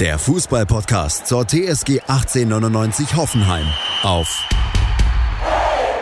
der 0.00 0.16
Fußballpodcast 0.16 1.26
zur 1.26 1.44
TSG 1.44 2.00
1899 2.06 3.16
Hoffenheim 3.16 3.66
auf 4.04 4.48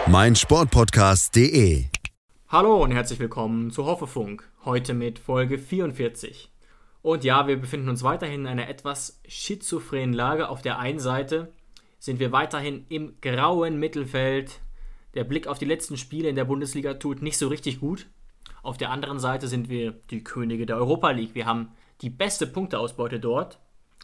meinsportpodcast.de. 0.07 1.87
Hallo 2.49 2.83
und 2.83 2.91
herzlich 2.91 3.19
willkommen 3.19 3.71
zu 3.71 3.87
Hoffefunk, 3.87 4.53
heute 4.67 4.93
mit 4.93 5.19
Folge 5.19 5.59
44. 5.59 6.53
Und 7.01 7.25
ja, 7.25 7.49
wir 7.49 7.57
befinden 7.57 7.89
uns 7.89 8.03
weiterhin 8.03 8.43
in 8.43 8.47
einer 8.47 8.69
etwas 8.69 9.19
schizophrenen 9.27 10.13
Lage. 10.13 10.51
Auf 10.51 10.61
der 10.61 10.79
einen 10.79 10.99
Seite 10.99 11.55
sind 11.99 12.21
wir 12.21 12.33
weiterhin 12.33 12.85
im 12.91 13.15
grauen 13.23 13.79
Mittelfeld. 13.79 14.61
Der 15.15 15.25
Blick 15.25 15.47
auf 15.47 15.59
die 15.59 15.65
letzten 15.65 15.97
Spiele 15.97 16.29
in 16.29 16.37
der 16.37 16.45
Bundesliga 16.45 16.95
tut 16.95 17.23
nicht 17.23 17.39
so 17.39 17.49
richtig 17.49 17.81
gut. 17.81 18.09
Auf 18.63 18.77
der 18.77 18.91
anderen 18.91 19.21
Seite 19.21 19.49
sind 19.49 19.71
wir 19.71 19.93
die 20.11 20.23
Könige 20.23 20.67
der 20.67 20.77
Europa 20.77 21.13
League. 21.13 21.35
Wir 21.35 21.47
haben 21.47 21.71
die 22.03 22.11
beste 22.11 22.47
Punkteausbeute 22.47 23.21
dort, 23.21 23.59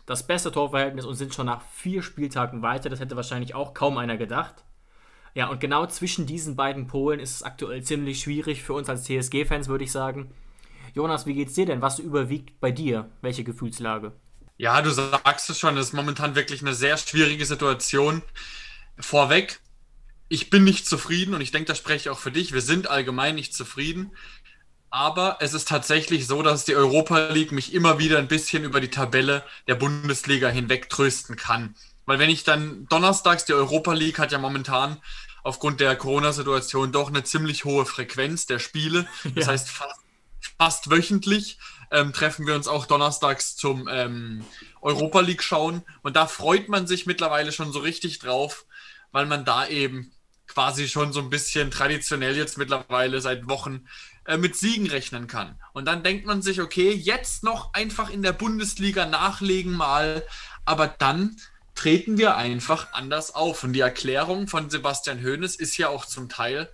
das 0.07 0.27
beste 0.27 0.51
Torverhältnis 0.51 1.05
und 1.05 1.15
sind 1.15 1.35
schon 1.35 1.47
nach 1.47 1.63
vier 1.75 2.03
Spieltagen 2.03 2.63
weiter. 2.63 2.91
Das 2.91 3.01
hätte 3.01 3.17
wahrscheinlich 3.17 3.55
auch 3.55 3.75
kaum 3.75 3.99
einer 3.99 4.17
gedacht. 4.17 4.65
Ja, 5.35 5.49
und 5.49 5.61
genau 5.61 5.87
zwischen 5.87 6.27
diesen 6.27 6.57
beiden 6.57 6.87
Polen 6.87 7.21
ist 7.21 7.37
es 7.37 7.43
aktuell 7.43 7.83
ziemlich 7.83 8.21
schwierig 8.21 8.63
für 8.63 8.75
uns 8.75 8.89
als 8.89 9.05
TSG-Fans, 9.05 9.69
würde 9.69 9.85
ich 9.85 9.93
sagen. 9.93 10.31
Jonas, 10.95 11.25
wie 11.25 11.35
geht's 11.35 11.55
dir 11.55 11.65
denn? 11.65 11.81
Was 11.81 11.99
überwiegt 11.99 12.61
bei 12.61 12.71
dir? 12.71 13.11
Welche 13.23 13.45
Gefühlslage? 13.45 14.13
Ja, 14.59 14.83
du 14.83 14.91
sagst 14.91 15.49
es 15.49 15.59
schon, 15.59 15.77
es 15.79 15.89
ist 15.89 15.93
momentan 15.95 16.35
wirklich 16.35 16.61
eine 16.61 16.75
sehr 16.75 16.99
schwierige 16.99 17.47
Situation. 17.47 18.23
Vorweg, 18.99 19.61
ich 20.29 20.51
bin 20.51 20.65
nicht 20.65 20.87
zufrieden 20.87 21.35
und 21.35 21.41
ich 21.41 21.51
denke, 21.51 21.69
da 21.69 21.75
spreche 21.75 21.97
ich 21.97 22.11
auch 22.11 22.19
für 22.19 22.31
dich. 22.31 22.53
Wir 22.53 22.61
sind 22.61 22.91
allgemein 22.91 23.35
nicht 23.35 23.55
zufrieden. 23.55 24.13
Aber 24.93 25.39
es 25.41 25.55
ist 25.55 25.69
tatsächlich 25.69 26.27
so, 26.27 26.43
dass 26.43 26.67
die 26.67 26.77
Europa 26.77 27.31
League 27.31 27.51
mich 27.51 27.73
immer 27.73 27.99
wieder 27.99 28.19
ein 28.19 28.29
bisschen 28.29 28.63
über 28.63 28.79
die 28.79 28.91
Tabelle 28.91 29.43
der 29.67 29.75
Bundesliga 29.75 30.51
hinweg 30.51 30.91
trösten 30.91 31.35
kann. 31.37 31.75
Weil 32.05 32.19
wenn 32.19 32.29
ich 32.29 32.45
dann 32.45 32.87
donnerstags, 32.91 33.47
die 33.47 33.55
Europa 33.55 33.95
League 33.95 34.19
hat 34.19 34.33
ja 34.33 34.39
momentan 34.39 35.01
aufgrund 35.45 35.81
der 35.81 35.97
Corona-Situation 35.97 36.93
doch 36.93 37.09
eine 37.09 37.25
ziemlich 37.25 37.65
hohe 37.65 37.87
Frequenz 37.87 38.45
der 38.45 38.59
Spiele. 38.59 39.09
Das 39.35 39.47
ja. 39.47 39.53
heißt, 39.53 39.71
fast, 39.71 40.01
fast 40.59 40.91
wöchentlich 40.91 41.59
ähm, 41.91 42.13
treffen 42.13 42.47
wir 42.47 42.55
uns 42.55 42.69
auch 42.69 42.85
donnerstags 42.85 43.57
zum 43.57 43.89
ähm, 43.91 44.45
Europa 44.83 45.21
League 45.21 45.43
schauen. 45.43 45.83
Und 46.03 46.17
da 46.17 46.27
freut 46.27 46.69
man 46.69 46.87
sich 46.87 47.07
mittlerweile 47.07 47.53
schon 47.53 47.73
so 47.73 47.79
richtig 47.79 48.19
drauf, 48.19 48.67
weil 49.11 49.25
man 49.25 49.47
da 49.47 49.67
eben 49.67 50.13
quasi 50.53 50.89
schon 50.89 51.13
so 51.13 51.21
ein 51.21 51.31
bisschen 51.31 51.71
traditionell 51.71 52.37
jetzt 52.37 52.59
mittlerweile 52.59 53.21
seit 53.21 53.49
Wochen 53.49 53.87
äh, 54.25 54.37
mit 54.37 54.57
Siegen 54.57 54.87
rechnen 54.89 55.27
kann. 55.27 55.59
Und 55.73 55.87
dann 55.87 56.03
denkt 56.03 56.27
man 56.27 56.43
sich, 56.43 56.61
okay, 56.61 56.93
jetzt 56.93 57.43
noch 57.43 57.75
einfach 57.75 58.11
in 58.11 58.23
der 58.23 58.33
Bundesliga 58.33 59.07
nachlegen 59.07 59.73
mal, 59.73 60.25
aber 60.65 60.87
dann 60.87 61.37
treten 61.75 62.19
wir 62.19 62.37
einfach 62.37 62.93
anders 62.93 63.35
auf. 63.35 63.65
Und 63.65 63.73
die 63.73 63.81
Erklärung 63.81 64.47
von 64.47 64.71
Sebastian 64.71 65.23
Hoeneß 65.23 65.57
ist 65.57 65.77
ja 65.77 65.89
auch 65.89 66.07
zum 66.07 66.29
Teil 66.29 66.69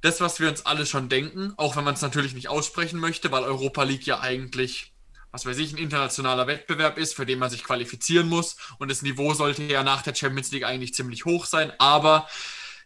das, 0.00 0.20
was 0.20 0.40
wir 0.40 0.48
uns 0.48 0.66
alle 0.66 0.86
schon 0.86 1.08
denken, 1.08 1.54
auch 1.56 1.76
wenn 1.76 1.84
man 1.84 1.94
es 1.94 2.02
natürlich 2.02 2.34
nicht 2.34 2.48
aussprechen 2.48 3.00
möchte, 3.00 3.32
weil 3.32 3.42
Europa 3.42 3.82
League 3.82 4.06
ja 4.06 4.20
eigentlich, 4.20 4.92
was 5.32 5.44
weiß 5.44 5.58
ich, 5.58 5.72
ein 5.72 5.78
internationaler 5.78 6.46
Wettbewerb 6.46 6.98
ist, 6.98 7.14
für 7.14 7.26
den 7.26 7.38
man 7.38 7.50
sich 7.50 7.64
qualifizieren 7.64 8.28
muss. 8.28 8.56
Und 8.78 8.90
das 8.90 9.02
Niveau 9.02 9.34
sollte 9.34 9.62
ja 9.64 9.82
nach 9.82 10.02
der 10.02 10.14
Champions 10.14 10.52
League 10.52 10.64
eigentlich 10.64 10.94
ziemlich 10.94 11.24
hoch 11.24 11.46
sein. 11.46 11.72
Aber 11.78 12.28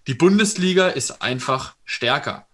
die 0.07 0.15
Bundesliga 0.15 0.89
ist 0.89 1.23
einfach 1.23 1.75
stärker 1.85 2.47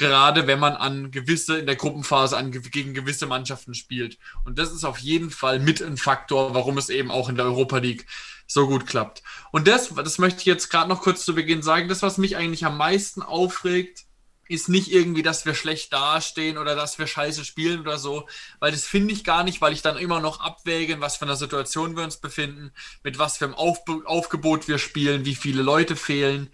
gerade 0.00 0.46
wenn 0.46 0.58
man 0.58 0.76
an 0.76 1.10
gewisse, 1.10 1.58
in 1.58 1.66
der 1.66 1.76
Gruppenphase 1.76 2.34
an, 2.34 2.50
gegen 2.50 2.94
gewisse 2.94 3.26
Mannschaften 3.26 3.74
spielt. 3.74 4.16
Und 4.46 4.58
das 4.58 4.72
ist 4.72 4.84
auf 4.84 4.96
jeden 4.96 5.30
Fall 5.30 5.60
mit 5.60 5.82
ein 5.82 5.98
Faktor, 5.98 6.54
warum 6.54 6.78
es 6.78 6.88
eben 6.88 7.10
auch 7.10 7.28
in 7.28 7.36
der 7.36 7.44
Europa 7.44 7.76
League 7.76 8.06
so 8.46 8.66
gut 8.66 8.86
klappt. 8.86 9.22
Und 9.52 9.68
das, 9.68 9.94
das 9.94 10.16
möchte 10.16 10.40
ich 10.40 10.46
jetzt 10.46 10.70
gerade 10.70 10.88
noch 10.88 11.02
kurz 11.02 11.22
zu 11.26 11.34
Beginn 11.34 11.62
sagen, 11.62 11.90
das, 11.90 12.00
was 12.00 12.16
mich 12.16 12.38
eigentlich 12.38 12.64
am 12.64 12.78
meisten 12.78 13.20
aufregt, 13.20 14.06
ist 14.50 14.68
nicht 14.68 14.90
irgendwie, 14.90 15.22
dass 15.22 15.46
wir 15.46 15.54
schlecht 15.54 15.92
dastehen 15.92 16.58
oder 16.58 16.74
dass 16.74 16.98
wir 16.98 17.06
scheiße 17.06 17.44
spielen 17.44 17.80
oder 17.80 17.98
so, 17.98 18.28
weil 18.58 18.72
das 18.72 18.84
finde 18.84 19.14
ich 19.14 19.22
gar 19.22 19.44
nicht, 19.44 19.60
weil 19.60 19.72
ich 19.72 19.80
dann 19.80 19.96
immer 19.96 20.20
noch 20.20 20.40
abwäge, 20.40 20.92
in 20.92 21.00
was 21.00 21.16
für 21.16 21.24
einer 21.24 21.36
Situation 21.36 21.96
wir 21.96 22.02
uns 22.02 22.16
befinden, 22.16 22.72
mit 23.04 23.18
was 23.18 23.36
für 23.36 23.44
einem 23.44 23.54
Auf 23.54 23.78
Aufgebot 24.06 24.66
wir 24.66 24.78
spielen, 24.78 25.24
wie 25.24 25.36
viele 25.36 25.62
Leute 25.62 25.94
fehlen. 25.94 26.50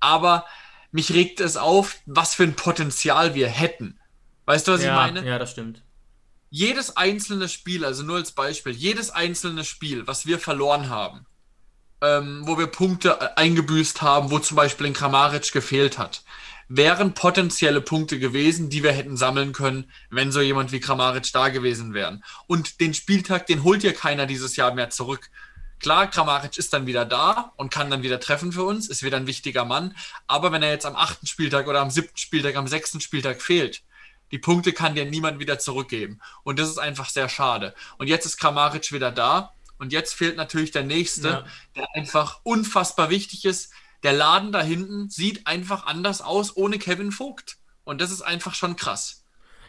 Aber 0.00 0.46
mich 0.90 1.12
regt 1.12 1.40
es 1.40 1.58
auf, 1.58 1.96
was 2.06 2.34
für 2.34 2.44
ein 2.44 2.56
Potenzial 2.56 3.34
wir 3.34 3.48
hätten. 3.48 4.00
Weißt 4.46 4.66
du, 4.66 4.72
was 4.72 4.82
ja, 4.82 4.88
ich 4.88 5.14
meine? 5.14 5.28
Ja, 5.28 5.38
das 5.38 5.50
stimmt. 5.50 5.82
Jedes 6.48 6.96
einzelne 6.96 7.48
Spiel, 7.48 7.84
also 7.84 8.02
nur 8.02 8.16
als 8.16 8.32
Beispiel, 8.32 8.72
jedes 8.72 9.10
einzelne 9.10 9.64
Spiel, 9.64 10.06
was 10.06 10.24
wir 10.24 10.38
verloren 10.38 10.88
haben, 10.88 11.26
ähm, 12.00 12.42
wo 12.46 12.58
wir 12.58 12.68
Punkte 12.68 13.18
äh, 13.20 13.28
eingebüßt 13.36 14.00
haben, 14.00 14.30
wo 14.30 14.38
zum 14.38 14.56
Beispiel 14.56 14.86
ein 14.86 14.92
Kramaric 14.94 15.52
gefehlt 15.52 15.98
hat, 15.98 16.24
wären 16.74 17.12
potenzielle 17.12 17.82
Punkte 17.82 18.18
gewesen, 18.18 18.70
die 18.70 18.82
wir 18.82 18.92
hätten 18.92 19.18
sammeln 19.18 19.52
können, 19.52 19.90
wenn 20.08 20.32
so 20.32 20.40
jemand 20.40 20.72
wie 20.72 20.80
Kramaric 20.80 21.30
da 21.32 21.50
gewesen 21.50 21.92
wären. 21.92 22.24
Und 22.46 22.80
den 22.80 22.94
Spieltag, 22.94 23.46
den 23.46 23.62
holt 23.62 23.82
ja 23.82 23.92
keiner 23.92 24.24
dieses 24.24 24.56
Jahr 24.56 24.72
mehr 24.72 24.88
zurück. 24.88 25.30
Klar, 25.80 26.08
Kramaric 26.08 26.56
ist 26.56 26.72
dann 26.72 26.86
wieder 26.86 27.04
da 27.04 27.52
und 27.56 27.70
kann 27.70 27.90
dann 27.90 28.02
wieder 28.02 28.20
treffen 28.20 28.52
für 28.52 28.62
uns, 28.62 28.88
ist 28.88 29.02
wieder 29.02 29.18
ein 29.18 29.26
wichtiger 29.26 29.66
Mann. 29.66 29.94
Aber 30.26 30.50
wenn 30.50 30.62
er 30.62 30.70
jetzt 30.70 30.86
am 30.86 30.96
achten 30.96 31.26
Spieltag 31.26 31.66
oder 31.66 31.80
am 31.80 31.90
siebten 31.90 32.16
Spieltag, 32.16 32.56
am 32.56 32.68
sechsten 32.68 33.02
Spieltag 33.02 33.42
fehlt, 33.42 33.82
die 34.30 34.38
Punkte 34.38 34.72
kann 34.72 34.94
dir 34.94 35.04
niemand 35.04 35.40
wieder 35.40 35.58
zurückgeben. 35.58 36.20
Und 36.42 36.58
das 36.58 36.70
ist 36.70 36.78
einfach 36.78 37.10
sehr 37.10 37.28
schade. 37.28 37.74
Und 37.98 38.06
jetzt 38.06 38.24
ist 38.24 38.38
Kramaric 38.38 38.92
wieder 38.92 39.12
da. 39.12 39.52
Und 39.78 39.92
jetzt 39.92 40.14
fehlt 40.14 40.36
natürlich 40.36 40.70
der 40.70 40.84
nächste, 40.84 41.28
ja. 41.28 41.44
der 41.76 41.86
einfach 41.94 42.40
unfassbar 42.44 43.10
wichtig 43.10 43.44
ist. 43.44 43.72
Der 44.02 44.12
Laden 44.12 44.52
da 44.52 44.62
hinten 44.62 45.08
sieht 45.08 45.46
einfach 45.46 45.86
anders 45.86 46.22
aus 46.22 46.56
ohne 46.56 46.78
Kevin 46.78 47.12
Vogt. 47.12 47.58
Und 47.84 48.00
das 48.00 48.10
ist 48.10 48.22
einfach 48.22 48.54
schon 48.54 48.76
krass. 48.76 49.24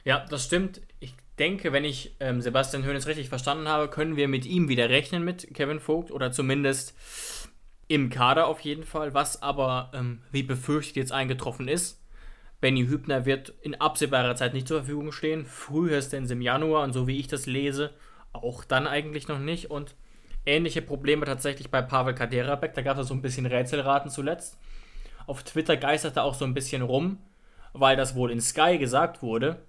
Ja, 0.05 0.25
das 0.29 0.45
stimmt. 0.45 0.81
Ich 0.99 1.15
denke, 1.39 1.71
wenn 1.71 1.85
ich 1.85 2.15
ähm, 2.19 2.41
Sebastian 2.41 2.85
Hoeneß 2.85 3.07
richtig 3.07 3.29
verstanden 3.29 3.67
habe, 3.67 3.87
können 3.87 4.15
wir 4.15 4.27
mit 4.27 4.45
ihm 4.45 4.69
wieder 4.69 4.89
rechnen 4.89 5.23
mit 5.23 5.53
Kevin 5.53 5.79
Vogt 5.79 6.11
oder 6.11 6.31
zumindest 6.31 6.93
im 7.87 8.09
Kader 8.09 8.47
auf 8.47 8.59
jeden 8.61 8.83
Fall. 8.83 9.13
Was 9.13 9.41
aber, 9.41 9.91
ähm, 9.93 10.21
wie 10.31 10.43
befürchtet, 10.43 10.95
jetzt 10.95 11.11
eingetroffen 11.11 11.67
ist. 11.67 11.99
Benny 12.61 12.85
Hübner 12.85 13.25
wird 13.25 13.53
in 13.61 13.75
absehbarer 13.75 14.35
Zeit 14.35 14.53
nicht 14.53 14.67
zur 14.67 14.79
Verfügung 14.79 15.11
stehen. 15.11 15.45
Frühestens 15.45 16.31
im 16.31 16.41
Januar 16.41 16.83
und 16.83 16.93
so 16.93 17.07
wie 17.07 17.19
ich 17.19 17.27
das 17.27 17.45
lese, 17.45 17.93
auch 18.31 18.63
dann 18.63 18.87
eigentlich 18.87 19.27
noch 19.27 19.39
nicht. 19.39 19.69
Und 19.69 19.95
ähnliche 20.45 20.81
Probleme 20.81 21.25
tatsächlich 21.25 21.71
bei 21.71 21.81
Pavel 21.81 22.13
Kaderabek. 22.13 22.73
Da 22.73 22.81
gab 22.81 22.97
es 22.97 23.07
so 23.07 23.13
ein 23.13 23.21
bisschen 23.21 23.45
Rätselraten 23.45 24.09
zuletzt. 24.09 24.57
Auf 25.25 25.43
Twitter 25.43 25.77
geisterte 25.77 26.23
auch 26.23 26.33
so 26.33 26.45
ein 26.45 26.53
bisschen 26.53 26.81
rum, 26.81 27.17
weil 27.73 27.95
das 27.95 28.15
wohl 28.15 28.31
in 28.31 28.41
Sky 28.41 28.77
gesagt 28.77 29.21
wurde, 29.21 29.61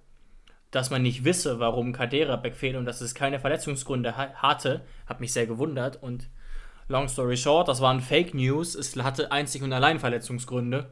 dass 0.71 0.91
man 0.91 1.03
nicht 1.03 1.25
wisse, 1.25 1.61
warum 1.61 1.93
Kadera 1.93 2.43
fehlt 2.51 2.75
und 2.75 2.85
dass 2.85 3.01
es 3.01 3.15
keine 3.15 3.39
Verletzungsgründe 3.39 4.17
ha 4.17 4.31
hatte, 4.35 4.83
hat 5.07 5.21
mich 5.21 5.33
sehr 5.33 5.47
gewundert. 5.47 6.03
Und 6.03 6.29
long 6.89 7.07
story 7.07 7.37
short, 7.37 7.69
das 7.69 7.81
waren 7.81 8.01
Fake 8.01 8.35
News. 8.35 8.75
Es 8.75 8.97
hatte 8.97 9.31
einzig 9.31 9.63
und 9.63 9.73
allein 9.73 10.01
Verletzungsgründe, 10.01 10.91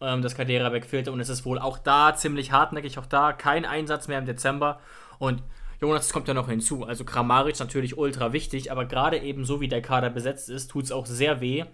ähm, 0.00 0.22
dass 0.22 0.34
Kadera 0.34 0.72
fehlte. 0.80 1.12
Und 1.12 1.20
es 1.20 1.28
ist 1.28 1.44
wohl 1.44 1.60
auch 1.60 1.78
da 1.78 2.16
ziemlich 2.16 2.50
hartnäckig, 2.50 2.98
auch 2.98 3.06
da 3.06 3.32
kein 3.32 3.64
Einsatz 3.64 4.08
mehr 4.08 4.18
im 4.18 4.26
Dezember. 4.26 4.80
Und 5.20 5.44
Jonas 5.80 6.12
kommt 6.12 6.28
ja 6.28 6.34
noch 6.34 6.48
hinzu. 6.48 6.84
Also 6.84 7.04
Kramaric 7.04 7.58
natürlich 7.58 7.96
ultra 7.96 8.32
wichtig, 8.32 8.70
aber 8.70 8.84
gerade 8.84 9.18
eben 9.18 9.44
so 9.44 9.60
wie 9.60 9.68
der 9.68 9.82
Kader 9.82 10.10
besetzt 10.10 10.48
ist, 10.48 10.70
tut 10.70 10.84
es 10.84 10.92
auch 10.92 11.06
sehr 11.06 11.40
weh, 11.40 11.64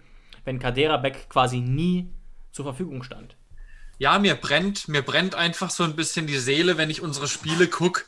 wenn 0.45 0.59
Kadera 0.59 0.97
quasi 1.29 1.59
nie 1.59 2.09
zur 2.51 2.65
Verfügung 2.65 3.03
stand 3.03 3.37
ja, 3.97 4.19
mir 4.19 4.35
brennt, 4.35 4.87
mir 4.87 5.01
brennt 5.01 5.35
einfach 5.35 5.69
so 5.69 5.83
ein 5.83 5.95
bisschen 5.95 6.27
die 6.27 6.37
Seele, 6.37 6.77
wenn 6.77 6.89
ich 6.89 7.01
unsere 7.01 7.27
Spiele 7.27 7.67
gucke, 7.67 8.03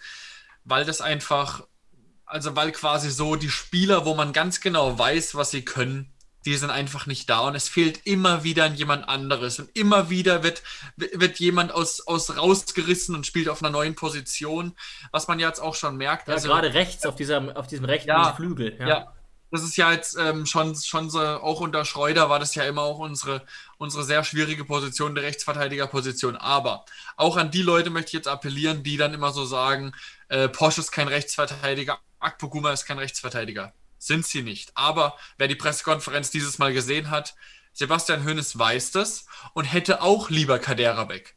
weil 0.63 0.86
das 0.86 1.01
einfach, 1.01 1.66
also 2.25 2.56
weil 2.56 2.72
quasi 2.72 3.10
so 3.10 3.36
die 3.36 3.50
Spieler, 3.50 4.06
wo 4.06 4.13
man 4.13 4.34
ganz 4.34 4.62
genau 4.62 4.98
weiß, 4.98 5.36
was 5.36 5.52
sie 5.52 5.66
können, 5.66 6.13
die 6.45 6.56
sind 6.56 6.69
einfach 6.69 7.06
nicht 7.06 7.30
da 7.30 7.41
und 7.41 7.56
es 7.56 7.68
fehlt 7.68 8.06
immer 8.06 8.44
wieder 8.44 8.65
jemand 8.68 9.09
anderes 9.09 9.59
und 9.59 9.69
immer 9.75 10.09
wieder 10.09 10.44
wird, 10.44 10.63
wird 10.95 11.39
jemand 11.39 11.71
aus, 11.71 12.06
aus 12.07 12.38
rausgerissen 12.38 13.13
und 13.15 13.25
spielt 13.25 13.50
auf 13.50 13.62
einer 13.62 13.71
neuen 13.71 13.95
Position, 13.95 14.75
was 15.12 15.27
man 15.27 15.39
jetzt 15.39 15.59
auch 15.59 15.75
schon 15.75 15.97
merkt. 15.97 16.27
Ja, 16.27 16.36
also, 16.36 16.47
gerade 16.47 16.74
rechts 16.74 17.06
auf, 17.06 17.15
dieser, 17.15 17.57
auf 17.57 17.68
diesem 17.68 17.86
rechten 17.86 18.09
ja, 18.09 18.33
Flügel. 18.33 18.77
Ja. 18.80 18.88
ja. 18.88 19.13
das 19.51 19.63
ist 19.63 19.75
ja 19.75 19.91
jetzt 19.91 20.18
ähm, 20.18 20.45
schon, 20.45 20.75
schon 20.75 21.09
so, 21.09 21.19
auch 21.19 21.59
unter 21.59 21.83
Schreuder 21.83 22.30
war 22.30 22.39
das 22.39 22.56
ja 22.56 22.63
immer 22.63 22.83
auch 22.83 23.00
unsere, 23.00 23.42
unsere 23.77 24.06
sehr 24.06 24.24
schwierige 24.24 24.63
Position, 24.63 25.15
der 25.15 25.25
Rechtsverteidigerposition. 25.25 26.38
Aber 26.38 26.85
auch 27.18 27.35
an 27.35 27.51
die 27.51 27.63
Leute 27.63 27.89
möchte 27.89 28.09
ich 28.09 28.13
jetzt 28.13 28.27
appellieren, 28.30 28.83
die 28.83 28.95
dann 28.95 29.13
immer 29.13 29.33
so 29.33 29.44
sagen, 29.44 29.94
äh, 30.30 30.47
Porsche 30.47 30.80
ist 30.80 30.92
kein 30.92 31.09
Rechtsverteidiger, 31.09 32.00
Akpoguma 32.19 32.71
ist 32.71 32.85
kein 32.85 33.00
Rechtsverteidiger 33.00 33.74
sind 34.00 34.25
sie 34.25 34.42
nicht. 34.42 34.72
Aber 34.75 35.16
wer 35.38 35.48
die 35.48 35.56
Pressekonferenz 35.56 36.31
dieses 36.31 36.57
Mal 36.57 36.74
gesehen 36.74 37.12
hat, 37.12 37.36
Sebastian 37.74 38.25
Hoeneß 38.25 38.57
weiß 38.57 38.92
das 38.92 39.25
und 39.54 39.66
hätte 39.66 40.01
auch 40.01 40.30
lieber 40.30 40.57
Kadera 40.60 41.07
weg. 41.10 41.36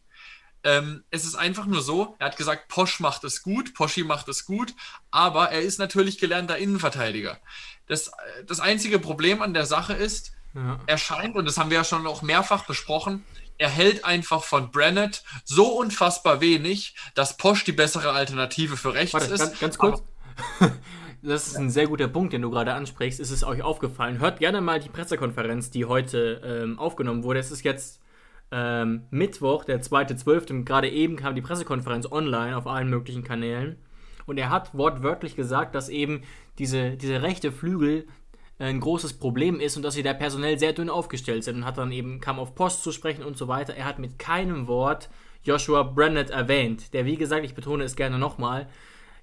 Ähm, 0.64 1.04
es 1.10 1.24
ist 1.24 1.34
einfach 1.34 1.66
nur 1.66 1.82
so, 1.82 2.14
er 2.18 2.26
hat 2.26 2.36
gesagt, 2.36 2.68
Posch 2.68 3.00
macht 3.00 3.24
es 3.24 3.42
gut, 3.42 3.74
Poschi 3.74 4.04
macht 4.04 4.28
es 4.28 4.44
gut, 4.44 4.74
aber 5.10 5.50
er 5.50 5.60
ist 5.60 5.78
natürlich 5.78 6.18
gelernter 6.18 6.56
Innenverteidiger. 6.56 7.40
Das, 7.88 8.12
das 8.46 8.60
einzige 8.60 9.00
Problem 9.00 9.42
an 9.42 9.54
der 9.54 9.66
Sache 9.66 9.92
ist, 9.92 10.32
ja. 10.54 10.78
er 10.86 10.98
scheint, 10.98 11.34
und 11.34 11.46
das 11.46 11.58
haben 11.58 11.70
wir 11.70 11.78
ja 11.78 11.84
schon 11.84 12.06
auch 12.06 12.22
mehrfach 12.22 12.64
besprochen, 12.64 13.24
er 13.58 13.68
hält 13.68 14.04
einfach 14.04 14.44
von 14.44 14.70
Brennett 14.70 15.24
so 15.44 15.66
unfassbar 15.78 16.40
wenig, 16.40 16.94
dass 17.14 17.36
Posch 17.36 17.64
die 17.64 17.72
bessere 17.72 18.12
Alternative 18.12 18.76
für 18.76 18.94
rechts 18.94 19.14
Warte, 19.14 19.32
ist. 19.32 19.40
Ganz, 19.40 19.58
ganz 19.58 19.78
kurz. 19.78 20.02
das 21.22 21.46
ist 21.46 21.56
ein 21.56 21.70
sehr 21.70 21.86
guter 21.86 22.08
Punkt, 22.08 22.32
den 22.32 22.42
du 22.42 22.50
gerade 22.50 22.74
ansprichst. 22.74 23.20
Ist 23.20 23.30
es 23.30 23.44
euch 23.44 23.62
aufgefallen? 23.62 24.18
Hört 24.18 24.40
gerne 24.40 24.60
mal 24.60 24.80
die 24.80 24.88
Pressekonferenz, 24.88 25.70
die 25.70 25.84
heute 25.84 26.40
ähm, 26.44 26.78
aufgenommen 26.78 27.22
wurde. 27.22 27.38
Es 27.38 27.52
ist 27.52 27.62
jetzt 27.64 28.00
ähm, 28.50 29.04
Mittwoch, 29.10 29.64
der 29.64 29.80
2.12. 29.80 30.50
und 30.50 30.64
gerade 30.64 30.90
eben 30.90 31.16
kam 31.16 31.34
die 31.34 31.40
Pressekonferenz 31.40 32.10
online 32.10 32.56
auf 32.56 32.66
allen 32.66 32.90
möglichen 32.90 33.22
Kanälen. 33.22 33.76
Und 34.26 34.38
er 34.38 34.50
hat 34.50 34.74
wortwörtlich 34.74 35.36
gesagt, 35.36 35.74
dass 35.74 35.88
eben 35.88 36.22
diese, 36.58 36.96
diese 36.96 37.22
rechte 37.22 37.52
Flügel 37.52 38.06
ein 38.58 38.80
großes 38.80 39.14
Problem 39.14 39.58
ist 39.60 39.76
und 39.76 39.82
dass 39.82 39.94
sie 39.94 40.02
da 40.02 40.14
personell 40.14 40.58
sehr 40.58 40.72
dünn 40.72 40.90
aufgestellt 40.90 41.44
sind 41.44 41.56
und 41.56 41.64
hat 41.64 41.78
dann 41.78 41.90
eben, 41.92 42.20
kam 42.20 42.38
auf 42.38 42.54
Post 42.54 42.82
zu 42.82 42.92
sprechen 42.92 43.24
und 43.24 43.36
so 43.36 43.48
weiter. 43.48 43.74
Er 43.74 43.86
hat 43.86 43.98
mit 43.98 44.18
keinem 44.18 44.68
Wort 44.68 45.08
Joshua 45.42 45.82
Brennett 45.82 46.30
erwähnt, 46.30 46.94
der, 46.94 47.04
wie 47.04 47.16
gesagt, 47.16 47.44
ich 47.44 47.54
betone 47.54 47.82
es 47.82 47.96
gerne 47.96 48.18
nochmal, 48.18 48.68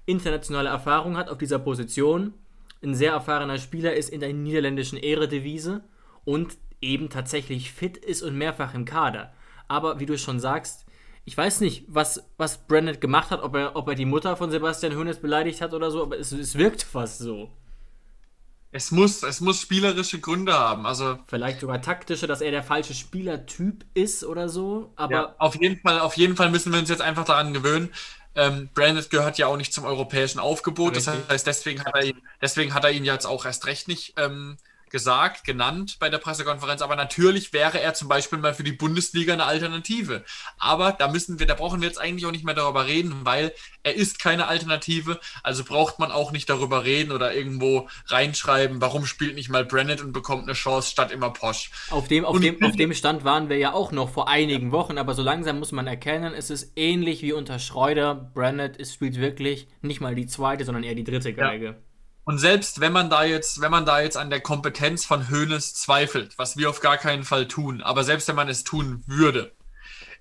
internationale 0.06 0.68
Erfahrung 0.68 1.16
hat 1.16 1.28
auf 1.28 1.38
dieser 1.38 1.58
Position, 1.58 2.34
ein 2.82 2.94
sehr 2.94 3.12
erfahrener 3.12 3.58
Spieler 3.58 3.94
ist 3.94 4.08
in 4.08 4.20
der 4.20 4.32
niederländischen 4.32 4.98
Ehredevise 4.98 5.84
und 6.24 6.56
eben 6.80 7.10
tatsächlich 7.10 7.72
fit 7.72 7.96
ist 7.96 8.22
und 8.22 8.36
mehrfach 8.36 8.74
im 8.74 8.84
Kader. 8.84 9.32
Aber 9.68 10.00
wie 10.00 10.06
du 10.06 10.16
schon 10.18 10.40
sagst, 10.40 10.86
ich 11.24 11.36
weiß 11.36 11.60
nicht, 11.60 11.84
was, 11.86 12.24
was 12.38 12.66
Brandon 12.66 12.98
gemacht 12.98 13.30
hat, 13.30 13.42
ob 13.42 13.54
er, 13.54 13.76
ob 13.76 13.88
er 13.88 13.94
die 13.94 14.06
Mutter 14.06 14.36
von 14.36 14.50
Sebastian 14.50 14.96
Hoeneß 14.96 15.20
beleidigt 15.20 15.60
hat 15.60 15.74
oder 15.74 15.90
so, 15.90 16.02
aber 16.02 16.18
es, 16.18 16.32
es 16.32 16.56
wirkt 16.56 16.82
fast 16.82 17.18
so. 17.18 17.50
Es 18.72 18.92
muss, 18.92 19.24
es 19.24 19.40
muss 19.40 19.60
spielerische 19.60 20.20
Gründe 20.20 20.52
haben. 20.54 20.86
Also 20.86 21.18
Vielleicht 21.26 21.60
sogar 21.60 21.82
taktische, 21.82 22.28
dass 22.28 22.40
er 22.40 22.52
der 22.52 22.62
falsche 22.62 22.94
Spielertyp 22.94 23.84
ist 23.94 24.24
oder 24.24 24.48
so. 24.48 24.92
Aber 24.94 25.12
ja, 25.12 25.34
auf, 25.38 25.60
jeden 25.60 25.80
Fall, 25.80 26.00
auf 26.00 26.16
jeden 26.16 26.36
Fall 26.36 26.50
müssen 26.50 26.72
wir 26.72 26.78
uns 26.78 26.88
jetzt 26.88 27.02
einfach 27.02 27.24
daran 27.24 27.52
gewöhnen, 27.52 27.90
ähm, 28.34 28.70
Brandon 28.74 29.04
gehört 29.10 29.38
ja 29.38 29.46
auch 29.46 29.56
nicht 29.56 29.72
zum 29.72 29.84
europäischen 29.84 30.38
Aufgebot. 30.38 30.96
Richtig. 30.96 31.14
Das 31.14 31.28
heißt, 31.28 31.46
deswegen 31.46 31.84
hat, 31.84 31.94
er 31.94 32.04
ihn, 32.04 32.22
deswegen 32.40 32.74
hat 32.74 32.84
er 32.84 32.90
ihn 32.90 33.04
jetzt 33.04 33.26
auch 33.26 33.44
erst 33.44 33.66
recht 33.66 33.88
nicht 33.88 34.14
ähm, 34.16 34.56
gesagt, 34.90 35.44
genannt 35.44 35.96
bei 36.00 36.08
der 36.08 36.18
Pressekonferenz, 36.18 36.82
aber 36.82 36.96
natürlich 36.96 37.52
wäre 37.52 37.80
er 37.80 37.94
zum 37.94 38.08
Beispiel 38.08 38.38
mal 38.38 38.54
für 38.54 38.64
die 38.64 38.72
Bundesliga 38.72 39.32
eine 39.32 39.44
Alternative. 39.44 40.24
Aber 40.58 40.92
da 40.92 41.08
müssen 41.08 41.38
wir, 41.38 41.46
da 41.46 41.54
brauchen 41.54 41.80
wir 41.80 41.88
jetzt 41.88 42.00
eigentlich 42.00 42.26
auch 42.26 42.32
nicht 42.32 42.44
mehr 42.44 42.54
darüber 42.54 42.86
reden, 42.86 43.20
weil 43.24 43.52
er 43.82 43.94
ist 43.94 44.18
keine 44.18 44.48
Alternative, 44.48 45.18
also 45.42 45.64
braucht 45.64 45.98
man 45.98 46.10
auch 46.10 46.32
nicht 46.32 46.50
darüber 46.50 46.84
reden 46.84 47.12
oder 47.12 47.34
irgendwo 47.34 47.88
reinschreiben, 48.06 48.80
warum 48.80 49.06
spielt 49.06 49.34
nicht 49.34 49.48
mal 49.48 49.64
Brennett 49.64 50.02
und 50.02 50.12
bekommt 50.12 50.42
eine 50.42 50.52
Chance 50.52 50.90
statt 50.90 51.12
immer 51.12 51.30
Posch. 51.30 51.70
Auf 51.90 52.08
dem, 52.08 52.24
auf, 52.24 52.40
dem, 52.40 52.62
auf 52.62 52.76
dem 52.76 52.92
Stand 52.92 53.24
waren 53.24 53.48
wir 53.48 53.56
ja 53.56 53.72
auch 53.72 53.92
noch 53.92 54.10
vor 54.10 54.28
einigen 54.28 54.72
Wochen, 54.72 54.98
aber 54.98 55.14
so 55.14 55.22
langsam 55.22 55.58
muss 55.58 55.72
man 55.72 55.86
erkennen, 55.86 56.34
es 56.34 56.50
ist 56.50 56.72
ähnlich 56.76 57.22
wie 57.22 57.32
unter 57.32 57.58
Schreuder. 57.58 58.30
Brennett 58.34 58.86
spielt 58.86 59.18
wirklich 59.18 59.68
nicht 59.80 60.00
mal 60.00 60.14
die 60.14 60.26
zweite, 60.26 60.64
sondern 60.64 60.82
eher 60.82 60.94
die 60.94 61.04
dritte 61.04 61.32
Geige. 61.32 61.64
Ja. 61.64 61.89
Und 62.24 62.38
selbst 62.38 62.80
wenn 62.80 62.92
man 62.92 63.10
da 63.10 63.24
jetzt, 63.24 63.60
wenn 63.60 63.70
man 63.70 63.86
da 63.86 64.00
jetzt 64.00 64.16
an 64.16 64.30
der 64.30 64.40
Kompetenz 64.40 65.04
von 65.04 65.30
Hoeneß 65.30 65.74
zweifelt, 65.74 66.38
was 66.38 66.56
wir 66.56 66.70
auf 66.70 66.80
gar 66.80 66.98
keinen 66.98 67.24
Fall 67.24 67.48
tun, 67.48 67.82
aber 67.82 68.04
selbst 68.04 68.28
wenn 68.28 68.36
man 68.36 68.48
es 68.48 68.62
tun 68.62 69.02
würde, 69.06 69.52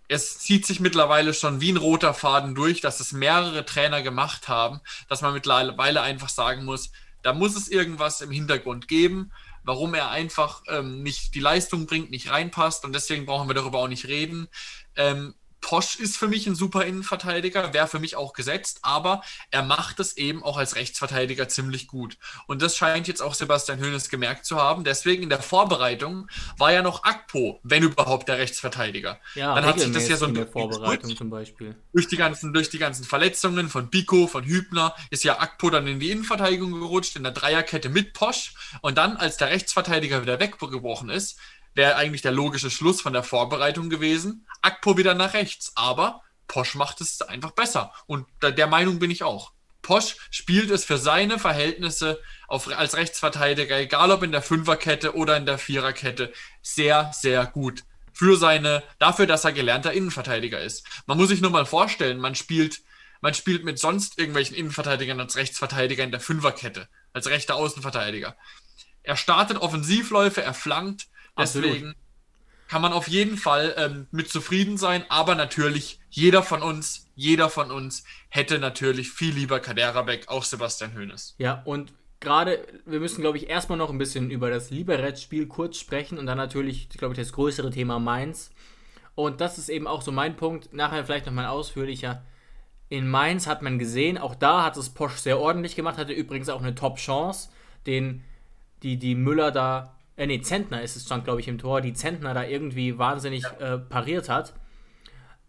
es 0.08 0.40
zieht 0.40 0.66
sich 0.66 0.80
mittlerweile 0.80 1.34
schon 1.36 1.62
wie 1.62 1.72
ein 1.72 1.78
roter 1.78 2.16
Faden 2.16 2.56
durch, 2.56 2.82
dass 2.82 3.00
es 3.00 3.12
mehrere 3.12 3.64
Trainer 3.64 4.02
gemacht 4.02 4.48
haben, 4.48 4.82
dass 5.08 5.22
man 5.22 5.34
mittlerweile 5.34 6.02
einfach 6.02 6.30
sagen 6.30 6.66
muss, 6.66 6.92
da 7.22 7.32
muss 7.34 7.56
es 7.56 7.68
irgendwas 7.68 8.22
im 8.22 8.32
Hintergrund 8.32 8.88
geben, 8.88 9.32
warum 9.64 9.94
er 9.94 10.10
einfach 10.10 10.64
ähm, 10.68 11.04
nicht 11.04 11.36
die 11.36 11.40
Leistung 11.40 11.86
bringt, 11.86 12.10
nicht 12.10 12.32
reinpasst 12.32 12.86
und 12.86 12.94
deswegen 12.94 13.28
brauchen 13.28 13.48
wir 13.48 13.54
darüber 13.54 13.80
auch 13.80 13.88
nicht 13.88 14.08
reden. 14.08 14.48
Ähm, 14.96 15.36
Posch 15.62 15.96
ist 15.98 16.18
für 16.18 16.28
mich 16.28 16.48
ein 16.48 16.56
super 16.56 16.86
Innenverteidiger, 16.86 17.74
wäre 17.74 17.88
für 17.88 18.00
mich 18.00 18.16
auch 18.16 18.34
gesetzt, 18.34 18.80
aber 18.82 19.22
er 19.52 19.64
macht 19.64 20.00
es 20.00 20.18
eben 20.18 20.44
auch 20.44 20.58
als 20.58 20.76
Rechtsverteidiger 20.76 21.48
ziemlich 21.48 21.88
gut. 21.88 22.18
Und 22.48 22.62
das 22.62 22.76
scheint 22.76 23.08
jetzt 23.08 23.22
auch 23.22 23.34
Sebastian 23.34 23.80
Hoeneß 23.80 24.10
gemerkt 24.10 24.46
zu 24.46 24.58
haben. 24.58 24.84
Deswegen 24.84 25.24
in 25.24 25.30
der 25.30 25.42
Vorbereitung 25.42 26.28
war 26.58 26.72
ja 26.72 26.82
noch 26.82 27.04
Akpo, 27.04 27.60
wenn 27.64 27.84
überhaupt 27.84 28.28
der 28.30 28.38
Rechtsverteidiger. 28.38 29.20
Ja, 29.36 29.56
dann 29.56 29.66
hat 29.66 29.80
sich 29.80 29.92
das 29.92 30.08
ja 30.08 30.18
so 30.18 30.26
in 30.26 30.34
der 30.34 30.48
Vorbereitung 30.48 31.16
zum 31.16 31.30
Beispiel. 31.30 31.76
Durch 31.94 32.08
die 32.08 32.18
ganzen, 32.18 32.54
durch 32.54 32.70
die 32.70 32.80
ganzen 32.80 33.04
Verletzungen 33.04 33.70
von 33.70 33.90
Biko, 33.90 34.28
von 34.28 34.44
Hübner, 34.44 34.96
ist 35.10 35.24
ja 35.24 35.40
Akpo 35.40 35.70
dann 35.70 35.88
in 35.88 36.00
die 36.00 36.12
Innenverteidigung 36.12 36.72
gerutscht, 36.72 37.16
in 37.16 37.24
der 37.24 37.32
Dreierkette 37.32 37.90
mit 37.90 38.14
Posch. 38.14 38.54
Und 38.82 38.98
dann, 38.98 39.18
als 39.18 39.38
der 39.38 39.50
Rechtsverteidiger 39.50 40.22
wieder 40.22 40.40
weggebrochen 40.40 41.10
ist, 41.10 41.40
wäre 41.76 41.96
eigentlich 41.96 42.22
der 42.22 42.32
logische 42.32 42.72
Schluss 42.72 43.02
von 43.02 43.14
der 43.14 43.24
Vorbereitung 43.24 43.90
gewesen. 43.90 44.46
Akpo 44.62 44.98
wieder 44.98 45.14
nach 45.14 45.34
rechts, 45.34 45.72
aber 45.76 46.22
Posch 46.48 46.76
macht 46.76 47.00
es 47.02 47.22
einfach 47.22 47.52
besser. 47.52 47.94
Und 48.06 48.28
der 48.42 48.68
Meinung 48.68 49.00
bin 49.00 49.12
ich 49.12 49.24
auch. 49.24 49.54
Posch 49.82 50.18
spielt 50.30 50.72
es 50.72 50.84
für 50.84 50.98
seine 50.98 51.40
Verhältnisse 51.40 52.20
auf, 52.48 52.68
als 52.68 52.98
Rechtsverteidiger, 52.98 53.80
egal 53.80 54.12
ob 54.12 54.24
in 54.24 54.32
der 54.32 54.42
Fünferkette 54.42 55.16
oder 55.16 55.38
in 55.38 55.46
der 55.46 55.58
Viererkette, 55.58 56.34
sehr, 56.62 57.12
sehr 57.14 57.46
gut. 57.46 57.84
Für 58.12 58.36
seine, 58.36 58.84
dafür, 58.98 59.26
dass 59.26 59.46
er 59.46 59.54
gelernter 59.54 59.94
Innenverteidiger 59.94 60.60
ist. 60.60 60.86
Man 61.06 61.18
muss 61.18 61.30
sich 61.30 61.40
nur 61.42 61.52
mal 61.52 61.66
vorstellen, 61.66 62.20
man 62.20 62.36
spielt, 62.36 62.82
man 63.22 63.34
spielt 63.34 63.64
mit 63.64 63.80
sonst 63.80 64.18
irgendwelchen 64.20 64.58
Innenverteidigern 64.58 65.20
als 65.20 65.38
Rechtsverteidiger 65.38 66.04
in 66.04 66.12
der 66.12 66.20
Fünferkette, 66.20 66.90
als 67.14 67.28
rechter 67.28 67.56
Außenverteidiger. 67.56 68.36
Er 69.04 69.16
startet 69.16 69.58
Offensivläufe, 69.58 70.42
er 70.42 70.54
flankt, 70.54 71.08
Deswegen 71.40 71.90
Absolut. 71.90 71.96
kann 72.68 72.82
man 72.82 72.94
auf 72.94 73.08
jeden 73.08 73.38
Fall 73.38 73.74
ähm, 73.78 74.08
mit 74.12 74.30
zufrieden 74.30 74.78
sein, 74.78 75.06
aber 75.10 75.36
natürlich 75.36 76.00
jeder 76.10 76.44
von 76.44 76.62
uns, 76.62 77.08
jeder 77.16 77.50
von 77.50 77.72
uns 77.72 78.04
hätte 78.30 78.60
natürlich 78.60 79.12
viel 79.12 79.34
lieber 79.34 79.60
Kaderabek, 79.60 80.28
auch 80.28 80.44
Sebastian 80.44 80.96
Hoeneß. 80.96 81.36
Ja, 81.38 81.62
und 81.66 81.94
gerade, 82.20 82.66
wir 82.86 83.00
müssen, 83.00 83.22
glaube 83.22 83.38
ich, 83.38 83.50
erstmal 83.50 83.78
noch 83.78 83.90
ein 83.90 83.98
bisschen 83.98 84.32
über 84.32 84.50
das 84.50 84.70
Liberec-Spiel 84.70 85.48
kurz 85.48 85.78
sprechen 85.78 86.18
und 86.18 86.26
dann 86.26 86.38
natürlich, 86.38 86.90
glaube 86.90 87.14
ich, 87.14 87.20
das 87.20 87.34
größere 87.34 87.72
Thema 87.72 88.00
Mainz. 88.00 88.52
Und 89.16 89.42
das 89.42 89.58
ist 89.58 89.70
eben 89.70 89.88
auch 89.88 90.02
so 90.02 90.12
mein 90.12 90.36
Punkt, 90.36 90.74
nachher 90.74 91.06
vielleicht 91.06 91.26
nochmal 91.26 91.48
ausführlicher. 91.48 92.24
In 92.88 93.08
Mainz 93.08 93.48
hat 93.48 93.62
man 93.62 93.78
gesehen, 93.78 94.18
auch 94.18 94.34
da 94.34 94.64
hat 94.64 94.78
es 94.78 94.90
Posch 94.90 95.18
sehr 95.18 95.40
ordentlich 95.40 95.76
gemacht, 95.76 95.98
hatte 95.98 96.14
übrigens 96.14 96.50
auch 96.50 96.62
eine 96.62 96.74
Top-Chance, 96.74 97.50
den 97.86 98.24
die, 98.82 98.98
die 98.98 99.16
Müller 99.16 99.52
da 99.52 99.96
äh, 100.20 100.28
nee, 100.28 100.42
Zentner 100.42 100.82
ist 100.82 100.98
es, 100.98 101.06
stand 101.06 101.24
glaube 101.24 101.40
ich 101.40 101.48
im 101.48 101.58
Tor, 101.58 101.80
die 101.80 101.94
Zentner 101.94 102.34
da 102.34 102.44
irgendwie 102.44 102.98
wahnsinnig 102.98 103.46
äh, 103.60 103.78
pariert 103.78 104.28
hat. 104.28 104.54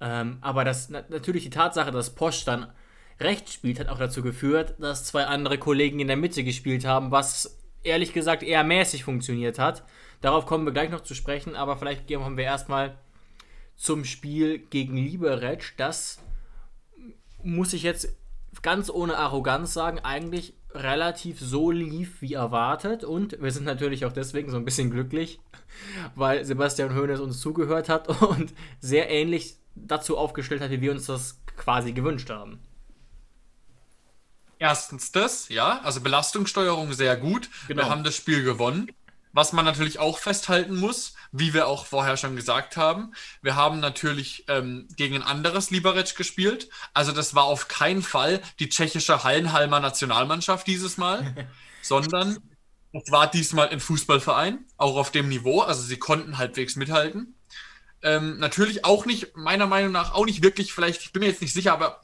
Ähm, 0.00 0.38
aber 0.42 0.64
das, 0.64 0.88
na, 0.88 1.02
natürlich 1.08 1.42
die 1.42 1.50
Tatsache, 1.50 1.90
dass 1.90 2.14
Posch 2.14 2.44
dann 2.44 2.72
rechts 3.18 3.52
spielt, 3.52 3.80
hat 3.80 3.88
auch 3.88 3.98
dazu 3.98 4.22
geführt, 4.22 4.76
dass 4.78 5.04
zwei 5.04 5.26
andere 5.26 5.58
Kollegen 5.58 5.98
in 5.98 6.06
der 6.06 6.16
Mitte 6.16 6.44
gespielt 6.44 6.84
haben, 6.84 7.10
was 7.10 7.58
ehrlich 7.82 8.12
gesagt 8.12 8.44
eher 8.44 8.62
mäßig 8.62 9.02
funktioniert 9.02 9.58
hat. 9.58 9.82
Darauf 10.20 10.46
kommen 10.46 10.64
wir 10.64 10.72
gleich 10.72 10.90
noch 10.90 11.00
zu 11.00 11.14
sprechen, 11.14 11.56
aber 11.56 11.76
vielleicht 11.76 12.06
gehen 12.06 12.36
wir 12.36 12.44
erstmal 12.44 12.96
zum 13.76 14.04
Spiel 14.04 14.58
gegen 14.58 14.96
Liberec. 14.96 15.74
Das 15.78 16.22
muss 17.42 17.72
ich 17.72 17.82
jetzt 17.82 18.14
ganz 18.62 18.88
ohne 18.88 19.16
Arroganz 19.16 19.72
sagen, 19.72 19.98
eigentlich 19.98 20.54
relativ 20.74 21.40
so 21.40 21.70
lief 21.70 22.20
wie 22.22 22.34
erwartet 22.34 23.04
und 23.04 23.40
wir 23.40 23.50
sind 23.50 23.64
natürlich 23.64 24.04
auch 24.04 24.12
deswegen 24.12 24.50
so 24.50 24.56
ein 24.56 24.64
bisschen 24.64 24.90
glücklich, 24.90 25.40
weil 26.14 26.44
Sebastian 26.44 26.94
Hoeneß 26.94 27.20
uns 27.20 27.40
zugehört 27.40 27.88
hat 27.88 28.08
und 28.22 28.52
sehr 28.80 29.10
ähnlich 29.10 29.56
dazu 29.74 30.16
aufgestellt 30.16 30.60
hat, 30.60 30.70
wie 30.70 30.80
wir 30.80 30.92
uns 30.92 31.06
das 31.06 31.40
quasi 31.56 31.92
gewünscht 31.92 32.30
haben. 32.30 32.60
Erstens 34.58 35.10
das, 35.10 35.48
ja, 35.48 35.80
also 35.84 36.02
Belastungssteuerung 36.02 36.92
sehr 36.92 37.16
gut. 37.16 37.48
Genau. 37.66 37.82
Wir 37.82 37.88
haben 37.88 38.04
das 38.04 38.14
Spiel 38.14 38.44
gewonnen. 38.44 38.92
Was 39.32 39.52
man 39.52 39.64
natürlich 39.64 39.99
auch 39.99 40.18
festhalten 40.18 40.76
muss, 40.76 41.14
wie 41.32 41.54
wir 41.54 41.68
auch 41.68 41.87
vorher 41.87 42.16
schon 42.16 42.37
gesagt 42.37 42.76
haben, 42.76 43.12
wir 43.42 43.56
haben 43.56 43.80
natürlich 43.80 44.44
ähm, 44.49 44.88
gegen 44.96 45.16
ein 45.16 45.22
anderes 45.22 45.70
Liberec 45.70 46.16
gespielt. 46.16 46.68
Also 46.94 47.12
das 47.12 47.34
war 47.34 47.44
auf 47.44 47.68
keinen 47.68 48.02
Fall 48.02 48.40
die 48.58 48.68
tschechische 48.68 49.22
Hallenhalmer 49.22 49.80
Nationalmannschaft 49.80 50.66
dieses 50.66 50.96
Mal, 50.96 51.49
sondern 51.82 52.38
es 52.92 53.10
war 53.12 53.30
diesmal 53.30 53.68
ein 53.68 53.80
Fußballverein, 53.80 54.64
auch 54.76 54.96
auf 54.96 55.12
dem 55.12 55.28
Niveau. 55.28 55.60
Also 55.60 55.82
sie 55.82 55.99
konnten 55.99 56.38
halbwegs 56.38 56.76
mithalten. 56.76 57.37
Ähm, 58.02 58.38
natürlich 58.38 58.84
auch 58.84 59.04
nicht, 59.06 59.37
meiner 59.37 59.66
Meinung 59.66 59.92
nach, 59.92 60.14
auch 60.14 60.25
nicht 60.25 60.42
wirklich, 60.42 60.72
vielleicht, 60.72 61.02
ich 61.02 61.12
bin 61.12 61.20
mir 61.20 61.28
jetzt 61.28 61.42
nicht 61.42 61.52
sicher, 61.52 61.72
aber 61.72 62.00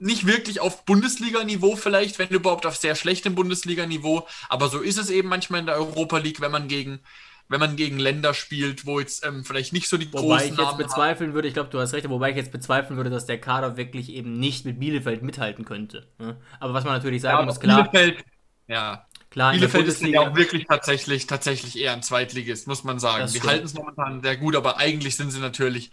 nicht 0.00 0.26
wirklich 0.26 0.60
auf 0.60 0.84
Bundesliga-Niveau 0.84 1.76
vielleicht, 1.76 2.18
wenn 2.18 2.28
überhaupt 2.28 2.66
auf 2.66 2.76
sehr 2.76 2.94
schlechtem 2.94 3.34
Bundesliga-Niveau. 3.34 4.26
Aber 4.48 4.68
so 4.68 4.80
ist 4.80 4.98
es 4.98 5.10
eben 5.10 5.28
manchmal 5.28 5.60
in 5.60 5.66
der 5.66 5.76
Europa 5.76 6.18
League, 6.18 6.40
wenn 6.40 6.50
man 6.50 6.68
gegen, 6.68 7.00
wenn 7.48 7.60
man 7.60 7.76
gegen 7.76 7.98
Länder 7.98 8.32
spielt, 8.32 8.86
wo 8.86 9.00
jetzt 9.00 9.24
ähm, 9.26 9.44
vielleicht 9.44 9.72
nicht 9.72 9.88
so 9.88 9.98
die 9.98 10.12
wobei 10.12 10.20
großen 10.20 10.54
ich 10.54 10.58
jetzt 10.58 10.78
bezweifeln 10.78 11.30
haben. 11.30 11.34
würde, 11.34 11.48
ich 11.48 11.54
glaube, 11.54 11.70
du 11.70 11.78
hast 11.78 11.92
recht, 11.92 12.08
wobei 12.08 12.30
ich 12.30 12.36
jetzt 12.36 12.52
bezweifeln 12.52 12.96
würde, 12.96 13.10
dass 13.10 13.26
der 13.26 13.40
Kader 13.40 13.76
wirklich 13.76 14.10
eben 14.10 14.38
nicht 14.38 14.64
mit 14.64 14.80
Bielefeld 14.80 15.22
mithalten 15.22 15.64
könnte. 15.64 16.06
Ne? 16.18 16.36
Aber 16.58 16.74
was 16.74 16.84
man 16.84 16.94
natürlich 16.94 17.22
sagen 17.22 17.40
ja, 17.40 17.44
muss, 17.44 17.60
klar. 17.60 17.88
Bielefeld, 17.90 18.24
ja. 18.68 19.06
Klar, 19.30 19.52
Bielefeld 19.52 19.86
ist 19.86 20.02
ja 20.02 20.22
auch 20.22 20.34
wirklich 20.34 20.66
tatsächlich, 20.66 21.28
tatsächlich 21.28 21.78
eher 21.78 21.92
ein 21.92 22.02
Zweitligist, 22.02 22.66
muss 22.66 22.82
man 22.82 22.98
sagen. 22.98 23.30
Die 23.32 23.40
halten 23.40 23.64
es 23.64 23.74
momentan 23.74 24.22
sehr 24.22 24.36
gut, 24.36 24.56
aber 24.56 24.78
eigentlich 24.78 25.14
sind 25.14 25.30
sie 25.30 25.38
natürlich 25.38 25.92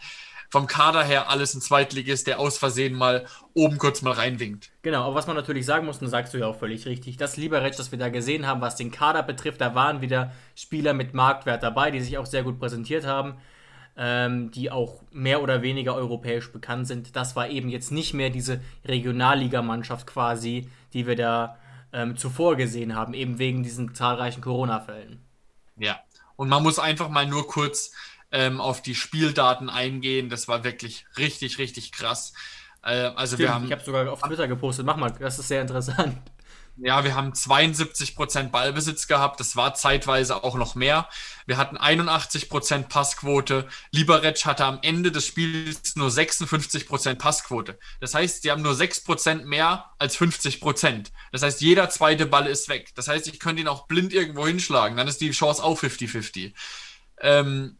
vom 0.49 0.67
Kader 0.67 1.03
her 1.03 1.29
alles 1.29 1.53
ein 1.53 1.61
Zweitligist, 1.61 2.27
der 2.27 2.39
aus 2.39 2.57
Versehen 2.57 2.93
mal 2.93 3.25
oben 3.53 3.77
kurz 3.77 4.01
mal 4.01 4.13
reinwinkt. 4.13 4.71
Genau, 4.81 5.05
aber 5.05 5.15
was 5.15 5.27
man 5.27 5.35
natürlich 5.35 5.65
sagen 5.65 5.85
muss, 5.85 6.01
und 6.01 6.07
sagst 6.07 6.33
du 6.33 6.37
ja 6.37 6.47
auch 6.47 6.57
völlig 6.57 6.85
richtig, 6.85 7.17
das 7.17 7.37
Liberec, 7.37 7.75
das 7.75 7.91
wir 7.91 7.99
da 7.99 8.09
gesehen 8.09 8.47
haben, 8.47 8.61
was 8.61 8.75
den 8.75 8.91
Kader 8.91 9.23
betrifft, 9.23 9.61
da 9.61 9.75
waren 9.75 10.01
wieder 10.01 10.31
Spieler 10.55 10.93
mit 10.93 11.13
Marktwert 11.13 11.63
dabei, 11.63 11.91
die 11.91 11.99
sich 11.99 12.17
auch 12.17 12.25
sehr 12.25 12.43
gut 12.43 12.59
präsentiert 12.59 13.05
haben, 13.05 13.35
ähm, 13.97 14.51
die 14.51 14.71
auch 14.71 15.01
mehr 15.11 15.41
oder 15.41 15.61
weniger 15.61 15.95
europäisch 15.95 16.51
bekannt 16.51 16.87
sind. 16.87 17.15
Das 17.15 17.35
war 17.35 17.49
eben 17.49 17.69
jetzt 17.69 17.91
nicht 17.91 18.13
mehr 18.13 18.29
diese 18.29 18.61
Regionalligamannschaft 18.85 20.07
quasi, 20.07 20.69
die 20.93 21.07
wir 21.07 21.15
da 21.15 21.57
ähm, 21.91 22.15
zuvor 22.15 22.55
gesehen 22.55 22.95
haben, 22.95 23.13
eben 23.13 23.39
wegen 23.39 23.63
diesen 23.63 23.95
zahlreichen 23.95 24.41
Corona-Fällen. 24.41 25.21
Ja, 25.77 25.99
und 26.35 26.49
man 26.49 26.63
muss 26.63 26.79
einfach 26.79 27.09
mal 27.09 27.25
nur 27.25 27.47
kurz 27.47 27.91
ähm, 28.31 28.61
auf 28.61 28.81
die 28.81 28.95
Spieldaten 28.95 29.69
eingehen. 29.69 30.29
Das 30.29 30.47
war 30.47 30.63
wirklich 30.63 31.05
richtig, 31.17 31.57
richtig 31.57 31.91
krass. 31.91 32.33
Äh, 32.83 33.11
also 33.15 33.35
Stimmt, 33.35 33.47
wir 33.47 33.53
haben, 33.53 33.65
ich 33.65 33.71
habe 33.71 33.83
sogar 33.83 34.11
auf 34.11 34.21
Twitter 34.21 34.47
gepostet. 34.47 34.85
Mach 34.85 34.97
mal, 34.97 35.11
das 35.11 35.39
ist 35.39 35.47
sehr 35.47 35.61
interessant. 35.61 36.17
Ja, 36.79 37.03
wir 37.03 37.15
haben 37.15 37.31
72% 37.31 38.51
Ballbesitz 38.51 39.07
gehabt. 39.07 39.39
Das 39.39 39.55
war 39.55 39.73
zeitweise 39.73 40.43
auch 40.43 40.55
noch 40.55 40.75
mehr. 40.75 41.09
Wir 41.47 41.57
hatten 41.57 41.75
81% 41.75 42.87
Passquote. 42.87 43.67
Liberec 43.91 44.45
hatte 44.45 44.63
am 44.63 44.77
Ende 44.83 45.11
des 45.11 45.25
Spiels 45.25 45.95
nur 45.95 46.09
56% 46.09 47.15
Passquote. 47.15 47.79
Das 47.99 48.13
heißt, 48.13 48.43
sie 48.43 48.51
haben 48.51 48.61
nur 48.61 48.73
6% 48.73 49.45
mehr 49.45 49.85
als 49.97 50.19
50%. 50.19 51.07
Das 51.31 51.41
heißt, 51.41 51.61
jeder 51.61 51.89
zweite 51.89 52.27
Ball 52.27 52.45
ist 52.45 52.69
weg. 52.69 52.91
Das 52.93 53.07
heißt, 53.07 53.27
ich 53.27 53.39
könnte 53.39 53.63
ihn 53.63 53.67
auch 53.67 53.87
blind 53.87 54.13
irgendwo 54.13 54.45
hinschlagen. 54.45 54.97
Dann 54.97 55.07
ist 55.07 55.19
die 55.19 55.31
Chance 55.31 55.63
auch 55.63 55.79
50-50. 55.79 56.53
Ähm, 57.21 57.76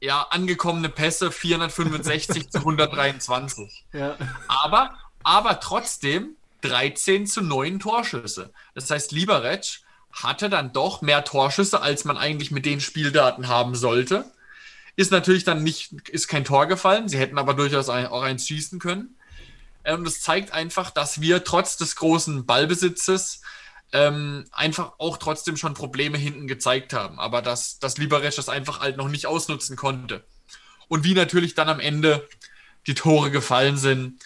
ja, 0.00 0.22
angekommene 0.30 0.88
Pässe 0.88 1.30
465 1.30 2.50
zu 2.50 2.58
123. 2.58 3.84
Ja. 3.92 4.16
Aber, 4.48 4.98
aber 5.22 5.60
trotzdem 5.60 6.36
13 6.62 7.26
zu 7.26 7.40
9 7.42 7.80
Torschüsse. 7.80 8.52
Das 8.74 8.90
heißt, 8.90 9.12
Liberec 9.12 9.80
hatte 10.12 10.48
dann 10.48 10.72
doch 10.72 11.02
mehr 11.02 11.24
Torschüsse, 11.24 11.80
als 11.80 12.04
man 12.04 12.16
eigentlich 12.16 12.50
mit 12.50 12.66
den 12.66 12.80
Spieldaten 12.80 13.48
haben 13.48 13.74
sollte. 13.74 14.30
Ist 14.96 15.12
natürlich 15.12 15.44
dann 15.44 15.62
nicht, 15.62 15.92
ist 16.08 16.28
kein 16.28 16.44
Tor 16.44 16.66
gefallen. 16.66 17.08
Sie 17.08 17.18
hätten 17.18 17.38
aber 17.38 17.54
durchaus 17.54 17.88
ein, 17.88 18.06
auch 18.06 18.22
eins 18.22 18.46
schießen 18.46 18.78
können. 18.78 19.16
Und 19.84 19.92
ähm, 19.92 20.04
das 20.04 20.20
zeigt 20.20 20.52
einfach, 20.52 20.90
dass 20.90 21.20
wir 21.20 21.44
trotz 21.44 21.76
des 21.76 21.96
großen 21.96 22.44
Ballbesitzes 22.44 23.42
ähm, 23.92 24.44
einfach 24.52 24.94
auch 24.98 25.16
trotzdem 25.16 25.56
schon 25.56 25.74
Probleme 25.74 26.18
hinten 26.18 26.46
gezeigt 26.46 26.92
haben. 26.92 27.18
Aber 27.18 27.42
dass, 27.42 27.78
dass 27.78 27.98
Liberec 27.98 28.34
das 28.34 28.48
einfach 28.48 28.80
halt 28.80 28.96
noch 28.96 29.08
nicht 29.08 29.26
ausnutzen 29.26 29.76
konnte. 29.76 30.24
Und 30.88 31.04
wie 31.04 31.14
natürlich 31.14 31.54
dann 31.54 31.68
am 31.68 31.80
Ende 31.80 32.28
die 32.86 32.94
Tore 32.94 33.30
gefallen 33.30 33.76
sind, 33.76 34.22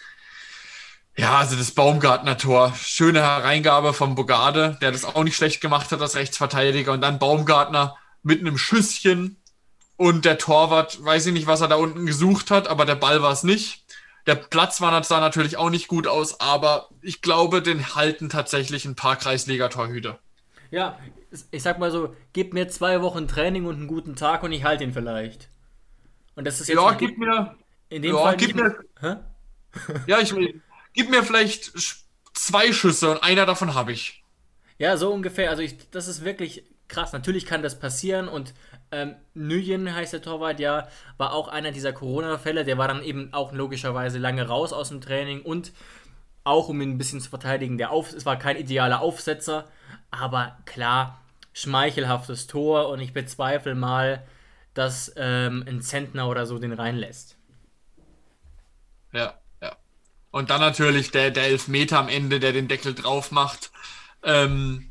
ja, 1.17 1.39
also 1.39 1.57
das 1.57 1.73
Baumgartner 1.73 2.39
Tor. 2.39 2.75
Schöne 2.81 3.21
Hereingabe 3.21 3.93
vom 3.93 4.15
Bogarde, 4.15 4.79
der 4.81 4.93
das 4.93 5.05
auch 5.05 5.23
nicht 5.23 5.37
schlecht 5.37 5.61
gemacht 5.61 5.93
hat 5.93 6.01
als 6.01 6.15
Rechtsverteidiger. 6.15 6.93
Und 6.93 7.03
dann 7.03 7.19
Baumgartner 7.19 7.97
mit 8.23 8.41
einem 8.41 8.57
Schüsschen. 8.57 9.37
Und 9.97 10.25
der 10.25 10.39
Torwart, 10.39 11.05
weiß 11.05 11.27
ich 11.27 11.35
nicht, 11.35 11.47
was 11.47 11.61
er 11.61 11.69
da 11.69 11.75
unten 11.75 12.07
gesucht 12.07 12.51
hat, 12.51 12.69
aber 12.69 12.87
der 12.87 12.95
Ball 12.95 13.23
war 13.23 13.33
es 13.33 13.43
nicht. 13.43 13.85
Der 14.27 14.35
Platz 14.35 14.81
war, 14.81 15.03
sah 15.03 15.21
natürlich 15.21 15.57
auch 15.57 15.71
nicht 15.71 15.89
gut 15.89 16.07
aus, 16.07 16.41
aber 16.41 16.89
ich 17.03 17.23
glaube, 17.23 17.63
den 17.63 17.95
halten 17.95 18.29
tatsächlich 18.29 18.85
ein 18.85 18.95
paar 18.95 19.17
Kreisliga-Torhüter. 19.17 20.19
Ja, 20.71 20.99
ich 21.51 21.63
sag 21.63 21.79
mal 21.79 21.91
so, 21.91 22.15
gib 22.33 22.53
mir 22.53 22.69
zwei 22.69 23.03
Wochen 23.03 23.27
Training 23.29 23.67
und 23.67 23.77
einen 23.77 23.87
guten 23.87 24.17
Tag 24.17 24.43
und 24.43 24.53
ich 24.53 24.65
halte 24.65 24.85
ihn 24.85 24.93
vielleicht. 24.93 25.49
Und 26.35 26.47
das 26.47 26.61
ist 26.61 26.69
jetzt. 26.69 26.77
Ja, 26.77 26.93
gib 26.93 27.19
mir. 27.19 27.57
In 27.89 28.03
dem 28.03 28.15
ja, 28.15 28.23
Fall. 28.23 28.37
Gib 28.37 28.55
mir, 28.55 28.77
hä? 29.01 29.17
ja, 30.07 30.21
ich 30.21 30.35
will 30.35 30.61
gib 30.93 31.11
mir 31.11 31.23
vielleicht 31.23 31.73
zwei 32.35 32.73
Schüsse 32.73 33.11
und 33.11 33.23
einer 33.23 33.47
davon 33.47 33.75
habe 33.75 33.93
ich. 33.93 34.23
Ja, 34.79 34.97
so 34.97 35.13
ungefähr. 35.13 35.51
Also 35.51 35.63
ich, 35.63 35.91
das 35.91 36.09
ist 36.09 36.25
wirklich 36.25 36.65
krass. 36.89 37.13
Natürlich 37.13 37.47
kann 37.47 37.63
das 37.63 37.79
passieren 37.79 38.29
und 38.29 38.55
ähm, 38.93 39.15
Nguyen 39.35 39.95
heißt 39.95 40.13
der 40.13 40.23
Torwart, 40.23 40.61
ja, 40.61 40.89
war 41.17 41.33
auch 41.33 41.49
einer 41.49 41.73
dieser 41.73 41.93
Corona-Fälle. 41.93 42.65
Der 42.65 42.79
war 42.79 42.89
dann 42.89 43.03
eben 43.03 43.33
auch 43.33 43.53
logischerweise 43.53 44.19
lange 44.19 44.47
raus 44.47 44.73
aus 44.73 44.89
dem 44.89 45.01
Training 45.01 45.43
und 45.43 45.73
auch 46.45 46.69
um 46.69 46.81
ihn 46.81 46.91
ein 46.91 46.99
bisschen 46.99 47.21
zu 47.21 47.31
verteidigen, 47.31 47.79
der 47.79 47.91
Auf, 47.91 48.13
es 48.13 48.27
war 48.27 48.39
kein 48.39 48.57
idealer 48.57 49.01
Aufsetzer, 49.01 49.69
aber 50.11 50.57
klar, 50.65 51.21
schmeichelhaftes 51.53 52.47
Tor 52.47 52.89
und 52.89 53.01
ich 53.01 53.13
bezweifle 53.13 53.75
mal, 53.75 54.27
dass 54.75 55.13
ähm, 55.17 55.65
ein 55.69 55.83
Zentner 55.83 56.29
oder 56.29 56.47
so 56.47 56.59
den 56.59 56.73
reinlässt. 56.73 57.37
Ja, 59.13 59.41
und 60.31 60.51
dann 60.51 60.61
natürlich 60.61 61.11
der, 61.11 61.31
der 61.31 61.45
Elfmeter 61.45 61.99
am 61.99 62.09
Ende, 62.09 62.41
der 62.41 62.53
den 62.53 62.69
Deckel 62.69 62.95
drauf 62.95 63.31
macht. 63.33 63.73
Ähm, 64.23 64.90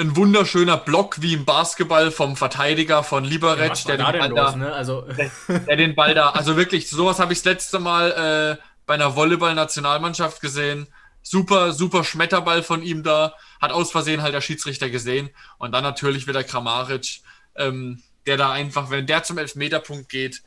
ein 0.00 0.16
wunderschöner 0.16 0.76
Block 0.76 1.20
wie 1.20 1.34
im 1.34 1.44
Basketball 1.44 2.10
vom 2.10 2.36
Verteidiger 2.36 3.04
von 3.04 3.24
Liberec, 3.24 3.84
ja, 3.84 3.96
der, 3.96 4.12
den 4.12 4.18
Ball 4.20 4.30
los, 4.30 4.52
da, 4.52 4.56
ne? 4.56 4.72
also 4.72 5.02
der, 5.48 5.76
den 5.76 5.94
Ball 5.94 6.14
da, 6.14 6.30
also 6.30 6.56
wirklich, 6.56 6.88
sowas 6.88 7.18
habe 7.18 7.32
ich 7.32 7.40
das 7.40 7.44
letzte 7.44 7.78
Mal 7.78 8.58
äh, 8.58 8.62
bei 8.86 8.94
einer 8.94 9.14
Volleyball-Nationalmannschaft 9.14 10.40
gesehen. 10.40 10.88
Super, 11.22 11.72
super 11.72 12.02
Schmetterball 12.02 12.62
von 12.62 12.82
ihm 12.82 13.02
da, 13.02 13.34
hat 13.60 13.72
aus 13.72 13.92
Versehen 13.92 14.22
halt 14.22 14.34
der 14.34 14.40
Schiedsrichter 14.40 14.88
gesehen. 14.88 15.28
Und 15.58 15.72
dann 15.72 15.84
natürlich 15.84 16.26
wieder 16.26 16.42
Kramaric, 16.42 17.20
ähm, 17.56 18.02
der 18.26 18.38
da 18.38 18.50
einfach, 18.50 18.90
wenn 18.90 19.06
der 19.06 19.22
zum 19.22 19.36
Elfmeterpunkt 19.36 20.08
geht, 20.08 20.42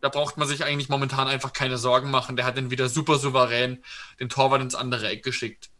da 0.00 0.08
braucht 0.08 0.36
man 0.36 0.48
sich 0.48 0.64
eigentlich 0.64 0.88
momentan 0.88 1.28
einfach 1.28 1.52
keine 1.52 1.78
Sorgen 1.78 2.10
machen. 2.10 2.36
Der 2.36 2.44
hat 2.44 2.56
den 2.56 2.70
wieder 2.70 2.88
super 2.88 3.18
souverän 3.18 3.82
den 4.20 4.28
Torwart 4.28 4.62
ins 4.62 4.74
andere 4.74 5.08
Eck 5.08 5.22
geschickt. 5.22 5.70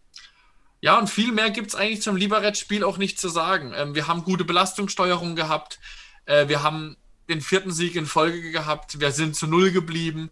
Ja, 0.80 0.98
und 0.98 1.10
viel 1.10 1.32
mehr 1.32 1.50
gibt 1.50 1.68
es 1.68 1.74
eigentlich 1.74 2.02
zum 2.02 2.16
Liberec-Spiel 2.16 2.84
auch 2.84 2.98
nicht 2.98 3.20
zu 3.20 3.28
sagen. 3.28 3.72
Ähm, 3.74 3.94
wir 3.94 4.06
haben 4.06 4.24
gute 4.24 4.44
Belastungssteuerung 4.44 5.36
gehabt. 5.36 5.80
Äh, 6.24 6.48
wir 6.48 6.62
haben 6.62 6.96
den 7.28 7.40
vierten 7.40 7.72
Sieg 7.72 7.96
in 7.96 8.06
Folge 8.06 8.50
gehabt. 8.50 9.00
Wir 9.00 9.10
sind 9.12 9.36
zu 9.36 9.46
Null 9.46 9.70
geblieben. 9.70 10.30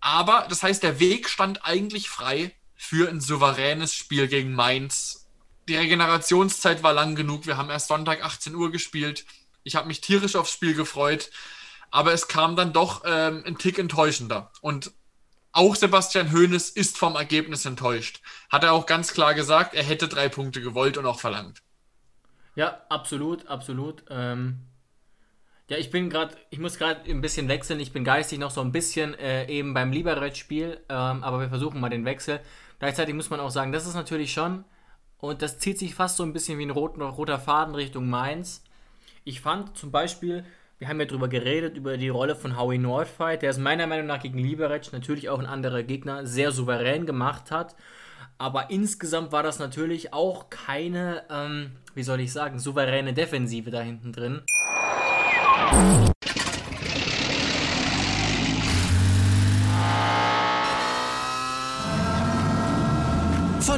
Aber 0.00 0.46
das 0.48 0.62
heißt, 0.62 0.82
der 0.82 1.00
Weg 1.00 1.28
stand 1.28 1.64
eigentlich 1.64 2.08
frei 2.08 2.54
für 2.74 3.08
ein 3.08 3.20
souveränes 3.20 3.94
Spiel 3.94 4.28
gegen 4.28 4.52
Mainz. 4.52 5.26
Die 5.68 5.76
Regenerationszeit 5.76 6.82
war 6.82 6.92
lang 6.92 7.16
genug. 7.16 7.46
Wir 7.46 7.56
haben 7.56 7.70
erst 7.70 7.88
Sonntag 7.88 8.24
18 8.24 8.54
Uhr 8.54 8.70
gespielt. 8.70 9.26
Ich 9.64 9.76
habe 9.76 9.88
mich 9.88 10.00
tierisch 10.00 10.36
aufs 10.36 10.52
Spiel 10.52 10.74
gefreut 10.74 11.30
aber 11.90 12.12
es 12.12 12.28
kam 12.28 12.56
dann 12.56 12.72
doch 12.72 13.02
ähm, 13.04 13.42
ein 13.46 13.58
Tick 13.58 13.78
enttäuschender. 13.78 14.50
Und 14.60 14.92
auch 15.56 15.74
Sebastian 15.74 16.32
Hoeneß 16.32 16.70
ist 16.70 16.98
vom 16.98 17.16
Ergebnis 17.16 17.64
enttäuscht. 17.64 18.20
Hat 18.50 18.64
er 18.64 18.72
auch 18.72 18.86
ganz 18.86 19.12
klar 19.12 19.34
gesagt, 19.34 19.74
er 19.74 19.82
hätte 19.82 20.08
drei 20.08 20.28
Punkte 20.28 20.60
gewollt 20.60 20.98
und 20.98 21.06
auch 21.06 21.20
verlangt. 21.20 21.62
Ja, 22.54 22.82
absolut, 22.88 23.46
absolut. 23.48 24.04
Ähm, 24.08 24.60
ja, 25.68 25.76
ich 25.78 25.90
bin 25.90 26.10
gerade, 26.10 26.36
ich 26.50 26.58
muss 26.58 26.78
gerade 26.78 27.10
ein 27.10 27.20
bisschen 27.20 27.48
wechseln. 27.48 27.80
Ich 27.80 27.92
bin 27.92 28.04
geistig 28.04 28.38
noch 28.38 28.50
so 28.50 28.60
ein 28.60 28.72
bisschen 28.72 29.14
äh, 29.14 29.46
eben 29.48 29.74
beim 29.74 29.92
Liberec-Spiel, 29.92 30.80
ähm, 30.88 31.24
aber 31.24 31.40
wir 31.40 31.48
versuchen 31.48 31.80
mal 31.80 31.90
den 31.90 32.04
Wechsel. 32.04 32.40
Gleichzeitig 32.78 33.14
muss 33.14 33.30
man 33.30 33.40
auch 33.40 33.50
sagen, 33.50 33.72
das 33.72 33.86
ist 33.86 33.94
natürlich 33.94 34.32
schon, 34.32 34.64
und 35.18 35.42
das 35.42 35.58
zieht 35.58 35.78
sich 35.78 35.94
fast 35.94 36.16
so 36.16 36.22
ein 36.22 36.32
bisschen 36.32 36.58
wie 36.58 36.66
ein 36.66 36.70
roter, 36.70 37.04
roter 37.04 37.38
Faden 37.38 37.74
Richtung 37.74 38.08
Mainz. 38.08 38.62
Ich 39.24 39.40
fand 39.40 39.76
zum 39.76 39.90
Beispiel, 39.90 40.44
wir 40.78 40.88
haben 40.88 41.00
ja 41.00 41.06
darüber 41.06 41.28
geredet, 41.28 41.76
über 41.76 41.96
die 41.96 42.10
Rolle 42.10 42.36
von 42.36 42.58
Howie 42.58 42.78
Nordfight, 42.78 43.42
der 43.42 43.50
es 43.50 43.58
meiner 43.58 43.86
Meinung 43.86 44.06
nach 44.06 44.22
gegen 44.22 44.38
Liberec 44.38 44.92
natürlich 44.92 45.30
auch 45.30 45.38
ein 45.38 45.46
anderer 45.46 45.82
Gegner 45.82 46.26
sehr 46.26 46.52
souverän 46.52 47.06
gemacht 47.06 47.50
hat. 47.50 47.74
Aber 48.38 48.68
insgesamt 48.68 49.32
war 49.32 49.42
das 49.42 49.58
natürlich 49.58 50.12
auch 50.12 50.50
keine, 50.50 51.22
ähm, 51.30 51.72
wie 51.94 52.02
soll 52.02 52.20
ich 52.20 52.32
sagen, 52.32 52.58
souveräne 52.58 53.14
Defensive 53.14 53.70
da 53.70 53.80
hinten 53.80 54.12
drin. 54.12 54.42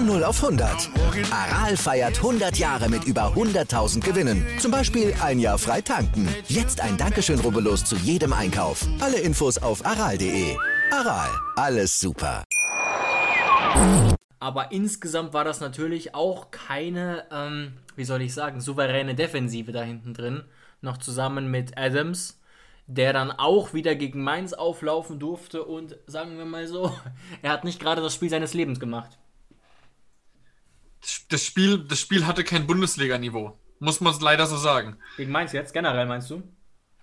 0 0.09 0.25
auf 0.25 0.43
100. 0.43 0.89
Aral 1.31 1.77
feiert 1.77 2.17
100 2.17 2.57
Jahre 2.57 2.89
mit 2.89 3.05
über 3.05 3.35
100.000 3.35 4.01
Gewinnen. 4.01 4.43
Zum 4.59 4.71
Beispiel 4.71 5.15
ein 5.23 5.39
Jahr 5.39 5.59
frei 5.59 5.83
tanken. 5.83 6.27
Jetzt 6.49 6.81
ein 6.81 6.97
Dankeschön, 6.97 7.39
rubbellos 7.41 7.85
zu 7.85 7.95
jedem 7.97 8.33
Einkauf. 8.33 8.87
Alle 9.01 9.19
Infos 9.19 9.59
auf 9.59 9.85
aral.de. 9.85 10.57
Aral, 10.91 11.29
alles 11.57 12.01
super. 12.01 12.43
Aber 14.41 14.73
insgesamt 14.73 15.35
war 15.35 15.45
das 15.45 15.61
natürlich 15.61 16.15
auch 16.15 16.51
keine, 16.51 17.25
ähm, 17.31 17.75
wie 17.95 18.05
soll 18.05 18.23
ich 18.23 18.33
sagen, 18.33 18.63
souveräne 18.63 19.15
Defensive 19.15 19.73
da 19.73 19.83
hinten 19.83 20.15
drin. 20.15 20.45
Noch 20.81 20.97
zusammen 20.97 21.51
mit 21.51 21.77
Adams, 21.77 22.41
der 22.87 23.13
dann 23.13 23.31
auch 23.31 23.75
wieder 23.75 23.95
gegen 23.95 24.23
Mainz 24.23 24.55
auflaufen 24.55 25.19
durfte 25.19 25.65
und 25.65 25.99
sagen 26.07 26.39
wir 26.39 26.47
mal 26.47 26.67
so, 26.67 26.95
er 27.43 27.53
hat 27.53 27.65
nicht 27.65 27.79
gerade 27.79 28.01
das 28.01 28.15
Spiel 28.15 28.31
seines 28.31 28.55
Lebens 28.55 28.81
gemacht 28.81 29.18
das 31.29 31.45
Spiel, 31.45 31.79
das 31.79 32.01
Spiel 32.01 32.27
hatte 32.27 32.45
kein 32.45 32.67
Bundesliga-Niveau. 32.67 33.59
Muss 33.81 34.01
man 34.01 34.19
leider 34.21 34.47
so 34.47 34.57
sagen. 34.57 34.97
Gegen 35.17 35.31
Mainz 35.31 35.53
jetzt, 35.53 35.73
generell 35.73 36.07
meinst 36.07 36.31
du? 36.31 36.43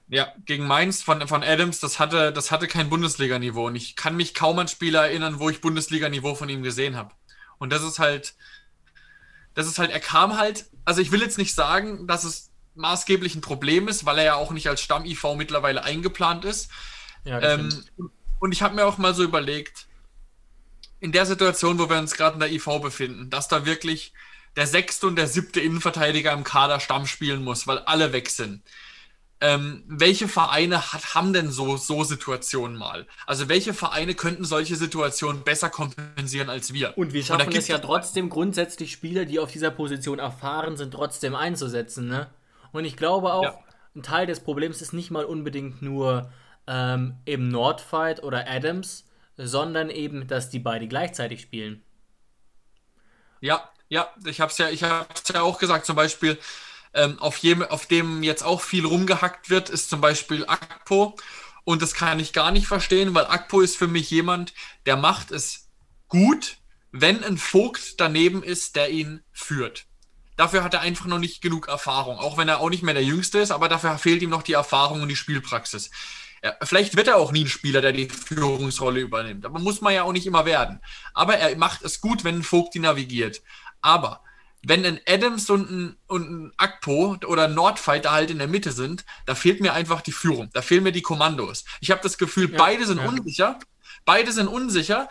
Ja, 0.08 0.34
gegen 0.46 0.67
Mainz 0.67 1.01
von, 1.01 1.27
von 1.27 1.44
Adams, 1.44 1.79
das 1.79 2.00
hatte, 2.00 2.32
das 2.32 2.51
hatte 2.51 2.67
kein 2.67 2.89
Bundesliga-Niveau. 2.89 3.67
Und 3.67 3.75
ich 3.75 3.96
kann 3.96 4.15
mich 4.17 4.34
kaum 4.34 4.60
an 4.60 4.67
Spiele 4.67 5.00
erinnern, 5.00 5.39
wo 5.39 5.50
ich 5.50 5.62
Bundesliga-Niveau 5.62 6.36
von 6.36 6.50
ihm 6.50 6.63
gesehen 6.63 6.96
habe. 6.96 7.13
Und 7.58 7.72
das 7.72 7.84
ist 7.84 8.00
halt, 8.00 8.36
das 9.53 9.67
ist 9.67 9.79
halt, 9.79 9.91
er 9.91 10.00
kam 10.00 10.38
halt, 10.38 10.65
also 10.84 11.01
ich 11.01 11.12
will 11.12 11.22
jetzt 11.22 11.38
nicht 11.38 11.55
sagen, 11.55 12.08
dass 12.08 12.24
es 12.24 12.51
maßgeblich 12.75 13.36
ein 13.36 13.41
Problem 13.41 13.88
ist, 13.88 14.05
weil 14.05 14.20
er 14.20 14.25
ja 14.25 14.36
auch 14.36 14.51
nicht 14.51 14.67
als 14.67 14.82
Stamm-IV 14.82 15.36
mittlerweile 15.36 15.84
eingeplant 15.84 16.46
ist. 16.46 16.70
Ja, 17.24 17.39
ähm, 17.41 17.70
und 18.39 18.51
ich 18.51 18.62
habe 18.62 18.75
mir 18.75 18.86
auch 18.86 18.98
mal 18.98 19.15
so 19.15 19.24
überlegt, 19.24 19.88
in 21.05 21.12
der 21.12 21.27
Situation, 21.27 21.77
wo 21.77 21.88
wir 21.88 22.00
uns 22.00 22.15
gerade 22.15 22.33
in 22.33 22.39
der 22.39 22.51
IV 22.51 22.81
befinden, 22.81 23.29
dass 23.29 23.47
da 23.47 23.67
wirklich 23.67 24.12
der 24.55 24.65
sechste 24.65 25.05
und 25.05 25.15
der 25.17 25.27
siebte 25.27 25.59
Innenverteidiger 25.59 26.33
im 26.33 26.43
Kader 26.43 26.79
Stamm 26.79 27.05
spielen 27.05 27.43
muss, 27.43 27.67
weil 27.67 27.77
alle 27.77 28.12
weg 28.12 28.27
sind. 28.27 28.63
Ähm, 29.39 29.83
welche 29.85 30.27
Vereine 30.27 30.93
hat, 30.93 31.13
haben 31.13 31.31
denn 31.31 31.51
so, 31.51 31.77
so 31.77 32.03
Situationen 32.03 32.75
mal? 32.75 33.05
Also 33.27 33.50
welche 33.50 33.75
Vereine 33.75 34.15
könnten 34.15 34.45
solche 34.45 34.75
Situationen 34.75 35.43
besser 35.43 35.69
kompensieren 35.69 36.50
als 36.50 36.74
wir? 36.74 36.97
Und 36.97 37.13
wir 37.13 37.24
schaffen 37.24 37.50
und 37.50 37.55
es 37.55 37.67
ja 37.67 37.77
trotzdem 37.77 38.29
grundsätzlich 38.29 38.91
Spieler, 38.91 39.25
die 39.25 39.38
auf 39.38 39.51
dieser 39.51 39.69
Position 39.69 40.17
erfahren 40.17 40.75
sind, 40.75 40.91
trotzdem 40.91 41.35
einzusetzen. 41.35 42.07
Ne? 42.07 42.31
Und 42.71 42.85
ich 42.85 42.97
glaube 42.97 43.31
auch, 43.31 43.43
ja. 43.43 43.59
ein 43.95 44.01
Teil 44.01 44.25
des 44.25 44.39
Problems 44.39 44.81
ist 44.81 44.93
nicht 44.93 45.12
mal 45.12 45.25
unbedingt 45.25 45.83
nur 45.83 46.31
ähm, 46.65 47.17
eben 47.27 47.50
Nordfight 47.50 48.24
oder 48.24 48.50
Adams, 48.50 49.04
sondern 49.38 49.89
eben, 49.89 50.27
dass 50.27 50.50
die 50.50 50.60
beide 50.60 50.88
gleichzeitig 50.88 51.42
spielen. 51.42 51.84
Ja, 53.42 53.70
ja, 53.89 54.10
ich 54.25 54.42
habe 54.42 54.51
es 54.51 54.58
ja, 54.58 54.68
hab's 54.89 55.30
ja 55.34 55.42
auch 55.42 55.60
gesagt, 55.60 55.86
zum 55.86 55.96
Beispiel, 55.96 56.39
ähm, 56.94 57.20
auf, 57.20 57.38
jedem, 57.38 57.63
auf 57.63 57.86
dem 57.86 58.24
jetzt 58.24 58.44
auch 58.44 58.62
viel 58.62 58.86
rumgehackt 58.86 59.50
wird, 59.50 59.70
ist 59.70 59.89
zum 59.89 60.01
Beispiel 60.01 60.46
Akpo. 60.48 61.15
Und 61.63 61.82
das 61.82 61.94
kann 61.94 62.20
ich 62.20 62.34
gar 62.34 62.51
nicht 62.51 62.68
verstehen, 62.68 63.13
weil 63.13 63.25
Akpo 63.25 63.62
ist 63.62 63.75
für 63.75 63.88
mich 63.88 64.10
jemand, 64.10 64.54
der 64.86 64.96
macht 64.96 65.32
es 65.32 65.68
gut, 66.08 66.58
wenn 66.92 67.24
ein 67.24 67.38
Vogt 67.38 68.00
daneben 68.00 68.44
ist, 68.44 68.75
der 68.75 68.89
ihn 68.89 69.24
führt. 69.34 69.86
Dafür 70.38 70.63
hat 70.63 70.74
er 70.74 70.82
einfach 70.82 71.06
noch 71.06 71.20
nicht 71.20 71.42
genug 71.42 71.68
Erfahrung, 71.68 72.18
auch 72.18 72.38
wenn 72.38 72.50
er 72.50 72.60
auch 72.60 72.70
nicht 72.70 72.84
mehr 72.84 72.94
der 72.94 73.04
Jüngste 73.04 73.39
ist, 73.39 73.51
aber 73.51 73.70
dafür 73.70 73.98
fehlt 73.98 74.22
ihm 74.22 74.30
noch 74.30 74.44
die 74.44 74.54
Erfahrung 74.54 75.01
und 75.01 75.10
die 75.10 75.15
Spielpraxis. 75.15 75.92
Ja, 76.45 76.55
vielleicht 76.61 76.95
wird 76.95 77.07
er 77.07 77.17
auch 77.17 77.31
nie 77.31 77.45
ein 77.45 77.49
Spieler, 77.49 77.81
der 77.81 77.91
die 77.91 78.07
Führungsrolle 78.07 78.99
übernimmt. 78.99 79.47
Aber 79.47 79.57
muss 79.57 79.81
man 79.81 79.95
ja 79.95 80.03
auch 80.03 80.11
nicht 80.11 80.27
immer 80.27 80.45
werden. 80.45 80.79
Aber 81.15 81.37
er 81.37 81.57
macht 81.57 81.81
es 81.81 82.01
gut, 82.01 82.23
wenn 82.23 82.35
ein 82.35 82.43
Vogt 82.43 82.75
die 82.75 82.79
navigiert. 82.79 83.41
Aber 83.81 84.21
wenn 84.61 84.85
ein 84.85 84.99
Adams 85.07 85.49
und 85.49 85.71
ein, 85.71 85.97
und 86.05 86.29
ein 86.29 86.53
Akpo 86.57 87.17
oder 87.25 87.45
ein 87.45 87.55
Nordfighter 87.55 88.11
halt 88.11 88.29
in 88.29 88.37
der 88.37 88.47
Mitte 88.47 88.73
sind, 88.73 89.05
da 89.25 89.34
fehlt 89.34 89.60
mir 89.60 89.73
einfach 89.73 90.01
die 90.01 90.12
Führung. 90.12 90.51
Da 90.53 90.62
fehlen 90.62 90.84
mir 90.84 90.91
die 90.91 91.01
Kommandos. 91.01 91.65
Ich 91.81 91.89
habe 91.89 92.01
das 92.03 92.19
Gefühl, 92.19 92.51
ja, 92.51 92.58
beide 92.60 92.86
sind 92.86 92.99
ja. 92.99 93.08
unsicher. 93.08 93.58
Beide 94.05 94.31
sind 94.31 94.47
unsicher, 94.47 95.10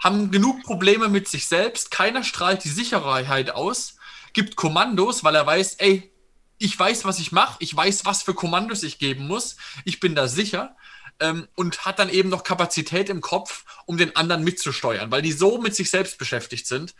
haben 0.00 0.32
genug 0.32 0.64
Probleme 0.64 1.08
mit 1.08 1.28
sich 1.28 1.46
selbst. 1.46 1.92
Keiner 1.92 2.24
strahlt 2.24 2.64
die 2.64 2.70
Sicherheit 2.70 3.52
aus, 3.52 3.98
gibt 4.32 4.56
Kommandos, 4.56 5.22
weil 5.22 5.36
er 5.36 5.46
weiß, 5.46 5.76
ey, 5.76 6.11
ich 6.62 6.78
weiß, 6.78 7.04
was 7.04 7.18
ich 7.18 7.32
mache, 7.32 7.56
ich 7.58 7.74
weiß, 7.74 8.04
was 8.04 8.22
für 8.22 8.34
Kommandos 8.34 8.84
ich 8.84 8.98
geben 8.98 9.26
muss, 9.26 9.56
ich 9.84 9.98
bin 9.98 10.14
da 10.14 10.28
sicher 10.28 10.76
ähm, 11.18 11.48
und 11.56 11.84
hat 11.84 11.98
dann 11.98 12.08
eben 12.08 12.28
noch 12.28 12.44
Kapazität 12.44 13.08
im 13.08 13.20
Kopf, 13.20 13.64
um 13.84 13.96
den 13.96 14.14
anderen 14.14 14.44
mitzusteuern, 14.44 15.10
weil 15.10 15.22
die 15.22 15.32
so 15.32 15.58
mit 15.58 15.74
sich 15.74 15.90
selbst 15.90 16.18
beschäftigt 16.18 16.66
sind. 16.66 16.94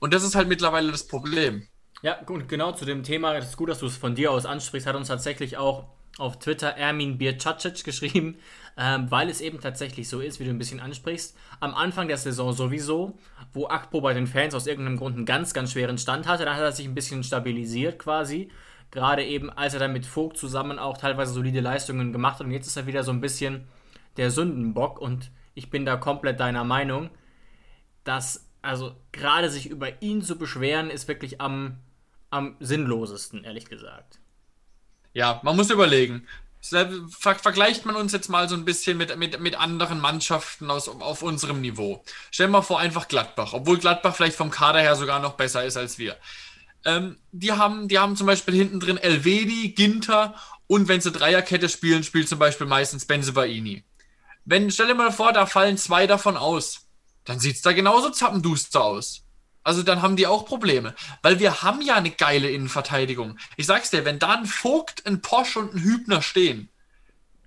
Und 0.00 0.12
das 0.12 0.22
ist 0.22 0.34
halt 0.34 0.48
mittlerweile 0.48 0.92
das 0.92 1.06
Problem. 1.06 1.66
Ja, 2.02 2.18
und 2.26 2.48
genau 2.48 2.72
zu 2.72 2.84
dem 2.84 3.02
Thema, 3.02 3.36
es 3.36 3.50
ist 3.50 3.56
gut, 3.56 3.70
dass 3.70 3.80
du 3.80 3.86
es 3.86 3.96
von 3.96 4.14
dir 4.14 4.30
aus 4.30 4.46
ansprichst, 4.46 4.86
hat 4.86 4.96
uns 4.96 5.08
tatsächlich 5.08 5.56
auch 5.56 5.86
auf 6.18 6.38
Twitter 6.38 6.68
Ermin 6.68 7.16
Bircacic 7.16 7.84
geschrieben, 7.84 8.36
ähm, 8.76 9.10
weil 9.10 9.30
es 9.30 9.40
eben 9.40 9.60
tatsächlich 9.60 10.08
so 10.08 10.20
ist, 10.20 10.40
wie 10.40 10.44
du 10.44 10.50
ein 10.50 10.58
bisschen 10.58 10.80
ansprichst. 10.80 11.36
Am 11.60 11.74
Anfang 11.74 12.08
der 12.08 12.18
Saison 12.18 12.52
sowieso, 12.52 13.18
wo 13.54 13.68
Akpo 13.68 14.02
bei 14.02 14.12
den 14.12 14.26
Fans 14.26 14.54
aus 14.54 14.66
irgendeinem 14.66 14.98
Grund 14.98 15.16
einen 15.16 15.26
ganz, 15.26 15.54
ganz 15.54 15.72
schweren 15.72 15.96
Stand 15.96 16.26
hatte, 16.26 16.44
dann 16.44 16.56
hat 16.56 16.62
er 16.62 16.72
sich 16.72 16.86
ein 16.86 16.94
bisschen 16.94 17.24
stabilisiert 17.24 17.98
quasi 17.98 18.50
Gerade 18.90 19.24
eben, 19.24 19.50
als 19.50 19.74
er 19.74 19.80
dann 19.80 19.92
mit 19.92 20.06
Vogt 20.06 20.36
zusammen 20.36 20.78
auch 20.78 20.98
teilweise 20.98 21.32
solide 21.32 21.60
Leistungen 21.60 22.12
gemacht 22.12 22.40
hat. 22.40 22.46
Und 22.46 22.52
jetzt 22.52 22.66
ist 22.66 22.76
er 22.76 22.86
wieder 22.86 23.04
so 23.04 23.12
ein 23.12 23.20
bisschen 23.20 23.68
der 24.16 24.30
Sündenbock. 24.30 25.00
Und 25.00 25.30
ich 25.54 25.70
bin 25.70 25.86
da 25.86 25.96
komplett 25.96 26.40
deiner 26.40 26.64
Meinung, 26.64 27.10
dass, 28.04 28.48
also 28.62 28.96
gerade 29.12 29.50
sich 29.50 29.66
über 29.68 30.02
ihn 30.02 30.22
zu 30.22 30.36
beschweren, 30.36 30.90
ist 30.90 31.06
wirklich 31.06 31.40
am, 31.40 31.76
am 32.30 32.56
sinnlosesten, 32.58 33.44
ehrlich 33.44 33.66
gesagt. 33.66 34.18
Ja, 35.12 35.40
man 35.44 35.56
muss 35.56 35.70
überlegen. 35.70 36.26
Ver 36.62 36.90
vergleicht 37.36 37.86
man 37.86 37.96
uns 37.96 38.12
jetzt 38.12 38.28
mal 38.28 38.48
so 38.48 38.54
ein 38.54 38.66
bisschen 38.66 38.98
mit, 38.98 39.16
mit, 39.16 39.40
mit 39.40 39.58
anderen 39.58 39.98
Mannschaften 39.98 40.70
aus, 40.70 40.88
auf 40.88 41.22
unserem 41.22 41.62
Niveau. 41.62 42.04
Stellen 42.30 42.50
wir 42.50 42.62
vor, 42.62 42.78
einfach 42.78 43.08
Gladbach, 43.08 43.54
obwohl 43.54 43.78
Gladbach 43.78 44.14
vielleicht 44.14 44.36
vom 44.36 44.50
Kader 44.50 44.80
her 44.80 44.94
sogar 44.94 45.20
noch 45.20 45.34
besser 45.34 45.64
ist 45.64 45.78
als 45.78 45.98
wir. 45.98 46.16
Ähm, 46.84 47.16
die, 47.32 47.52
haben, 47.52 47.88
die 47.88 47.98
haben 47.98 48.16
zum 48.16 48.26
Beispiel 48.26 48.54
hinten 48.54 48.80
drin 48.80 48.96
Elvedi, 48.96 49.70
Ginter 49.70 50.34
und 50.66 50.88
wenn 50.88 51.00
sie 51.00 51.10
Dreierkette 51.10 51.68
spielen, 51.68 52.04
spielt 52.04 52.28
zum 52.28 52.38
Beispiel 52.38 52.66
meistens 52.66 53.04
Benzebaini. 53.04 53.84
Wenn, 54.44 54.70
stell 54.70 54.86
dir 54.86 54.94
mal 54.94 55.12
vor, 55.12 55.32
da 55.32 55.46
fallen 55.46 55.76
zwei 55.76 56.06
davon 56.06 56.36
aus, 56.36 56.86
dann 57.24 57.38
sieht 57.38 57.56
es 57.56 57.62
da 57.62 57.72
genauso 57.72 58.10
zappenduster 58.10 58.82
aus. 58.82 59.24
Also 59.62 59.82
dann 59.82 60.00
haben 60.00 60.16
die 60.16 60.26
auch 60.26 60.46
Probleme. 60.46 60.94
Weil 61.22 61.38
wir 61.38 61.62
haben 61.62 61.82
ja 61.82 61.96
eine 61.96 62.10
geile 62.10 62.50
Innenverteidigung. 62.50 63.38
Ich 63.56 63.66
sag's 63.66 63.90
dir, 63.90 64.04
wenn 64.04 64.18
da 64.18 64.32
ein 64.32 64.46
Vogt, 64.46 65.06
ein 65.06 65.20
Posch 65.20 65.56
und 65.56 65.74
ein 65.74 65.82
Hübner 65.82 66.22
stehen, 66.22 66.70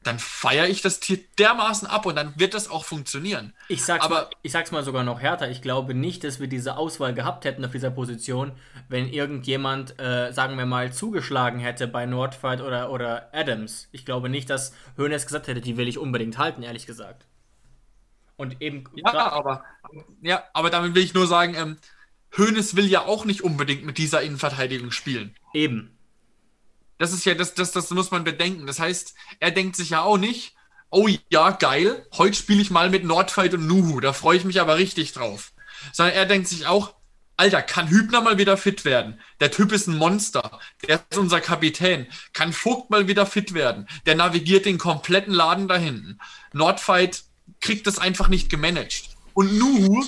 dann 0.03 0.19
feiere 0.19 0.67
ich 0.67 0.81
das 0.81 0.99
Tier 0.99 1.19
dermaßen 1.39 1.87
ab 1.87 2.05
und 2.05 2.15
dann 2.15 2.33
wird 2.37 2.53
das 2.53 2.69
auch 2.69 2.85
funktionieren. 2.85 3.53
Ich 3.67 3.83
sag's, 3.83 4.05
Aber, 4.05 4.15
mal, 4.15 4.29
ich 4.41 4.51
sag's 4.51 4.71
mal 4.71 4.83
sogar 4.83 5.03
noch 5.03 5.21
härter. 5.21 5.49
Ich 5.49 5.61
glaube 5.61 5.93
nicht, 5.93 6.23
dass 6.23 6.39
wir 6.39 6.47
diese 6.47 6.77
Auswahl 6.77 7.13
gehabt 7.13 7.45
hätten 7.45 7.63
auf 7.65 7.71
dieser 7.71 7.91
Position, 7.91 8.51
wenn 8.89 9.07
irgendjemand, 9.07 9.99
äh, 9.99 10.31
sagen 10.31 10.57
wir 10.57 10.65
mal, 10.65 10.93
zugeschlagen 10.93 11.59
hätte 11.59 11.87
bei 11.87 12.05
Nordfight 12.05 12.61
oder, 12.61 12.91
oder 12.91 13.29
Adams. 13.33 13.87
Ich 13.91 14.05
glaube 14.05 14.29
nicht, 14.29 14.49
dass 14.49 14.73
Hönes 14.97 15.25
gesagt 15.25 15.47
hätte, 15.47 15.61
die 15.61 15.77
will 15.77 15.87
ich 15.87 15.97
unbedingt 15.97 16.37
halten, 16.37 16.63
ehrlich 16.63 16.85
gesagt. 16.85 17.25
Und 18.35 18.61
eben. 18.61 18.85
Ja, 18.95 19.31
aber, 19.31 19.63
ja, 20.21 20.43
aber 20.53 20.69
damit 20.69 20.95
will 20.95 21.03
ich 21.03 21.13
nur 21.13 21.27
sagen, 21.27 21.55
ähm, 21.55 21.77
Hönes 22.35 22.75
will 22.75 22.87
ja 22.87 23.05
auch 23.05 23.25
nicht 23.25 23.41
unbedingt 23.43 23.85
mit 23.85 23.97
dieser 23.97 24.21
Innenverteidigung 24.21 24.91
spielen. 24.91 25.35
Eben. 25.53 25.92
Das 26.97 27.13
ist 27.13 27.25
ja, 27.25 27.34
das, 27.34 27.53
das, 27.53 27.71
das 27.71 27.89
muss 27.89 28.12
man 28.12 28.23
bedenken. 28.23 28.67
Das 28.67 28.79
heißt, 28.79 29.13
er 29.39 29.51
denkt 29.51 29.75
sich 29.75 29.91
ja 29.91 30.01
auch 30.01 30.17
nicht, 30.17 30.56
oh 30.89 31.10
ja, 31.29 31.51
geil, 31.51 32.08
heute 32.17 32.36
spiele 32.36 32.62
ich 32.62 32.71
mal 32.71 32.89
mit 32.89 33.03
Nordfight 33.03 33.53
und 33.53 33.67
Nuhu, 33.67 33.99
da 33.99 34.13
freue 34.13 34.38
ich 34.38 34.45
mich 34.45 34.62
aber 34.62 34.77
richtig 34.77 35.12
drauf. 35.13 35.51
Sondern 35.91 36.15
er 36.15 36.25
denkt 36.25 36.47
sich 36.47 36.67
auch, 36.67 36.93
Alter, 37.36 37.63
kann 37.63 37.89
Hübner 37.89 38.21
mal 38.21 38.38
wieder 38.38 38.58
fit 38.58 38.86
werden? 38.86 39.19
Der 39.39 39.49
Typ 39.49 39.71
ist 39.71 39.88
ein 39.88 39.97
Monster. 39.97 40.60
Der 40.88 41.03
ist 41.10 41.17
unser 41.17 41.41
Kapitän. 41.41 42.06
Kann 42.32 42.53
Vogt 42.53 42.91
mal 42.91 43.08
wieder 43.08 43.25
fit 43.25 43.56
werden? 43.56 43.88
Der 44.06 44.15
navigiert 44.15 44.65
den 44.65 44.77
kompletten 44.77 45.34
Laden 45.34 45.67
da 45.67 45.75
hinten. 45.75 46.19
Nordfight 46.53 47.23
kriegt 47.60 47.88
das 47.88 47.97
einfach 47.97 48.27
nicht 48.27 48.49
gemanagt. 48.49 49.10
Und 49.34 49.58
Nuhu 49.58 50.06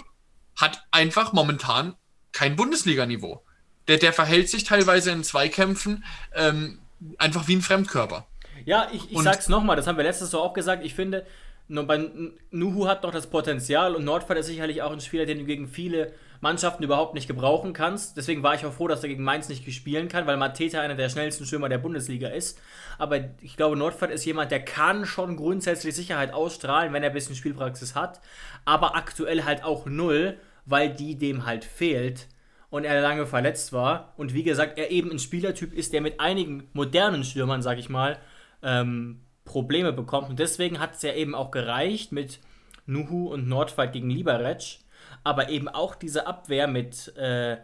hat 0.56 0.86
einfach 0.92 1.34
momentan 1.34 1.96
kein 2.32 2.56
Bundesliga-Niveau 2.56 3.44
der, 3.88 3.98
der 3.98 4.14
verhält 4.14 4.50
sich 4.50 4.64
teilweise 4.64 5.12
in 5.12 5.24
Zweikämpfen 5.24 6.04
ähm, 6.34 6.80
einfach 7.18 7.48
wie 7.48 7.56
ein 7.56 7.62
Fremdkörper. 7.62 8.26
Ja, 8.66 8.88
ich, 8.92 9.12
ich 9.12 9.20
sag's 9.20 9.50
nochmal, 9.50 9.76
das 9.76 9.86
haben 9.88 9.98
wir 9.98 10.04
letztes 10.04 10.32
Jahr 10.32 10.42
auch 10.42 10.54
gesagt. 10.54 10.84
Ich 10.84 10.96
finde, 10.96 11.26
nur 11.68 11.86
bei 11.86 12.10
Nuhu 12.52 12.88
hat 12.88 13.04
noch 13.04 13.12
das 13.12 13.28
Potenzial 13.28 13.96
und 13.96 14.04
Nordfall 14.04 14.38
ist 14.38 14.48
sicherlich 14.48 14.82
auch 14.82 14.92
ein 14.92 15.02
Spieler, 15.02 15.26
den 15.26 15.40
du 15.40 15.46
gegen 15.46 15.68
viele 15.68 16.14
Mannschaften 16.42 16.84
überhaupt 16.84 17.14
nicht 17.16 17.28
gebrauchen 17.28 17.74
kannst. 17.74 18.18
Deswegen 18.18 18.44
war 18.44 18.56
ich 18.56 18.66
auch 18.66 18.74
froh, 18.74 18.88
dass 18.88 19.04
er 19.04 19.10
gegen 19.10 19.24
Mainz 19.24 19.50
nicht 19.50 19.72
spielen 19.74 20.08
kann, 20.08 20.28
weil 20.28 20.38
Mateta 20.38 20.80
einer 20.80 20.96
der 20.96 21.10
schnellsten 21.10 21.46
Stürmer 21.46 21.70
der 21.70 21.78
Bundesliga 21.78 22.30
ist. 22.30 22.60
Aber 22.98 23.20
ich 23.42 23.58
glaube, 23.58 23.76
Nordfeld 23.76 24.12
ist 24.12 24.26
jemand, 24.26 24.52
der 24.52 24.64
kann 24.64 25.06
schon 25.06 25.38
grundsätzlich 25.38 25.96
Sicherheit 25.96 26.34
ausstrahlen, 26.34 26.94
wenn 26.94 27.04
er 27.04 27.10
ein 27.10 27.16
bisschen 27.16 27.36
Spielpraxis 27.36 27.96
hat. 27.96 28.22
Aber 28.64 28.96
aktuell 28.96 29.44
halt 29.44 29.64
auch 29.64 29.86
null, 29.86 30.38
weil 30.66 30.94
die 30.94 31.16
dem 31.16 31.46
halt 31.46 31.66
fehlt 31.66 32.28
und 32.70 32.84
er 32.84 33.02
lange 33.02 33.26
verletzt 33.26 33.74
war. 33.74 34.14
Und 34.18 34.34
wie 34.34 34.44
gesagt, 34.44 34.78
er 34.78 34.92
eben 34.92 35.12
ein 35.12 35.20
Spielertyp 35.20 35.74
ist, 35.74 35.94
der 35.94 36.02
mit 36.02 36.20
einigen 36.20 36.70
modernen 36.74 37.24
Stürmern, 37.24 37.62
sag 37.62 37.78
ich 37.78 37.90
mal, 37.90 38.20
ähm, 38.64 39.22
Probleme 39.46 39.94
bekommt. 39.94 40.30
Und 40.30 40.40
deswegen 40.40 40.80
hat 40.80 40.96
es 40.96 41.02
ja 41.02 41.14
eben 41.14 41.36
auch 41.36 41.52
gereicht 41.52 42.12
mit 42.12 42.40
Nuhu 42.86 43.28
und 43.28 43.48
Nordfight 43.48 43.94
gegen 43.94 44.10
Liberec. 44.10 44.80
Aber 45.24 45.50
eben 45.50 45.68
auch 45.68 45.96
diese 45.96 46.28
Abwehr 46.28 46.68
mit, 46.68 47.16
äh, 47.18 47.58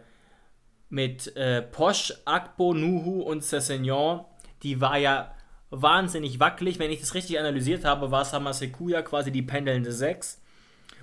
mit 0.88 1.36
äh, 1.36 1.62
Posch, 1.62 2.12
Akbo, 2.24 2.74
Nuhu 2.74 3.22
und 3.22 3.42
Cessignon, 3.42 4.24
die 4.62 4.80
war 4.80 4.98
ja 4.98 5.34
wahnsinnig 5.70 6.38
wackelig. 6.38 6.78
Wenn 6.78 6.90
ich 6.90 7.00
das 7.00 7.14
richtig 7.14 7.38
analysiert 7.38 7.84
habe, 7.84 8.10
war 8.10 8.24
Samaseku 8.24 8.88
ja 8.88 9.02
quasi 9.02 9.32
die 9.32 9.42
pendelnde 9.42 9.92
6. 9.92 10.40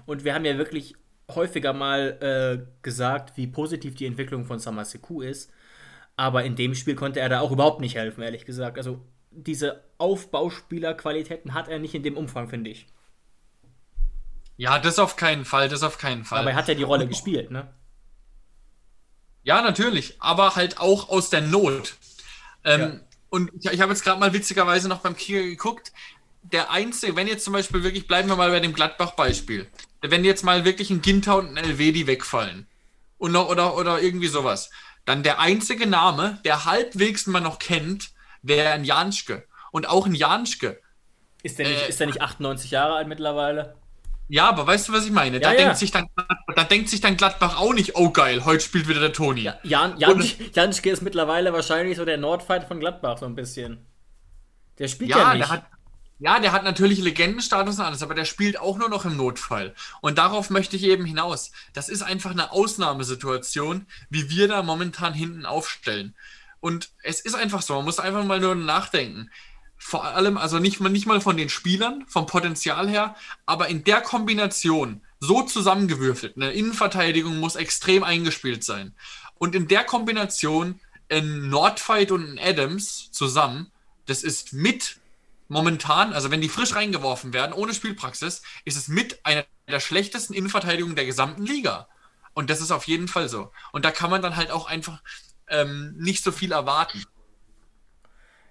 Und 0.05 0.23
wir 0.23 0.33
haben 0.33 0.45
ja 0.45 0.57
wirklich 0.57 0.95
häufiger 1.35 1.73
mal 1.73 2.17
äh, 2.21 2.71
gesagt, 2.81 3.37
wie 3.37 3.47
positiv 3.47 3.95
die 3.95 4.05
Entwicklung 4.05 4.45
von 4.45 4.59
Samaseku 4.59 5.21
ist. 5.21 5.51
Aber 6.15 6.43
in 6.43 6.55
dem 6.55 6.75
Spiel 6.75 6.95
konnte 6.95 7.19
er 7.19 7.29
da 7.29 7.39
auch 7.39 7.51
überhaupt 7.51 7.79
nicht 7.79 7.95
helfen, 7.95 8.21
ehrlich 8.21 8.45
gesagt. 8.45 8.77
Also 8.77 8.99
diese 9.31 9.83
Aufbauspielerqualitäten 9.97 11.53
hat 11.53 11.67
er 11.67 11.79
nicht 11.79 11.95
in 11.95 12.03
dem 12.03 12.17
Umfang, 12.17 12.49
finde 12.49 12.71
ich. 12.71 12.87
Ja, 14.57 14.79
das 14.79 14.99
auf 14.99 15.15
keinen 15.15 15.45
Fall, 15.45 15.69
das 15.69 15.83
auf 15.83 15.97
keinen 15.97 16.25
Fall. 16.25 16.39
Aber 16.39 16.49
er 16.49 16.55
hat 16.57 16.67
ja 16.67 16.73
die 16.73 16.83
Rolle 16.83 17.07
gespielt, 17.07 17.51
ne? 17.51 17.73
Ja, 19.43 19.61
natürlich, 19.61 20.15
aber 20.19 20.55
halt 20.55 20.79
auch 20.79 21.09
aus 21.09 21.29
der 21.29 21.41
Not. 21.41 21.95
Ähm, 22.65 22.81
ja. 22.81 22.99
Und 23.29 23.51
ich, 23.53 23.71
ich 23.71 23.79
habe 23.79 23.93
jetzt 23.93 24.03
gerade 24.03 24.19
mal 24.19 24.33
witzigerweise 24.33 24.89
noch 24.89 24.99
beim 24.99 25.15
Kicker 25.15 25.43
geguckt. 25.43 25.93
Der 26.41 26.71
einzige, 26.71 27.15
wenn 27.15 27.27
jetzt 27.27 27.43
zum 27.43 27.53
Beispiel 27.53 27.83
wirklich, 27.83 28.07
bleiben 28.07 28.29
wir 28.29 28.35
mal 28.35 28.49
bei 28.49 28.59
dem 28.59 28.73
Gladbach-Beispiel 28.73 29.67
wenn 30.01 30.23
jetzt 30.23 30.43
mal 30.43 30.65
wirklich 30.65 30.89
ein 30.89 31.01
Ginter 31.01 31.37
und 31.37 31.49
ein 31.49 31.57
Elvedi 31.57 32.07
wegfallen 32.07 32.67
und 33.17 33.31
noch, 33.31 33.49
oder, 33.49 33.75
oder 33.75 34.01
irgendwie 34.01 34.27
sowas, 34.27 34.69
dann 35.05 35.23
der 35.23 35.39
einzige 35.39 35.87
Name, 35.87 36.39
der 36.45 36.65
halbwegs 36.65 37.27
man 37.27 37.43
noch 37.43 37.59
kennt, 37.59 38.11
wäre 38.41 38.71
ein 38.71 38.85
Janschke. 38.85 39.45
Und 39.71 39.87
auch 39.87 40.05
ein 40.05 40.15
Janschke. 40.15 40.79
Ist 41.43 41.59
der, 41.59 41.67
nicht, 41.67 41.83
äh, 41.83 41.89
ist 41.89 41.99
der 41.99 42.07
nicht 42.07 42.21
98 42.21 42.71
Jahre 42.71 42.95
alt 42.95 43.07
mittlerweile? 43.07 43.75
Ja, 44.27 44.47
aber 44.49 44.67
weißt 44.67 44.87
du, 44.87 44.93
was 44.93 45.05
ich 45.05 45.11
meine? 45.11 45.39
Da, 45.39 45.51
ja. 45.51 45.57
Denkt 45.57 45.77
sich 45.77 45.91
dann, 45.91 46.07
da 46.55 46.63
denkt 46.63 46.89
sich 46.89 47.01
dann 47.01 47.17
Gladbach 47.17 47.57
auch 47.57 47.73
nicht, 47.73 47.95
oh 47.95 48.11
geil, 48.11 48.45
heute 48.45 48.63
spielt 48.63 48.87
wieder 48.87 48.99
der 48.99 49.13
Toni. 49.13 49.41
Ja, 49.41 49.59
Jan, 49.63 49.97
Jan, 49.97 50.23
Janschke 50.53 50.91
ist 50.91 51.01
mittlerweile 51.01 51.51
wahrscheinlich 51.51 51.97
so 51.97 52.05
der 52.05 52.17
Nordfight 52.17 52.65
von 52.65 52.79
Gladbach, 52.79 53.17
so 53.17 53.25
ein 53.25 53.35
bisschen. 53.35 53.85
Der 54.77 54.87
spielt 54.87 55.09
ja, 55.09 55.17
ja 55.17 55.33
nicht. 55.33 55.41
Der 55.41 55.49
hat, 55.49 55.65
ja, 56.19 56.39
der 56.39 56.51
hat 56.51 56.65
natürlich 56.65 56.99
Legendenstatus 56.99 57.79
und 57.79 57.85
alles, 57.85 58.03
aber 58.03 58.13
der 58.13 58.25
spielt 58.25 58.59
auch 58.59 58.77
nur 58.77 58.89
noch 58.89 59.05
im 59.05 59.15
Notfall. 59.15 59.73
Und 60.01 60.17
darauf 60.17 60.49
möchte 60.49 60.75
ich 60.75 60.83
eben 60.83 61.05
hinaus. 61.05 61.51
Das 61.73 61.87
ist 61.87 62.01
einfach 62.01 62.31
eine 62.31 62.51
Ausnahmesituation, 62.51 63.85
wie 64.09 64.29
wir 64.29 64.49
da 64.49 64.61
momentan 64.61 65.13
hinten 65.13 65.45
aufstellen. 65.45 66.13
Und 66.59 66.89
es 67.03 67.21
ist 67.21 67.35
einfach 67.35 67.61
so, 67.61 67.75
man 67.75 67.85
muss 67.85 67.99
einfach 67.99 68.25
mal 68.25 68.41
nur 68.41 68.53
nachdenken. 68.53 69.31
Vor 69.77 70.03
allem, 70.03 70.37
also 70.37 70.59
nicht, 70.59 70.81
nicht 70.81 71.05
mal 71.05 71.21
von 71.21 71.37
den 71.37 71.47
Spielern, 71.47 72.03
vom 72.07 72.25
Potenzial 72.25 72.89
her, 72.89 73.15
aber 73.45 73.69
in 73.69 73.85
der 73.85 74.01
Kombination 74.01 75.01
so 75.21 75.43
zusammengewürfelt. 75.43 76.35
Eine 76.35 76.51
Innenverteidigung 76.51 77.39
muss 77.39 77.55
extrem 77.55 78.03
eingespielt 78.03 78.65
sein. 78.65 78.93
Und 79.35 79.55
in 79.55 79.69
der 79.69 79.85
Kombination 79.85 80.81
ein 81.09 81.49
Nordfight 81.49 82.11
und 82.11 82.25
ein 82.25 82.39
Adams 82.39 83.09
zusammen, 83.11 83.71
das 84.05 84.23
ist 84.23 84.51
mit 84.51 84.97
momentan, 85.49 86.13
also 86.13 86.31
wenn 86.31 86.41
die 86.41 86.47
frisch 86.47 86.73
reingeworfen 86.73 87.33
werden, 87.33 87.53
ohne 87.53 87.73
Spielpraxis, 87.73 88.41
ist 88.63 88.77
es 88.77 88.87
mit 88.87 89.25
einer 89.25 89.45
der 89.67 89.81
schlechtesten 89.81 90.33
Innenverteidigungen 90.33 90.95
der 90.95 91.05
gesamten 91.05 91.45
Liga. 91.45 91.89
Und 92.33 92.49
das 92.49 92.61
ist 92.61 92.71
auf 92.71 92.85
jeden 92.85 93.07
Fall 93.07 93.27
so. 93.27 93.51
Und 93.73 93.83
da 93.83 93.91
kann 93.91 94.09
man 94.09 94.21
dann 94.21 94.37
halt 94.37 94.51
auch 94.51 94.67
einfach 94.67 95.01
ähm, 95.49 95.95
nicht 95.97 96.23
so 96.23 96.31
viel 96.31 96.51
erwarten. 96.51 97.03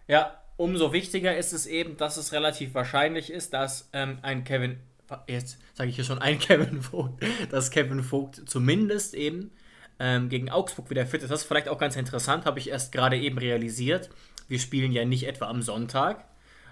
Ja, 0.06 0.42
umso 0.56 0.92
wichtiger 0.92 1.36
ist 1.36 1.52
es 1.52 1.66
eben, 1.66 1.96
dass 1.96 2.16
es 2.16 2.32
relativ 2.32 2.74
wahrscheinlich 2.74 3.30
ist, 3.30 3.54
dass 3.54 3.88
ähm, 3.92 4.18
ein 4.22 4.44
Kevin, 4.44 4.80
jetzt 5.28 5.58
sage 5.74 5.88
ich 5.90 5.96
hier 5.96 6.04
schon 6.04 6.18
ein 6.18 6.38
Kevin 6.40 6.82
Vogt, 6.82 7.24
dass 7.50 7.70
Kevin 7.70 8.02
Vogt 8.02 8.42
zumindest 8.46 9.14
eben 9.14 9.52
ähm, 10.00 10.28
gegen 10.28 10.50
Augsburg 10.50 10.90
wieder 10.90 11.06
fit 11.06 11.22
ist. 11.22 11.30
Das 11.30 11.42
ist 11.42 11.46
vielleicht 11.46 11.68
auch 11.68 11.78
ganz 11.78 11.96
interessant, 11.96 12.44
habe 12.44 12.58
ich 12.58 12.70
erst 12.70 12.92
gerade 12.92 13.16
eben 13.16 13.38
realisiert. 13.38 14.10
Wir 14.48 14.58
spielen 14.58 14.92
ja 14.92 15.04
nicht 15.04 15.26
etwa 15.26 15.46
am 15.46 15.62
Sonntag, 15.62 16.24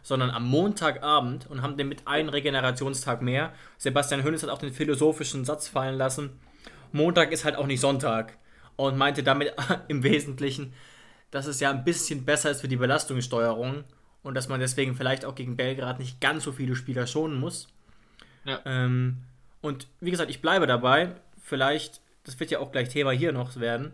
sondern 0.06 0.30
am 0.30 0.44
Montagabend 0.44 1.50
und 1.50 1.62
haben 1.62 1.76
damit 1.76 2.06
einen 2.06 2.28
Regenerationstag 2.28 3.22
mehr. 3.22 3.52
Sebastian 3.76 4.22
Hönes 4.22 4.44
hat 4.44 4.50
auch 4.50 4.60
den 4.60 4.72
philosophischen 4.72 5.44
Satz 5.44 5.66
fallen 5.66 5.98
lassen. 5.98 6.38
Montag 6.92 7.32
ist 7.32 7.44
halt 7.44 7.56
auch 7.56 7.66
nicht 7.66 7.80
Sonntag 7.80 8.38
und 8.76 8.96
meinte 8.96 9.24
damit 9.24 9.52
im 9.88 10.04
Wesentlichen, 10.04 10.72
dass 11.32 11.46
es 11.46 11.58
ja 11.58 11.72
ein 11.72 11.82
bisschen 11.82 12.24
besser 12.24 12.52
ist 12.52 12.60
für 12.60 12.68
die 12.68 12.76
Belastungssteuerung 12.76 13.82
und 14.22 14.34
dass 14.34 14.48
man 14.48 14.60
deswegen 14.60 14.94
vielleicht 14.94 15.24
auch 15.24 15.34
gegen 15.34 15.56
Belgrad 15.56 15.98
nicht 15.98 16.20
ganz 16.20 16.44
so 16.44 16.52
viele 16.52 16.76
Spieler 16.76 17.08
schonen 17.08 17.40
muss. 17.40 17.66
Ja. 18.44 18.60
Ähm, 18.64 19.24
und 19.60 19.88
wie 19.98 20.12
gesagt, 20.12 20.30
ich 20.30 20.40
bleibe 20.40 20.68
dabei. 20.68 21.16
Vielleicht, 21.42 22.00
das 22.22 22.38
wird 22.38 22.52
ja 22.52 22.60
auch 22.60 22.70
gleich 22.70 22.90
Thema 22.90 23.10
hier 23.10 23.32
noch 23.32 23.58
werden 23.58 23.92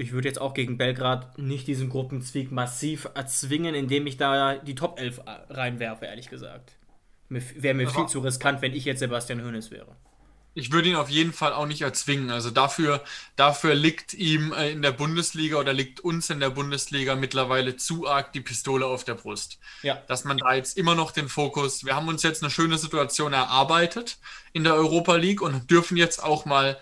ich 0.00 0.12
würde 0.12 0.28
jetzt 0.28 0.40
auch 0.40 0.54
gegen 0.54 0.78
Belgrad 0.78 1.38
nicht 1.38 1.66
diesen 1.66 1.90
Gruppenzweig 1.90 2.50
massiv 2.50 3.08
erzwingen, 3.14 3.74
indem 3.74 4.06
ich 4.06 4.16
da 4.16 4.54
die 4.56 4.74
Top 4.74 4.98
11 4.98 5.20
reinwerfe, 5.50 6.06
ehrlich 6.06 6.28
gesagt. 6.28 6.72
Wäre 7.28 7.74
mir 7.74 7.88
viel 7.88 8.06
zu 8.06 8.20
riskant, 8.20 8.62
wenn 8.62 8.74
ich 8.74 8.84
jetzt 8.84 9.00
Sebastian 9.00 9.44
Hoeneß 9.44 9.70
wäre. 9.70 9.94
Ich 10.54 10.72
würde 10.72 10.88
ihn 10.88 10.96
auf 10.96 11.08
jeden 11.08 11.32
Fall 11.32 11.52
auch 11.52 11.66
nicht 11.66 11.82
erzwingen. 11.82 12.30
Also 12.30 12.50
dafür, 12.50 13.04
dafür 13.36 13.76
liegt 13.76 14.14
ihm 14.14 14.52
äh, 14.52 14.72
in 14.72 14.82
der 14.82 14.90
Bundesliga 14.90 15.58
oder 15.58 15.72
liegt 15.72 16.00
uns 16.00 16.28
in 16.28 16.40
der 16.40 16.50
Bundesliga 16.50 17.14
mittlerweile 17.14 17.76
zu 17.76 18.08
arg 18.08 18.32
die 18.32 18.40
Pistole 18.40 18.84
auf 18.84 19.04
der 19.04 19.14
Brust. 19.14 19.60
Ja. 19.82 20.02
Dass 20.08 20.24
man 20.24 20.38
da 20.38 20.54
jetzt 20.54 20.76
immer 20.76 20.96
noch 20.96 21.12
den 21.12 21.28
Fokus, 21.28 21.84
wir 21.84 21.94
haben 21.94 22.08
uns 22.08 22.24
jetzt 22.24 22.42
eine 22.42 22.50
schöne 22.50 22.78
Situation 22.78 23.32
erarbeitet 23.32 24.18
in 24.52 24.64
der 24.64 24.74
Europa 24.74 25.14
League 25.14 25.40
und 25.40 25.70
dürfen 25.70 25.96
jetzt 25.96 26.20
auch 26.20 26.46
mal 26.46 26.80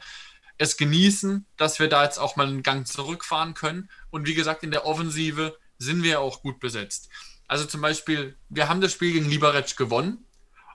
es 0.59 0.77
genießen, 0.77 1.47
dass 1.57 1.79
wir 1.79 1.89
da 1.89 2.05
jetzt 2.05 2.19
auch 2.19 2.37
mal 2.37 2.47
einen 2.47 2.63
Gang 2.63 2.87
zurückfahren 2.87 3.55
können. 3.55 3.89
Und 4.11 4.27
wie 4.27 4.35
gesagt, 4.35 4.65
in 4.65 4.71
der 4.71 4.85
Offensive 4.87 5.57
sind 5.79 6.03
wir 6.03 6.21
auch 6.21 6.43
gut 6.43 6.61
besetzt. 6.61 7.09
Also 7.47 7.65
zum 7.65 7.81
Beispiel, 7.81 8.37
wir 8.49 8.69
haben 8.69 8.81
das 8.81 8.93
Spiel 8.93 9.13
gegen 9.13 9.31
Liberec 9.31 9.77
gewonnen 9.77 10.27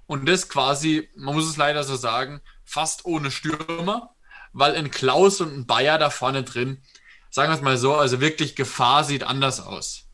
und 0.07 0.27
das 0.27 0.49
quasi, 0.49 1.09
man 1.15 1.35
muss 1.35 1.47
es 1.47 1.57
leider 1.57 1.83
so 1.83 1.95
sagen, 1.95 2.41
fast 2.63 3.05
ohne 3.05 3.29
Stürmer, 3.29 4.15
weil 4.53 4.75
ein 4.75 4.89
Klaus 4.89 5.41
und 5.41 5.53
ein 5.53 5.67
Bayer 5.67 5.97
da 5.97 6.09
vorne 6.09 6.43
drin, 6.43 6.81
sagen 7.29 7.51
wir 7.51 7.55
es 7.55 7.61
mal 7.61 7.77
so, 7.77 7.95
also 7.95 8.21
wirklich 8.21 8.55
Gefahr 8.55 9.03
sieht 9.03 9.23
anders 9.23 9.59
aus. 9.59 10.07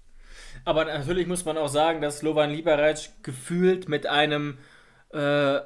Aber 0.66 0.86
natürlich 0.86 1.28
muss 1.28 1.46
man 1.46 1.58
auch 1.58 1.70
sagen, 1.70 2.02
dass 2.02 2.20
Slovan 2.20 2.52
Liberec 2.52 3.10
gefühlt 3.24 3.88
mit 3.88 4.06
einem 4.06 4.58
äh, 5.12 5.60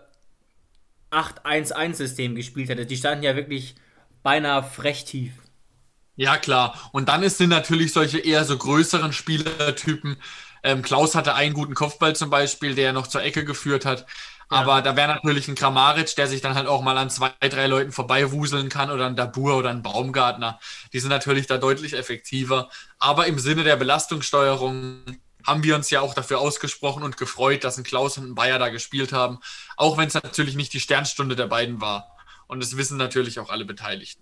8-1-1-System 1.11 2.35
gespielt 2.35 2.69
hatte. 2.69 2.85
Die 2.85 2.97
standen 2.97 3.23
ja 3.23 3.35
wirklich 3.35 3.75
beinahe 4.23 4.63
frech 4.63 5.05
tief. 5.05 5.33
Ja, 6.15 6.37
klar. 6.37 6.77
Und 6.91 7.09
dann 7.09 7.27
sind 7.29 7.49
natürlich 7.49 7.91
solche 7.91 8.19
eher 8.19 8.45
so 8.45 8.57
größeren 8.57 9.13
Spielertypen. 9.13 10.17
Ähm, 10.63 10.81
Klaus 10.81 11.15
hatte 11.15 11.35
einen 11.35 11.53
guten 11.53 11.73
Kopfball 11.73 12.15
zum 12.15 12.29
Beispiel, 12.29 12.75
der 12.75 12.93
noch 12.93 13.07
zur 13.07 13.23
Ecke 13.23 13.43
geführt 13.43 13.85
hat. 13.85 14.05
Ja. 14.51 14.57
Aber 14.59 14.81
da 14.81 14.95
wäre 14.95 15.07
natürlich 15.07 15.47
ein 15.47 15.55
Kramaric, 15.55 16.15
der 16.15 16.27
sich 16.27 16.41
dann 16.41 16.53
halt 16.55 16.67
auch 16.67 16.81
mal 16.81 16.97
an 16.97 17.09
zwei, 17.09 17.31
drei 17.41 17.67
Leuten 17.67 17.91
vorbeiwuseln 17.91 18.69
kann 18.69 18.91
oder 18.91 19.07
ein 19.07 19.15
Dabur 19.15 19.57
oder 19.57 19.71
ein 19.71 19.81
Baumgartner. 19.81 20.59
Die 20.93 20.99
sind 20.99 21.09
natürlich 21.09 21.47
da 21.47 21.57
deutlich 21.57 21.93
effektiver. 21.93 22.69
Aber 22.99 23.25
im 23.25 23.39
Sinne 23.39 23.63
der 23.63 23.75
Belastungssteuerung 23.75 25.03
haben 25.45 25.63
wir 25.63 25.75
uns 25.75 25.89
ja 25.89 26.01
auch 26.01 26.13
dafür 26.13 26.39
ausgesprochen 26.39 27.03
und 27.03 27.17
gefreut, 27.17 27.63
dass 27.63 27.77
ein 27.77 27.83
Klaus 27.83 28.17
und 28.17 28.29
ein 28.29 28.35
Bayer 28.35 28.59
da 28.59 28.69
gespielt 28.69 29.11
haben. 29.11 29.39
Auch 29.75 29.97
wenn 29.97 30.07
es 30.07 30.13
natürlich 30.13 30.55
nicht 30.55 30.73
die 30.73 30.79
Sternstunde 30.79 31.35
der 31.35 31.47
beiden 31.47 31.81
war. 31.81 32.12
Und 32.53 32.61
das 32.61 32.77
wissen 32.77 32.97
natürlich 32.99 33.39
auch 33.39 33.49
alle 33.49 33.65
Beteiligten. 33.65 34.21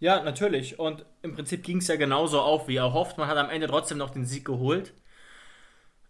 Ja, 0.00 0.20
natürlich. 0.24 0.80
Und 0.80 1.06
im 1.22 1.32
Prinzip 1.36 1.62
ging 1.62 1.78
es 1.78 1.86
ja 1.86 1.94
genauso 1.94 2.40
auf, 2.40 2.66
wie 2.66 2.74
erhofft. 2.74 3.18
Man 3.18 3.28
hat 3.28 3.36
am 3.36 3.50
Ende 3.50 3.68
trotzdem 3.68 3.98
noch 3.98 4.10
den 4.10 4.26
Sieg 4.26 4.44
geholt. 4.44 4.92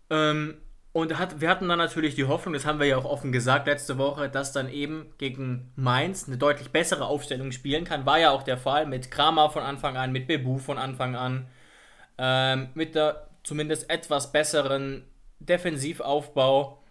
Ähm, 0.09 0.57
und 0.93 1.19
hat, 1.19 1.43
wir 1.43 1.51
hatten 1.51 1.69
dann 1.69 1.77
natürlich 1.77 2.15
die 2.15 2.25
Hoffnung, 2.25 2.55
das 2.55 2.65
haben 2.65 2.81
wir 2.81 2.87
ja 2.87 2.97
auch 2.97 3.05
offen 3.05 3.33
gesagt 3.33 3.67
letzte 3.67 3.99
Woche, 3.99 4.31
dass 4.31 4.53
dann 4.53 4.71
eben 4.71 5.13
gegen 5.19 5.75
Mainz 5.77 6.27
eine 6.27 6.39
deutlich 6.39 6.71
bessere 6.71 7.05
Aufstellung 7.05 7.53
spielen 7.53 7.85
kann. 7.85 8.07
War 8.07 8.19
ja 8.19 8.31
auch 8.31 8.45
der 8.45 8.57
Fall 8.57 8.87
mit 8.87 9.11
Kramer 9.11 9.51
von 9.51 9.63
Anfang 9.63 9.99
an, 9.99 10.11
mit 10.11 10.27
Bebu 10.27 10.57
von 10.57 10.79
Anfang 10.79 11.17
an, 11.17 11.49
ähm, 12.17 12.71
mit 12.73 12.95
der 12.95 13.29
zumindest 13.43 13.91
etwas 13.91 14.33
besseren 14.33 15.05
Defensivaufbau. 15.39 16.83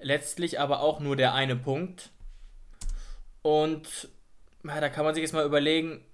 Letztlich 0.00 0.58
aber 0.58 0.80
auch 0.80 0.98
nur 0.98 1.14
der 1.14 1.34
eine 1.34 1.54
Punkt. 1.54 2.10
Und 3.42 4.08
ja, 4.64 4.80
da 4.80 4.88
kann 4.88 5.04
man 5.04 5.14
sich 5.14 5.22
jetzt 5.22 5.32
mal 5.32 5.44
überlegen, 5.44 6.04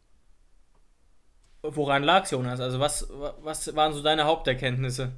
woran 1.62 2.02
lag 2.02 2.30
Jonas? 2.30 2.60
Also 2.60 2.80
was, 2.80 3.08
was 3.10 3.74
waren 3.76 3.92
so 3.92 4.02
deine 4.02 4.24
Haupterkenntnisse? 4.24 5.12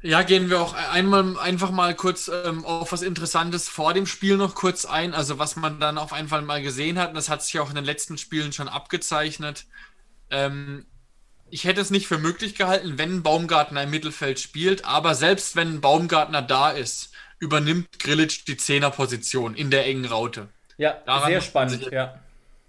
Ja, 0.00 0.22
gehen 0.22 0.48
wir 0.48 0.60
auch 0.60 0.74
einmal 0.74 1.36
einfach 1.38 1.72
mal 1.72 1.92
kurz 1.94 2.28
ähm, 2.28 2.64
auf 2.64 2.92
was 2.92 3.02
Interessantes 3.02 3.68
vor 3.68 3.94
dem 3.94 4.06
Spiel 4.06 4.36
noch 4.36 4.54
kurz 4.54 4.84
ein. 4.84 5.12
Also 5.12 5.38
was 5.40 5.56
man 5.56 5.80
dann 5.80 5.98
auf 5.98 6.12
jeden 6.12 6.28
Fall 6.28 6.42
mal 6.42 6.62
gesehen 6.62 6.98
hat, 6.98 7.08
und 7.08 7.16
das 7.16 7.28
hat 7.28 7.42
sich 7.42 7.58
auch 7.58 7.68
in 7.68 7.74
den 7.74 7.84
letzten 7.84 8.16
Spielen 8.16 8.52
schon 8.52 8.68
abgezeichnet. 8.68 9.66
Ähm, 10.30 10.86
ich 11.50 11.64
hätte 11.64 11.80
es 11.80 11.90
nicht 11.90 12.06
für 12.06 12.18
möglich 12.18 12.54
gehalten, 12.54 12.98
wenn 12.98 13.22
Baumgartner 13.24 13.84
im 13.84 13.90
Mittelfeld 13.90 14.38
spielt, 14.38 14.84
aber 14.84 15.14
selbst 15.14 15.56
wenn 15.56 15.80
Baumgartner 15.80 16.42
da 16.42 16.70
ist, 16.70 17.10
übernimmt 17.40 17.98
Grillitsch 17.98 18.44
die 18.46 18.56
Zehnerposition 18.56 19.54
in 19.54 19.70
der 19.70 19.86
engen 19.86 20.04
Raute. 20.04 20.48
Ja, 20.78 21.02
Daran 21.04 21.30
sehr 21.30 21.40
spannend, 21.40 21.90
ja. 21.92 22.18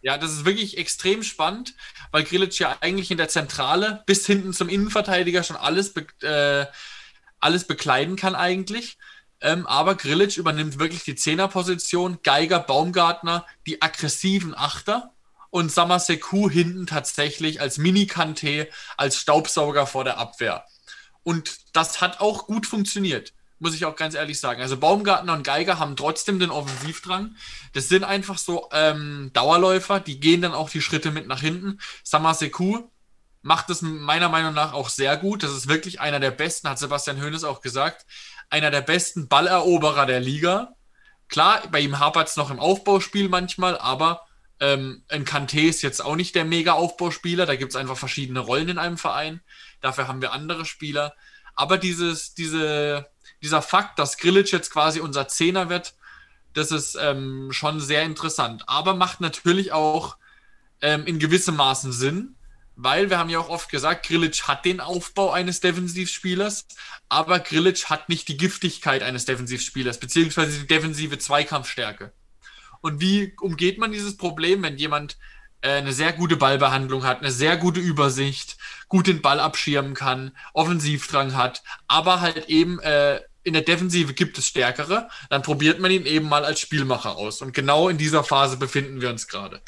Ja, 0.01 0.17
das 0.17 0.31
ist 0.31 0.45
wirklich 0.45 0.77
extrem 0.77 1.23
spannend, 1.23 1.73
weil 2.11 2.23
Grillitsch 2.23 2.59
ja 2.59 2.77
eigentlich 2.79 3.11
in 3.11 3.17
der 3.17 3.27
Zentrale 3.27 4.03
bis 4.05 4.25
hinten 4.25 4.53
zum 4.53 4.69
Innenverteidiger 4.69 5.43
schon 5.43 5.57
alles 5.57 5.93
äh, 6.21 6.65
alles 7.39 7.65
bekleiden 7.65 8.15
kann 8.15 8.35
eigentlich. 8.35 8.97
Ähm, 9.41 9.67
aber 9.67 9.95
Grillitsch 9.95 10.37
übernimmt 10.37 10.79
wirklich 10.79 11.03
die 11.03 11.15
Zehnerposition, 11.15 12.19
Geiger, 12.23 12.59
Baumgartner, 12.59 13.45
die 13.65 13.81
aggressiven 13.81 14.53
Achter 14.55 15.13
und 15.49 15.71
Samaseku 15.71 16.49
hinten 16.49 16.87
tatsächlich 16.87 17.61
als 17.61 17.77
Mini-Kanté, 17.77 18.67
als 18.97 19.17
Staubsauger 19.17 19.87
vor 19.87 20.03
der 20.03 20.17
Abwehr. 20.17 20.65
Und 21.23 21.59
das 21.73 22.01
hat 22.01 22.19
auch 22.19 22.47
gut 22.47 22.65
funktioniert, 22.65 23.33
muss 23.59 23.75
ich 23.75 23.85
auch 23.85 23.95
ganz 23.95 24.15
ehrlich 24.15 24.39
sagen. 24.39 24.61
Also 24.61 24.77
Baumgartner 24.77 25.33
und 25.33 25.43
Geiger 25.43 25.79
haben 25.79 25.95
trotzdem 25.95 26.39
den 26.39 26.49
Offensivdrang. 26.49 27.35
Das 27.73 27.89
sind 27.89 28.03
einfach 28.03 28.37
so 28.37 28.69
ähm, 28.71 29.31
Dauerläufer, 29.33 29.99
die 29.99 30.19
gehen 30.19 30.41
dann 30.41 30.53
auch 30.53 30.69
die 30.69 30.81
Schritte 30.81 31.11
mit 31.11 31.27
nach 31.27 31.41
hinten. 31.41 31.79
Samaseku 32.03 32.89
macht 33.41 33.69
es 33.69 33.81
meiner 33.81 34.29
Meinung 34.29 34.53
nach 34.53 34.73
auch 34.73 34.89
sehr 34.89 35.17
gut. 35.17 35.43
Das 35.43 35.51
ist 35.51 35.67
wirklich 35.67 35.99
einer 36.01 36.19
der 36.19 36.31
besten, 36.31 36.69
hat 36.69 36.79
Sebastian 36.79 37.21
Hoeneß 37.21 37.43
auch 37.43 37.61
gesagt, 37.61 38.05
einer 38.49 38.71
der 38.71 38.81
besten 38.81 39.27
Balleroberer 39.27 40.05
der 40.05 40.19
Liga. 40.19 40.75
Klar, 41.27 41.61
bei 41.71 41.79
ihm 41.79 41.99
hapert 41.99 42.27
es 42.27 42.37
noch 42.37 42.49
im 42.49 42.59
Aufbauspiel 42.59 43.29
manchmal, 43.29 43.77
aber 43.77 44.25
ähm, 44.59 45.03
ein 45.09 45.25
Kanté 45.25 45.69
ist 45.69 45.81
jetzt 45.81 46.03
auch 46.03 46.15
nicht 46.15 46.35
der 46.35 46.45
Mega-Aufbauspieler. 46.45 47.45
Da 47.45 47.55
gibt 47.55 47.71
es 47.71 47.75
einfach 47.75 47.97
verschiedene 47.97 48.39
Rollen 48.39 48.69
in 48.69 48.77
einem 48.77 48.97
Verein. 48.97 49.41
Dafür 49.79 50.07
haben 50.07 50.21
wir 50.21 50.33
andere 50.33 50.65
Spieler. 50.65 51.13
Aber 51.55 51.77
dieses, 51.77 52.33
diese, 52.33 53.05
dieser 53.41 53.61
Fakt, 53.61 53.99
dass 53.99 54.17
Grilic 54.17 54.51
jetzt 54.51 54.71
quasi 54.71 54.99
unser 54.99 55.27
Zehner 55.27 55.69
wird, 55.69 55.93
das 56.53 56.71
ist 56.71 56.97
ähm, 56.99 57.51
schon 57.51 57.79
sehr 57.79 58.03
interessant. 58.03 58.63
Aber 58.67 58.93
macht 58.95 59.21
natürlich 59.21 59.71
auch 59.71 60.17
ähm, 60.81 61.05
in 61.05 61.19
gewissem 61.19 61.55
Maßen 61.55 61.91
Sinn, 61.91 62.35
weil 62.75 63.09
wir 63.09 63.19
haben 63.19 63.29
ja 63.29 63.39
auch 63.39 63.49
oft 63.49 63.69
gesagt, 63.69 64.07
Grilic 64.07 64.47
hat 64.47 64.63
den 64.63 64.79
Aufbau 64.79 65.31
eines 65.31 65.59
Defensivspielers, 65.59 66.65
aber 67.09 67.39
Grilic 67.39 67.89
hat 67.89 68.07
nicht 68.07 68.27
die 68.29 68.37
Giftigkeit 68.37 69.03
eines 69.03 69.25
Defensivspielers, 69.25 69.99
beziehungsweise 69.99 70.59
die 70.61 70.67
defensive 70.67 71.17
Zweikampfstärke. 71.17 72.13
Und 72.81 73.01
wie 73.01 73.35
umgeht 73.41 73.77
man 73.77 73.91
dieses 73.91 74.15
Problem, 74.15 74.63
wenn 74.63 74.77
jemand 74.77 75.17
äh, 75.61 75.71
eine 75.71 75.91
sehr 75.91 76.13
gute 76.13 76.37
Ballbehandlung 76.37 77.03
hat, 77.03 77.19
eine 77.19 77.31
sehr 77.31 77.57
gute 77.57 77.81
Übersicht, 77.81 78.57
gut 78.87 79.07
den 79.07 79.21
Ball 79.21 79.41
abschirmen 79.41 79.93
kann, 79.93 80.31
Offensivdrang 80.53 81.35
hat, 81.35 81.63
aber 81.87 82.21
halt 82.21 82.47
eben 82.47 82.79
äh, 82.79 83.19
in 83.49 83.53
der 83.53 83.63
Defensive 83.63 84.13
gibt 84.13 84.37
es 84.37 84.47
Stärkere, 84.47 85.09
dann 85.29 85.41
probiert 85.41 85.79
man 85.79 85.91
ihn 85.91 86.05
eben 86.05 86.29
mal 86.29 86.45
als 86.45 86.59
Spielmacher 86.59 87.17
aus. 87.17 87.41
Und 87.41 87.53
genau 87.53 87.89
in 87.89 87.97
dieser 87.97 88.23
Phase 88.23 88.57
befinden 88.57 89.01
wir 89.01 89.09
uns 89.09 89.27
gerade. 89.27 89.59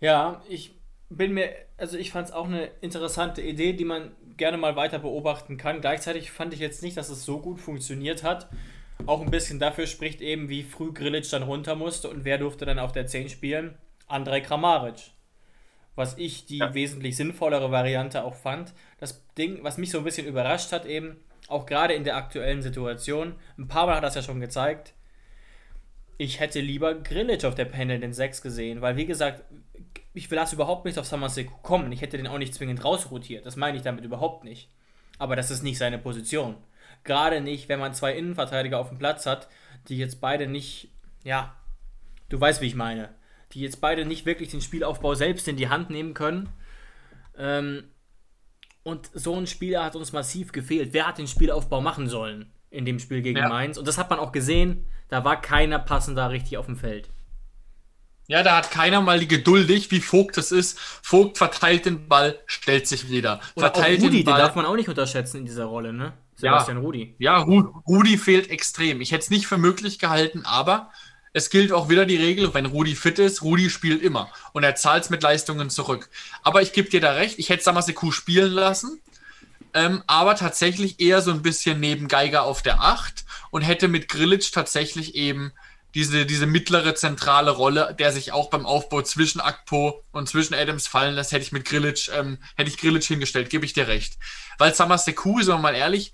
Ja, 0.00 0.42
ich 0.48 0.74
bin 1.08 1.34
mir, 1.34 1.52
also 1.76 1.96
ich 1.96 2.12
fand 2.12 2.28
es 2.28 2.32
auch 2.32 2.46
eine 2.46 2.66
interessante 2.80 3.42
Idee, 3.42 3.72
die 3.72 3.84
man 3.84 4.12
gerne 4.36 4.56
mal 4.56 4.76
weiter 4.76 4.98
beobachten 4.98 5.56
kann. 5.56 5.80
Gleichzeitig 5.80 6.30
fand 6.30 6.54
ich 6.54 6.60
jetzt 6.60 6.82
nicht, 6.82 6.96
dass 6.96 7.08
es 7.08 7.24
so 7.24 7.40
gut 7.40 7.60
funktioniert 7.60 8.22
hat. 8.22 8.48
Auch 9.06 9.22
ein 9.22 9.30
bisschen 9.30 9.58
dafür 9.58 9.86
spricht 9.86 10.20
eben, 10.20 10.48
wie 10.48 10.62
früh 10.62 10.92
Grilic 10.92 11.28
dann 11.30 11.42
runter 11.42 11.74
musste 11.74 12.08
und 12.08 12.24
wer 12.24 12.38
durfte 12.38 12.66
dann 12.66 12.78
auf 12.78 12.92
der 12.92 13.06
10 13.06 13.28
spielen? 13.28 13.74
Andrei 14.06 14.40
Kramaric. 14.40 15.10
Was 15.94 16.16
ich 16.18 16.46
die 16.46 16.58
ja. 16.58 16.74
wesentlich 16.74 17.16
sinnvollere 17.16 17.70
Variante 17.70 18.24
auch 18.24 18.34
fand. 18.34 18.72
Das 18.98 19.24
Ding, 19.36 19.58
was 19.62 19.78
mich 19.78 19.90
so 19.90 19.98
ein 19.98 20.04
bisschen 20.04 20.26
überrascht 20.26 20.72
hat, 20.72 20.86
eben, 20.86 21.16
auch 21.50 21.66
gerade 21.66 21.94
in 21.94 22.04
der 22.04 22.16
aktuellen 22.16 22.62
Situation, 22.62 23.34
ein 23.58 23.68
paar 23.68 23.86
Mal 23.86 23.96
hat 23.96 24.04
das 24.04 24.14
ja 24.14 24.22
schon 24.22 24.40
gezeigt, 24.40 24.94
ich 26.16 26.38
hätte 26.38 26.60
lieber 26.60 26.94
Grilic 26.94 27.44
auf 27.44 27.54
der 27.54 27.64
Panel 27.64 27.98
den 27.98 28.12
6 28.12 28.42
gesehen, 28.42 28.82
weil 28.82 28.96
wie 28.96 29.06
gesagt, 29.06 29.42
ich 30.12 30.30
will 30.30 30.36
das 30.36 30.52
überhaupt 30.52 30.84
nicht 30.84 30.98
auf 30.98 31.06
Samaseku 31.06 31.56
kommen. 31.62 31.90
Ich 31.92 32.02
hätte 32.02 32.16
den 32.16 32.26
auch 32.26 32.38
nicht 32.38 32.54
zwingend 32.54 32.84
rausrotiert. 32.84 33.46
Das 33.46 33.56
meine 33.56 33.76
ich 33.76 33.82
damit 33.82 34.04
überhaupt 34.04 34.44
nicht. 34.44 34.68
Aber 35.18 35.36
das 35.36 35.50
ist 35.50 35.62
nicht 35.62 35.78
seine 35.78 35.98
Position. 35.98 36.56
Gerade 37.04 37.40
nicht, 37.40 37.68
wenn 37.68 37.80
man 37.80 37.94
zwei 37.94 38.14
Innenverteidiger 38.14 38.78
auf 38.78 38.88
dem 38.88 38.98
Platz 38.98 39.26
hat, 39.26 39.48
die 39.88 39.96
jetzt 39.96 40.20
beide 40.20 40.46
nicht, 40.46 40.88
ja, 41.24 41.56
du 42.28 42.40
weißt, 42.40 42.60
wie 42.60 42.66
ich 42.66 42.74
meine, 42.74 43.10
die 43.52 43.60
jetzt 43.60 43.80
beide 43.80 44.04
nicht 44.04 44.26
wirklich 44.26 44.50
den 44.50 44.60
Spielaufbau 44.60 45.14
selbst 45.14 45.48
in 45.48 45.56
die 45.56 45.68
Hand 45.68 45.90
nehmen 45.90 46.14
können. 46.14 46.50
Ähm, 47.38 47.84
und 48.90 49.10
so 49.14 49.34
ein 49.36 49.46
Spieler 49.46 49.84
hat 49.84 49.96
uns 49.96 50.12
massiv 50.12 50.52
gefehlt. 50.52 50.92
Wer 50.92 51.06
hat 51.06 51.18
den 51.18 51.26
Spielaufbau 51.26 51.80
machen 51.80 52.08
sollen 52.08 52.50
in 52.70 52.84
dem 52.84 52.98
Spiel 52.98 53.22
gegen 53.22 53.38
ja. 53.38 53.48
Mainz? 53.48 53.78
Und 53.78 53.88
das 53.88 53.98
hat 53.98 54.10
man 54.10 54.18
auch 54.18 54.32
gesehen. 54.32 54.84
Da 55.08 55.24
war 55.24 55.40
keiner 55.40 55.78
passender 55.78 56.30
richtig 56.30 56.58
auf 56.58 56.66
dem 56.66 56.76
Feld. 56.76 57.08
Ja, 58.28 58.44
da 58.44 58.58
hat 58.58 58.70
keiner 58.70 59.00
mal 59.00 59.18
die 59.18 59.26
geduldig, 59.26 59.90
wie 59.90 60.00
Vogt 60.00 60.38
es 60.38 60.52
ist. 60.52 60.78
Vogt 60.78 61.36
verteilt 61.36 61.86
den 61.86 62.06
Ball, 62.06 62.38
stellt 62.46 62.86
sich 62.86 63.10
wieder. 63.10 63.40
Oder 63.56 63.72
verteilt 63.72 64.02
Rudi, 64.02 64.18
den, 64.18 64.24
Ball. 64.24 64.34
den 64.34 64.46
darf 64.46 64.54
man 64.54 64.66
auch 64.66 64.76
nicht 64.76 64.88
unterschätzen 64.88 65.38
in 65.38 65.46
dieser 65.46 65.64
Rolle, 65.64 65.92
ne? 65.92 66.12
Sebastian 66.36 66.78
ja, 66.78 66.82
Rudi. 66.82 67.14
Ja, 67.18 67.38
Rudi 67.38 68.18
fehlt 68.18 68.48
extrem. 68.48 69.00
Ich 69.00 69.12
hätte 69.12 69.22
es 69.22 69.30
nicht 69.30 69.46
für 69.46 69.58
möglich 69.58 69.98
gehalten, 69.98 70.42
aber 70.44 70.90
es 71.32 71.50
gilt 71.50 71.72
auch 71.72 71.88
wieder 71.88 72.06
die 72.06 72.16
Regel, 72.16 72.52
wenn 72.54 72.66
Rudi 72.66 72.96
fit 72.96 73.18
ist, 73.18 73.42
Rudi 73.42 73.70
spielt 73.70 74.02
immer. 74.02 74.30
Und 74.52 74.64
er 74.64 74.74
zahlt 74.74 75.04
es 75.04 75.10
mit 75.10 75.22
Leistungen 75.22 75.70
zurück. 75.70 76.08
Aber 76.42 76.62
ich 76.62 76.72
gebe 76.72 76.90
dir 76.90 77.00
da 77.00 77.12
recht, 77.12 77.38
ich 77.38 77.48
hätte 77.48 77.62
Samaseku 77.62 78.10
spielen 78.10 78.52
lassen, 78.52 79.00
ähm, 79.74 80.02
aber 80.06 80.34
tatsächlich 80.34 81.00
eher 81.00 81.22
so 81.22 81.30
ein 81.30 81.42
bisschen 81.42 81.78
neben 81.78 82.08
Geiger 82.08 82.42
auf 82.42 82.62
der 82.62 82.80
8 82.80 83.24
und 83.50 83.62
hätte 83.62 83.86
mit 83.86 84.08
Grillitsch 84.08 84.52
tatsächlich 84.52 85.14
eben 85.14 85.52
diese, 85.94 86.26
diese 86.26 86.46
mittlere 86.46 86.94
zentrale 86.94 87.50
Rolle, 87.50 87.94
der 87.98 88.12
sich 88.12 88.32
auch 88.32 88.50
beim 88.50 88.66
Aufbau 88.66 89.02
zwischen 89.02 89.40
Akpo 89.40 90.02
und 90.12 90.28
zwischen 90.28 90.54
Adams 90.54 90.86
fallen 90.86 91.14
lässt, 91.14 91.32
hätte 91.32 91.42
ich 91.42 91.52
mit 91.52 91.64
Grillitsch, 91.64 92.10
ähm, 92.12 92.38
hätte 92.56 92.70
ich 92.70 92.78
Grillitsch 92.78 93.08
hingestellt, 93.08 93.50
gebe 93.50 93.64
ich 93.64 93.72
dir 93.72 93.88
recht. 93.88 94.18
Weil 94.58 94.74
Samaseku, 94.74 95.42
sagen 95.42 95.58
wir 95.58 95.70
mal 95.70 95.74
ehrlich, 95.74 96.12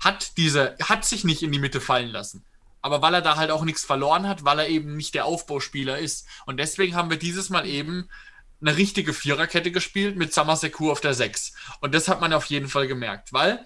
hat 0.00 0.36
diese, 0.36 0.76
hat 0.82 1.04
sich 1.04 1.24
nicht 1.24 1.42
in 1.42 1.52
die 1.52 1.58
Mitte 1.58 1.80
fallen 1.80 2.08
lassen. 2.08 2.44
Aber 2.82 3.00
weil 3.00 3.14
er 3.14 3.22
da 3.22 3.36
halt 3.36 3.50
auch 3.50 3.64
nichts 3.64 3.84
verloren 3.84 4.28
hat, 4.28 4.44
weil 4.44 4.58
er 4.58 4.68
eben 4.68 4.96
nicht 4.96 5.14
der 5.14 5.24
Aufbauspieler 5.24 5.98
ist. 5.98 6.26
Und 6.46 6.58
deswegen 6.58 6.94
haben 6.94 7.10
wir 7.10 7.16
dieses 7.16 7.48
Mal 7.48 7.66
eben 7.66 8.08
eine 8.60 8.76
richtige 8.76 9.12
Viererkette 9.12 9.72
gespielt 9.72 10.16
mit 10.16 10.32
Samaseku 10.32 10.90
auf 10.90 11.00
der 11.00 11.14
6. 11.14 11.54
Und 11.80 11.94
das 11.94 12.08
hat 12.08 12.20
man 12.20 12.32
auf 12.32 12.46
jeden 12.46 12.68
Fall 12.68 12.86
gemerkt, 12.86 13.32
weil 13.32 13.64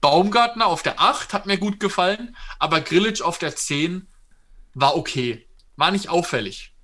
Baumgartner 0.00 0.66
auf 0.66 0.82
der 0.82 1.00
8 1.00 1.32
hat 1.32 1.46
mir 1.46 1.58
gut 1.58 1.80
gefallen, 1.80 2.36
aber 2.58 2.80
Grillitsch 2.80 3.22
auf 3.22 3.38
der 3.38 3.56
10 3.56 4.06
war 4.74 4.96
okay. 4.96 5.46
War 5.76 5.90
nicht 5.90 6.08
auffällig. 6.08 6.74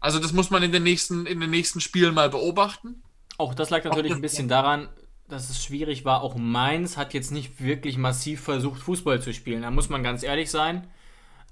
Also 0.00 0.18
das 0.18 0.32
muss 0.32 0.50
man 0.50 0.62
in 0.62 0.72
den 0.72 0.82
nächsten, 0.82 1.26
in 1.26 1.40
den 1.40 1.50
nächsten 1.50 1.80
Spielen 1.80 2.14
mal 2.14 2.28
beobachten. 2.28 3.02
Auch 3.38 3.54
das 3.54 3.70
lag 3.70 3.84
natürlich 3.84 4.12
ein 4.12 4.20
bisschen 4.20 4.48
daran, 4.48 4.88
dass 5.28 5.50
es 5.50 5.62
schwierig 5.62 6.04
war. 6.04 6.22
Auch 6.22 6.36
Mainz 6.36 6.96
hat 6.96 7.14
jetzt 7.14 7.32
nicht 7.32 7.60
wirklich 7.60 7.98
massiv 7.98 8.42
versucht, 8.42 8.80
Fußball 8.80 9.20
zu 9.20 9.32
spielen. 9.32 9.62
Da 9.62 9.70
muss 9.70 9.88
man 9.88 10.02
ganz 10.02 10.22
ehrlich 10.22 10.50
sein. 10.50 10.86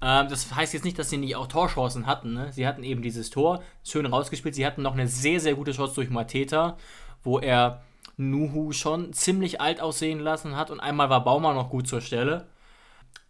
Ähm, 0.01 0.27
das 0.29 0.53
heißt 0.55 0.73
jetzt 0.73 0.85
nicht, 0.85 0.97
dass 0.99 1.09
sie 1.09 1.17
nicht 1.17 1.35
auch 1.35 1.47
Torchancen 1.47 2.05
hatten. 2.05 2.33
Ne? 2.33 2.51
Sie 2.53 2.67
hatten 2.67 2.83
eben 2.83 3.01
dieses 3.01 3.29
Tor 3.29 3.63
schön 3.83 4.05
rausgespielt. 4.05 4.55
Sie 4.55 4.65
hatten 4.65 4.81
noch 4.81 4.93
eine 4.93 5.07
sehr, 5.07 5.39
sehr 5.39 5.55
gute 5.55 5.71
Chance 5.71 5.95
durch 5.95 6.09
Mateta, 6.09 6.77
wo 7.23 7.39
er 7.39 7.83
Nuhu 8.17 8.71
schon 8.71 9.13
ziemlich 9.13 9.59
alt 9.59 9.81
aussehen 9.81 10.19
lassen 10.19 10.55
hat. 10.55 10.71
Und 10.71 10.79
einmal 10.79 11.09
war 11.09 11.23
Baumann 11.23 11.55
noch 11.55 11.69
gut 11.69 11.87
zur 11.87 12.01
Stelle. 12.01 12.47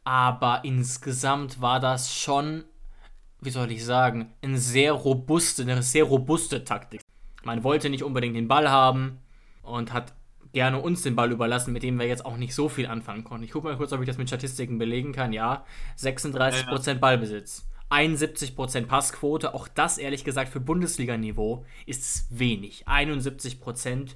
Aber 0.04 0.64
insgesamt 0.64 1.62
war 1.62 1.80
das 1.80 2.14
schon, 2.14 2.66
wie 3.42 3.50
soll 3.50 3.72
ich 3.72 3.84
sagen, 3.84 4.34
eine 4.44 4.60
sehr 4.60 4.92
robuste, 4.92 5.64
eine 5.64 5.82
sehr 5.82 6.04
robuste 6.04 6.64
Taktik. 6.64 7.02
Man 7.44 7.64
wollte 7.64 7.90
nicht 7.90 8.04
unbedingt 8.04 8.36
den 8.36 8.48
Ball 8.48 8.70
haben 8.70 9.20
und 9.64 9.94
hat 9.94 10.14
gerne 10.56 10.80
uns 10.80 11.02
den 11.02 11.18
Ball 11.18 11.34
überlassen, 11.34 11.74
mit 11.74 11.84
dem 11.84 12.00
wir 12.00 12.08
jetzt 12.08 12.26
auch 12.26 12.38
nicht 12.38 12.56
so 12.56 12.70
viel 12.70 12.88
anfangen 12.88 13.26
konnten. 13.26 13.44
Ich 13.44 13.52
gucke 13.52 13.68
mal 13.68 13.76
kurz, 13.76 13.92
ob 13.92 14.00
ich 14.00 14.08
das 14.08 14.18
mit 14.18 14.30
Statistiken 14.30 14.78
belegen 14.78 15.12
kann. 15.12 15.34
Ja, 15.34 15.66
36% 16.00 16.88
ja, 16.88 16.94
ja. 16.94 16.94
Ballbesitz, 16.94 17.68
71% 17.90 18.86
Passquote. 18.86 19.54
Auch 19.54 19.68
das, 19.68 19.98
ehrlich 19.98 20.24
gesagt, 20.24 20.48
für 20.48 20.62
Bundesliga-Niveau 20.62 21.66
ist 21.86 22.04
es 22.04 22.28
wenig. 22.30 22.88
71%. 22.88 24.16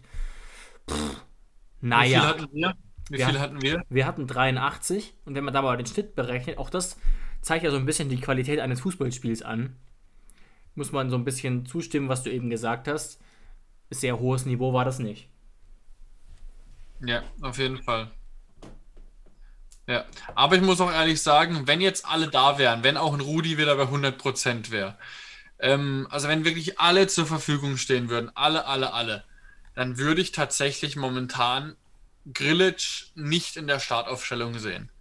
Pff, 0.90 1.26
naja. 1.82 2.22
Wie 2.22 2.24
viel 2.24 2.30
hatten 2.30 2.54
wir? 2.54 2.76
Wie 3.10 3.18
wir 3.18 3.26
viele 3.26 3.40
hatten 3.42 3.62
wir? 3.62 3.84
Wir 3.90 4.06
hatten 4.08 4.26
83 4.26 5.16
und 5.26 5.36
wenn 5.36 5.44
man 5.44 5.54
da 5.54 5.62
mal 5.62 5.76
den 5.76 5.88
Schnitt 5.88 6.16
berechnet, 6.16 6.58
auch 6.58 6.70
das 6.70 6.98
zeigt 7.42 7.66
ja 7.66 7.72
so 7.72 7.78
ein 7.78 7.86
bisschen 7.86 8.08
die 8.08 8.22
Qualität 8.22 8.62
eines 8.62 8.80
Fußballspiels 8.80 9.42
an. 9.42 9.76
muss 10.74 10.94
man 10.94 11.10
so 11.10 11.18
ein 11.18 11.26
bisschen 11.26 11.66
zustimmen, 11.66 12.08
was 12.08 12.24
du 12.24 12.32
eben 12.32 12.50
gesagt 12.50 12.88
hast. 12.88 13.20
Sehr 13.90 14.20
hohes 14.20 14.46
Niveau 14.46 14.72
war 14.72 14.86
das 14.86 15.00
nicht. 15.00 15.28
Ja, 17.02 17.24
auf 17.42 17.58
jeden 17.58 17.82
Fall. 17.82 18.12
Ja, 19.88 20.06
aber 20.36 20.56
ich 20.56 20.62
muss 20.62 20.82
auch 20.82 20.92
ehrlich 20.92 21.22
sagen, 21.22 21.66
wenn 21.66 21.82
jetzt 21.82 22.06
alle 22.06 22.28
da 22.28 22.58
wären, 22.60 22.84
wenn 22.84 22.98
auch 22.98 23.14
ein 23.14 23.22
Rudi 23.22 23.58
wieder 23.58 23.76
bei 23.76 23.86
100% 23.86 24.70
wäre, 24.70 24.98
ähm, 25.60 26.08
also 26.12 26.28
wenn 26.28 26.46
wirklich 26.46 26.80
alle 26.80 27.08
zur 27.08 27.26
Verfügung 27.26 27.78
stehen 27.78 28.10
würden, 28.10 28.32
alle, 28.36 28.66
alle, 28.66 28.94
alle, 28.94 29.24
dann 29.76 29.98
würde 29.98 30.22
ich 30.22 30.32
tatsächlich 30.32 30.96
momentan 30.96 31.76
Grillitsch 32.34 33.08
nicht 33.16 33.56
in 33.56 33.66
der 33.66 33.80
Startaufstellung 33.80 34.60
sehen. 34.60 34.92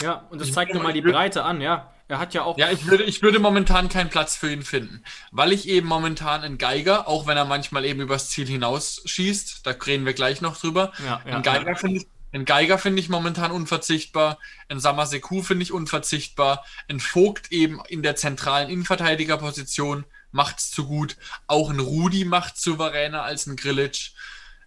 Ja, 0.00 0.26
und 0.30 0.40
das 0.40 0.48
ich 0.48 0.54
zeigt 0.54 0.74
nochmal 0.74 0.92
die 0.92 1.02
Breite 1.02 1.44
an, 1.44 1.60
ja. 1.60 1.93
Er 2.06 2.18
hat 2.18 2.34
ja 2.34 2.42
auch. 2.42 2.58
Ja, 2.58 2.70
ich 2.70 2.86
würde, 2.86 3.04
ich 3.04 3.22
würde 3.22 3.38
momentan 3.38 3.88
keinen 3.88 4.10
Platz 4.10 4.36
für 4.36 4.52
ihn 4.52 4.62
finden. 4.62 5.02
Weil 5.30 5.52
ich 5.52 5.68
eben 5.68 5.88
momentan 5.88 6.42
einen 6.42 6.58
Geiger, 6.58 7.08
auch 7.08 7.26
wenn 7.26 7.36
er 7.36 7.46
manchmal 7.46 7.84
eben 7.84 8.00
übers 8.00 8.28
Ziel 8.28 8.46
hinausschießt, 8.46 9.66
da 9.66 9.70
reden 9.70 10.04
wir 10.04 10.12
gleich 10.12 10.40
noch 10.40 10.58
drüber. 10.58 10.92
Ja, 11.04 11.22
ja, 11.24 11.34
einen 11.34 11.42
Geiger 11.42 11.70
ja. 11.70 11.74
finde 11.76 11.96
ich, 11.98 12.06
ein 12.32 12.44
Geiger 12.44 12.78
finde 12.78 13.00
ich 13.00 13.08
momentan 13.08 13.52
unverzichtbar. 13.52 14.38
Ein 14.68 14.80
Samaseku 14.80 15.42
finde 15.42 15.62
ich 15.62 15.72
unverzichtbar. 15.72 16.64
Ein 16.88 17.00
Vogt 17.00 17.52
eben 17.52 17.80
in 17.88 18.02
der 18.02 18.16
zentralen 18.16 18.68
Innenverteidigerposition 18.68 20.04
macht 20.32 20.58
es 20.58 20.72
zu 20.72 20.86
gut. 20.86 21.16
Auch 21.46 21.70
ein 21.70 21.78
Rudi 21.78 22.24
macht 22.24 22.58
souveräner 22.58 23.22
als 23.22 23.46
ein 23.46 23.56
Grillitsch. 23.56 24.12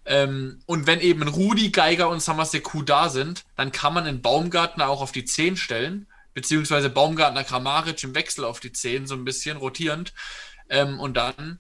Ähm, 0.06 0.62
und 0.65 0.88
wenn 0.88 1.02
eben 1.02 1.23
ein 1.23 1.28
Rudi, 1.28 1.69
Geiger 1.69 2.08
und 2.08 2.21
Samaseku 2.21 2.82
da 2.82 3.10
sind, 3.10 3.43
dann 3.58 3.73
kann 3.73 3.93
man 3.93 4.08
einen 4.08 4.21
Baumgartner 4.21 4.88
auch 4.88 5.02
auf 5.02 5.12
die 5.12 5.26
10 5.26 5.58
stellen, 5.58 6.08
beziehungsweise 6.38 6.91
Baumgartner 6.91 7.43
Kramaric 7.43 8.04
im 8.04 8.13
Wechsel 8.13 8.45
auf 8.45 8.60
die 8.60 8.71
10, 8.71 9.08
so 9.08 9.15
ein 9.15 9.26
bisschen 9.26 9.58
rotierend. 9.58 10.13
Ähm, 10.69 11.00
und 11.00 11.17
dann 11.17 11.58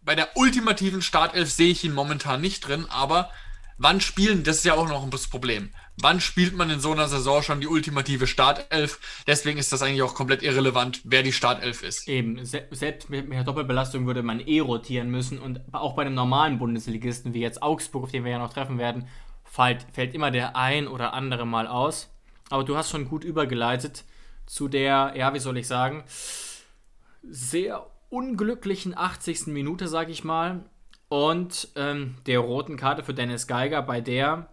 bei 0.00 0.14
der 0.14 0.38
ultimativen 0.38 1.02
Startelf 1.02 1.50
sehe 1.50 1.72
ich 1.72 1.84
ihn 1.84 1.92
momentan 1.92 2.40
nicht 2.40 2.66
drin, 2.66 2.86
aber 2.88 3.30
wann 3.76 4.00
spielen, 4.00 4.42
das 4.42 4.56
ist 4.56 4.64
ja 4.64 4.72
auch 4.72 4.88
noch 4.88 5.06
das 5.10 5.26
Problem. 5.26 5.68
Wann 6.00 6.22
spielt 6.22 6.56
man 6.56 6.70
in 6.70 6.80
so 6.80 6.92
einer 6.92 7.08
Saison 7.08 7.42
schon 7.42 7.60
die 7.60 7.66
ultimative 7.66 8.26
Startelf? 8.26 9.00
Deswegen 9.26 9.58
ist 9.58 9.70
das 9.70 9.82
eigentlich 9.82 10.00
auch 10.00 10.14
komplett 10.14 10.42
irrelevant, 10.42 11.02
wer 11.04 11.22
die 11.22 11.34
Startelf 11.34 11.82
ist. 11.82 12.08
Eben, 12.08 12.42
selbst 12.46 13.10
mit 13.10 13.30
der 13.30 13.44
Doppelbelastung 13.44 14.06
würde 14.06 14.22
man 14.22 14.40
eh 14.40 14.60
rotieren 14.60 15.10
müssen 15.10 15.38
und 15.38 15.60
auch 15.72 15.94
bei 15.94 16.06
einem 16.06 16.14
normalen 16.14 16.58
Bundesligisten 16.58 17.34
wie 17.34 17.40
jetzt 17.40 17.62
Augsburg, 17.62 18.04
auf 18.04 18.12
den 18.12 18.24
wir 18.24 18.30
ja 18.30 18.38
noch 18.38 18.54
treffen 18.54 18.78
werden, 18.78 19.08
fällt, 19.44 19.84
fällt 19.92 20.14
immer 20.14 20.30
der 20.30 20.56
ein 20.56 20.88
oder 20.88 21.12
andere 21.12 21.46
mal 21.46 21.66
aus. 21.66 22.08
Aber 22.50 22.64
du 22.64 22.76
hast 22.76 22.90
schon 22.90 23.08
gut 23.08 23.24
übergeleitet 23.24 24.04
zu 24.46 24.68
der, 24.68 25.12
ja, 25.16 25.34
wie 25.34 25.38
soll 25.38 25.58
ich 25.58 25.66
sagen, 25.66 26.04
sehr 27.22 27.86
unglücklichen 28.08 28.96
80. 28.96 29.48
Minute, 29.48 29.88
sag 29.88 30.08
ich 30.08 30.24
mal 30.24 30.64
und 31.08 31.68
ähm, 31.76 32.16
der 32.26 32.40
roten 32.40 32.76
Karte 32.76 33.02
für 33.02 33.14
Dennis 33.14 33.46
Geiger, 33.46 33.82
bei 33.82 34.00
der, 34.00 34.48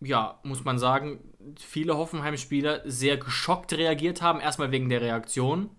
ja, 0.00 0.38
muss 0.42 0.64
man 0.64 0.78
sagen, 0.78 1.20
viele 1.58 1.96
Hoffenheim-Spieler 1.96 2.82
sehr 2.84 3.18
geschockt 3.18 3.72
reagiert 3.74 4.22
haben. 4.22 4.40
Erstmal 4.40 4.70
wegen 4.70 4.88
der 4.88 5.00
Reaktion 5.00 5.70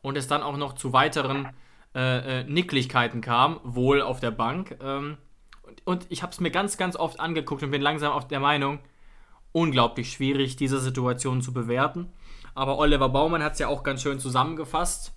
und 0.00 0.16
es 0.16 0.28
dann 0.28 0.42
auch 0.42 0.56
noch 0.56 0.74
zu 0.74 0.92
weiteren 0.92 1.48
äh, 1.94 2.40
äh, 2.40 2.44
Nicklichkeiten 2.44 3.20
kam, 3.20 3.60
wohl 3.64 4.00
auf 4.00 4.20
der 4.20 4.30
Bank. 4.30 4.76
Ähm, 4.80 5.18
und, 5.62 5.82
und 5.84 6.06
ich 6.10 6.22
habe 6.22 6.32
es 6.32 6.38
mir 6.38 6.50
ganz, 6.50 6.76
ganz 6.76 6.94
oft 6.94 7.18
angeguckt 7.18 7.64
und 7.64 7.72
bin 7.72 7.82
langsam 7.82 8.12
auf 8.12 8.28
der 8.28 8.38
Meinung, 8.38 8.78
unglaublich 9.52 10.12
schwierig, 10.12 10.56
diese 10.56 10.80
Situation 10.80 11.42
zu 11.42 11.52
bewerten. 11.52 12.12
Aber 12.54 12.78
Oliver 12.78 13.08
Baumann 13.08 13.42
hat 13.42 13.54
es 13.54 13.58
ja 13.58 13.68
auch 13.68 13.82
ganz 13.82 14.02
schön 14.02 14.18
zusammengefasst. 14.18 15.12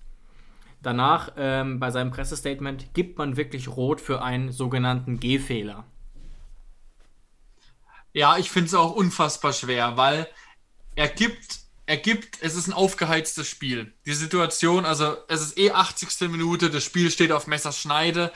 Danach, 0.82 1.34
ähm, 1.38 1.80
bei 1.80 1.92
seinem 1.92 2.12
Pressestatement, 2.12 2.94
gibt 2.94 3.18
man 3.18 3.38
wirklich 3.38 3.68
rot 3.68 4.00
für 4.00 4.22
einen 4.22 4.52
sogenannten 4.52 5.20
G-Fehler. 5.20 5.86
Ja, 8.14 8.38
ich 8.38 8.50
finde 8.50 8.68
es 8.68 8.74
auch 8.74 8.94
unfassbar 8.94 9.54
schwer, 9.54 9.98
weil 9.98 10.28
er 10.96 11.08
gibt, 11.08 11.60
er 11.86 11.98
gibt, 11.98 12.42
es 12.42 12.56
ist 12.56 12.68
ein 12.68 12.74
aufgeheiztes 12.74 13.48
Spiel. 13.48 13.94
Die 14.06 14.14
Situation, 14.14 14.86
also 14.86 15.16
es 15.28 15.42
ist 15.42 15.58
eh 15.58 15.72
80. 15.72 16.30
Minute, 16.30 16.70
das 16.70 16.84
Spiel 16.84 17.12
steht 17.12 17.32
auf 17.32 17.48
Messerschneide. 17.48 18.32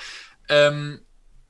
Ähm, 0.50 1.02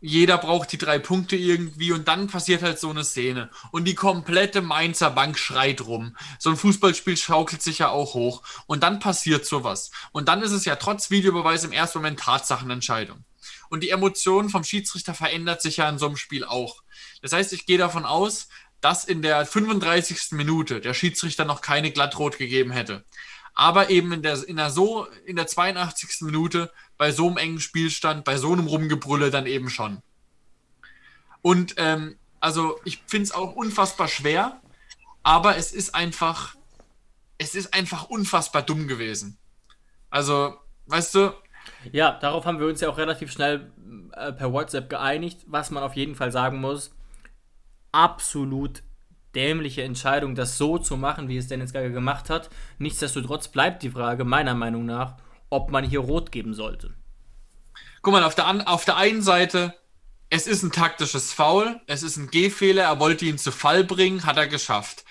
jeder 0.05 0.37
braucht 0.37 0.69
die 0.73 0.77
drei 0.77 0.99
Punkte 0.99 1.37
irgendwie 1.37 1.93
und 1.93 2.09
dann 2.09 2.27
passiert 2.27 2.61
halt 2.61 2.77
so 2.77 2.89
eine 2.89 3.05
Szene. 3.05 3.49
Und 3.71 3.85
die 3.85 3.95
komplette 3.95 4.61
Mainzer 4.61 5.09
Bank 5.09 5.39
schreit 5.39 5.79
rum. 5.79 6.17
So 6.39 6.49
ein 6.49 6.57
Fußballspiel 6.57 7.15
schaukelt 7.15 7.61
sich 7.61 7.79
ja 7.79 7.87
auch 7.87 8.13
hoch. 8.13 8.43
Und 8.67 8.83
dann 8.83 8.99
passiert 8.99 9.45
sowas. 9.45 9.91
Und 10.11 10.27
dann 10.27 10.41
ist 10.41 10.51
es 10.51 10.65
ja 10.65 10.75
trotz 10.75 11.09
Videobeweis 11.09 11.63
im 11.63 11.71
ersten 11.71 11.99
Moment 11.99 12.19
Tatsachenentscheidung. 12.19 13.23
Und 13.69 13.81
die 13.81 13.91
Emotion 13.91 14.49
vom 14.49 14.65
Schiedsrichter 14.65 15.13
verändert 15.13 15.61
sich 15.61 15.77
ja 15.77 15.87
in 15.87 15.97
so 15.97 16.07
einem 16.07 16.17
Spiel 16.17 16.43
auch. 16.43 16.83
Das 17.21 17.31
heißt, 17.31 17.53
ich 17.53 17.65
gehe 17.65 17.77
davon 17.77 18.03
aus, 18.03 18.49
dass 18.81 19.05
in 19.05 19.21
der 19.21 19.45
35. 19.45 20.31
Minute 20.31 20.81
der 20.81 20.93
Schiedsrichter 20.93 21.45
noch 21.45 21.61
keine 21.61 21.91
Glattrot 21.91 22.37
gegeben 22.37 22.71
hätte 22.71 23.05
aber 23.53 23.89
eben 23.89 24.11
in 24.11 24.21
der, 24.21 24.47
in 24.47 24.57
der 24.57 24.69
so, 24.69 25.07
in 25.25 25.35
der 25.35 25.47
82. 25.47 26.21
Minute 26.21 26.71
bei 26.97 27.11
so 27.11 27.27
einem 27.27 27.37
engen 27.37 27.59
Spielstand, 27.59 28.23
bei 28.25 28.37
so 28.37 28.51
einem 28.51 28.67
Rumgebrülle 28.67 29.29
dann 29.31 29.45
eben 29.45 29.69
schon. 29.69 30.01
Und 31.41 31.75
ähm, 31.77 32.17
also 32.39 32.79
ich 32.83 33.03
finde 33.07 33.25
es 33.25 33.31
auch 33.31 33.55
unfassbar 33.55 34.07
schwer, 34.07 34.61
aber 35.23 35.57
es 35.57 35.71
ist 35.71 35.95
einfach, 35.95 36.55
es 37.37 37.55
ist 37.55 37.73
einfach 37.73 38.09
unfassbar 38.09 38.61
dumm 38.61 38.87
gewesen. 38.87 39.37
Also, 40.09 40.57
weißt 40.87 41.15
du. 41.15 41.33
Ja, 41.91 42.11
darauf 42.19 42.45
haben 42.45 42.59
wir 42.59 42.67
uns 42.67 42.81
ja 42.81 42.89
auch 42.89 42.97
relativ 42.97 43.31
schnell 43.31 43.71
äh, 44.13 44.33
per 44.33 44.51
WhatsApp 44.51 44.89
geeinigt, 44.89 45.41
was 45.47 45.71
man 45.71 45.83
auf 45.83 45.95
jeden 45.95 46.15
Fall 46.15 46.31
sagen 46.31 46.59
muss. 46.59 46.91
Absolut 47.91 48.83
dämliche 49.35 49.83
Entscheidung, 49.83 50.35
das 50.35 50.57
so 50.57 50.77
zu 50.77 50.97
machen, 50.97 51.27
wie 51.27 51.37
es 51.37 51.47
Dennis 51.47 51.73
Geiger 51.73 51.89
gemacht 51.89 52.29
hat. 52.29 52.49
Nichtsdestotrotz 52.77 53.47
bleibt 53.47 53.83
die 53.83 53.91
Frage, 53.91 54.23
meiner 54.23 54.53
Meinung 54.53 54.85
nach, 54.85 55.17
ob 55.49 55.71
man 55.71 55.83
hier 55.83 55.99
rot 55.99 56.31
geben 56.31 56.53
sollte. 56.53 56.93
Guck 58.01 58.13
mal, 58.13 58.23
auf 58.23 58.35
der, 58.35 58.67
auf 58.67 58.85
der 58.85 58.97
einen 58.97 59.21
Seite, 59.21 59.73
es 60.29 60.47
ist 60.47 60.63
ein 60.63 60.71
taktisches 60.71 61.31
Foul, 61.31 61.79
es 61.87 62.03
ist 62.03 62.17
ein 62.17 62.29
Gehfehler, 62.29 62.83
er 62.83 62.99
wollte 62.99 63.25
ihn 63.25 63.37
zu 63.37 63.51
Fall 63.51 63.83
bringen, 63.83 64.25
hat 64.25 64.37
er 64.37 64.47
geschafft. 64.47 65.05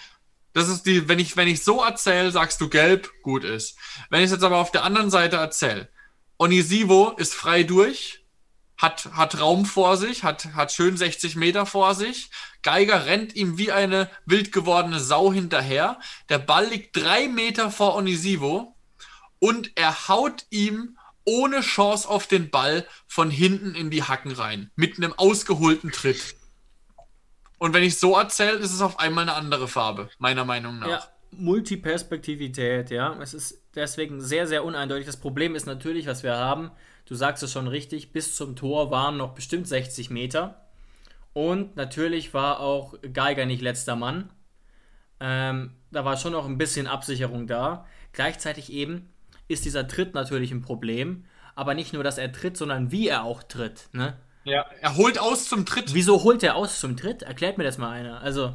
Das 0.52 0.68
ist 0.68 0.82
die, 0.84 1.08
wenn 1.08 1.18
ich, 1.18 1.36
wenn 1.36 1.48
ich 1.48 1.64
so 1.64 1.82
erzähle, 1.82 2.30
sagst 2.30 2.60
du 2.60 2.68
gelb, 2.68 3.10
gut 3.22 3.44
ist. 3.44 3.78
Wenn 4.10 4.20
ich 4.20 4.26
es 4.26 4.32
jetzt 4.32 4.44
aber 4.44 4.58
auf 4.58 4.70
der 4.70 4.84
anderen 4.84 5.10
Seite 5.10 5.36
erzähle, 5.36 5.88
Onisivo 6.38 7.14
ist 7.16 7.34
frei 7.34 7.62
durch, 7.62 8.24
hat, 8.76 9.10
hat 9.12 9.40
Raum 9.40 9.64
vor 9.64 9.96
sich, 9.96 10.24
hat, 10.24 10.54
hat 10.54 10.72
schön 10.72 10.96
60 10.96 11.36
Meter 11.36 11.66
vor 11.66 11.94
sich. 11.94 12.30
Geiger 12.62 13.06
rennt 13.06 13.34
ihm 13.34 13.58
wie 13.58 13.72
eine 13.72 14.08
wild 14.26 14.52
gewordene 14.52 15.00
Sau 15.00 15.32
hinterher. 15.32 15.98
Der 16.28 16.38
Ball 16.38 16.66
liegt 16.66 16.96
drei 16.96 17.28
Meter 17.28 17.70
vor 17.70 17.96
Onisivo 17.96 18.74
und 19.38 19.72
er 19.74 20.08
haut 20.08 20.46
ihm 20.50 20.96
ohne 21.24 21.60
Chance 21.60 22.08
auf 22.08 22.26
den 22.26 22.50
Ball 22.50 22.86
von 23.06 23.30
hinten 23.30 23.74
in 23.74 23.90
die 23.90 24.02
Hacken 24.02 24.32
rein. 24.32 24.70
Mit 24.76 24.96
einem 24.96 25.12
ausgeholten 25.12 25.92
Tritt. 25.92 26.36
Und 27.58 27.74
wenn 27.74 27.84
ich 27.84 27.98
so 27.98 28.16
erzähle, 28.16 28.58
ist 28.58 28.72
es 28.72 28.80
auf 28.80 28.98
einmal 28.98 29.22
eine 29.22 29.34
andere 29.34 29.68
Farbe, 29.68 30.10
meiner 30.18 30.44
Meinung 30.44 30.80
nach. 30.80 30.88
Ja, 30.88 31.08
Multiperspektivität, 31.30 32.90
ja. 32.90 33.16
Es 33.20 33.34
ist 33.34 33.62
deswegen 33.74 34.20
sehr, 34.20 34.46
sehr 34.46 34.64
uneindeutig. 34.64 35.06
Das 35.06 35.16
Problem 35.16 35.54
ist 35.54 35.66
natürlich, 35.66 36.06
was 36.06 36.22
wir 36.22 36.36
haben, 36.36 36.72
du 37.06 37.14
sagst 37.14 37.42
es 37.42 37.52
schon 37.52 37.68
richtig, 37.68 38.12
bis 38.12 38.34
zum 38.34 38.56
Tor 38.56 38.90
waren 38.90 39.16
noch 39.16 39.34
bestimmt 39.34 39.68
60 39.68 40.10
Meter. 40.10 40.61
Und 41.32 41.76
natürlich 41.76 42.34
war 42.34 42.60
auch 42.60 42.94
Geiger 43.12 43.46
nicht 43.46 43.62
letzter 43.62 43.96
Mann. 43.96 44.30
Ähm, 45.20 45.74
da 45.90 46.04
war 46.04 46.16
schon 46.16 46.32
noch 46.32 46.46
ein 46.46 46.58
bisschen 46.58 46.86
Absicherung 46.86 47.46
da. 47.46 47.86
Gleichzeitig 48.12 48.72
eben 48.72 49.12
ist 49.48 49.64
dieser 49.64 49.88
Tritt 49.88 50.14
natürlich 50.14 50.50
ein 50.50 50.62
Problem. 50.62 51.24
Aber 51.54 51.74
nicht 51.74 51.92
nur, 51.92 52.02
dass 52.02 52.18
er 52.18 52.32
tritt, 52.32 52.56
sondern 52.56 52.90
wie 52.90 53.08
er 53.08 53.24
auch 53.24 53.42
tritt. 53.42 53.88
Ne? 53.92 54.16
Ja, 54.44 54.66
er 54.80 54.96
holt 54.96 55.18
aus 55.18 55.48
zum 55.48 55.66
Tritt. 55.66 55.94
Wieso 55.94 56.22
holt 56.24 56.42
er 56.42 56.56
aus 56.56 56.80
zum 56.80 56.96
Tritt? 56.96 57.22
Erklärt 57.22 57.58
mir 57.58 57.64
das 57.64 57.78
mal 57.78 57.90
einer. 57.90 58.20
Also 58.20 58.54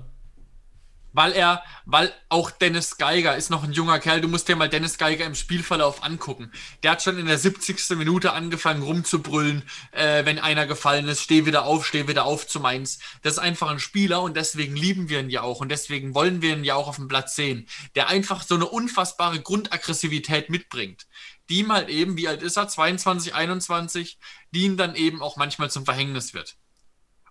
weil 1.17 1.31
er, 1.31 1.63
weil 1.85 2.13
auch 2.29 2.51
Dennis 2.51 2.97
Geiger 2.97 3.35
ist 3.35 3.49
noch 3.49 3.63
ein 3.63 3.73
junger 3.73 3.97
Kerl. 3.97 4.21
Du 4.21 4.27
musst 4.27 4.47
dir 4.47 4.55
mal 4.55 4.69
Dennis 4.69 4.99
Geiger 4.99 5.25
im 5.25 5.33
Spielverlauf 5.33 6.03
angucken. 6.03 6.51
Der 6.83 6.91
hat 6.91 7.01
schon 7.01 7.17
in 7.17 7.25
der 7.25 7.39
70. 7.39 7.97
Minute 7.97 8.33
angefangen 8.33 8.83
rumzubrüllen, 8.83 9.63
äh, 9.93 10.25
wenn 10.25 10.37
einer 10.37 10.67
gefallen 10.67 11.07
ist. 11.07 11.23
Steh 11.23 11.47
wieder 11.47 11.65
auf, 11.65 11.87
steh 11.87 12.07
wieder 12.07 12.25
auf 12.25 12.47
zu 12.47 12.59
Mainz. 12.59 12.99
Das 13.23 13.33
ist 13.33 13.39
einfach 13.39 13.71
ein 13.71 13.79
Spieler 13.79 14.21
und 14.21 14.37
deswegen 14.37 14.75
lieben 14.75 15.09
wir 15.09 15.19
ihn 15.19 15.31
ja 15.31 15.41
auch 15.41 15.59
und 15.59 15.69
deswegen 15.69 16.13
wollen 16.13 16.43
wir 16.43 16.53
ihn 16.53 16.63
ja 16.63 16.75
auch 16.75 16.87
auf 16.87 16.97
dem 16.97 17.07
Platz 17.07 17.35
sehen. 17.35 17.67
Der 17.95 18.09
einfach 18.09 18.43
so 18.43 18.53
eine 18.53 18.67
unfassbare 18.67 19.41
Grundaggressivität 19.41 20.51
mitbringt. 20.51 21.07
Die 21.49 21.63
mal 21.63 21.89
eben, 21.89 22.15
wie 22.17 22.27
alt 22.27 22.43
ist 22.43 22.57
er? 22.57 22.67
22, 22.67 23.33
21, 23.33 24.19
die 24.51 24.65
ihn 24.65 24.77
dann 24.77 24.93
eben 24.93 25.23
auch 25.23 25.35
manchmal 25.35 25.71
zum 25.71 25.83
Verhängnis 25.83 26.35
wird. 26.35 26.57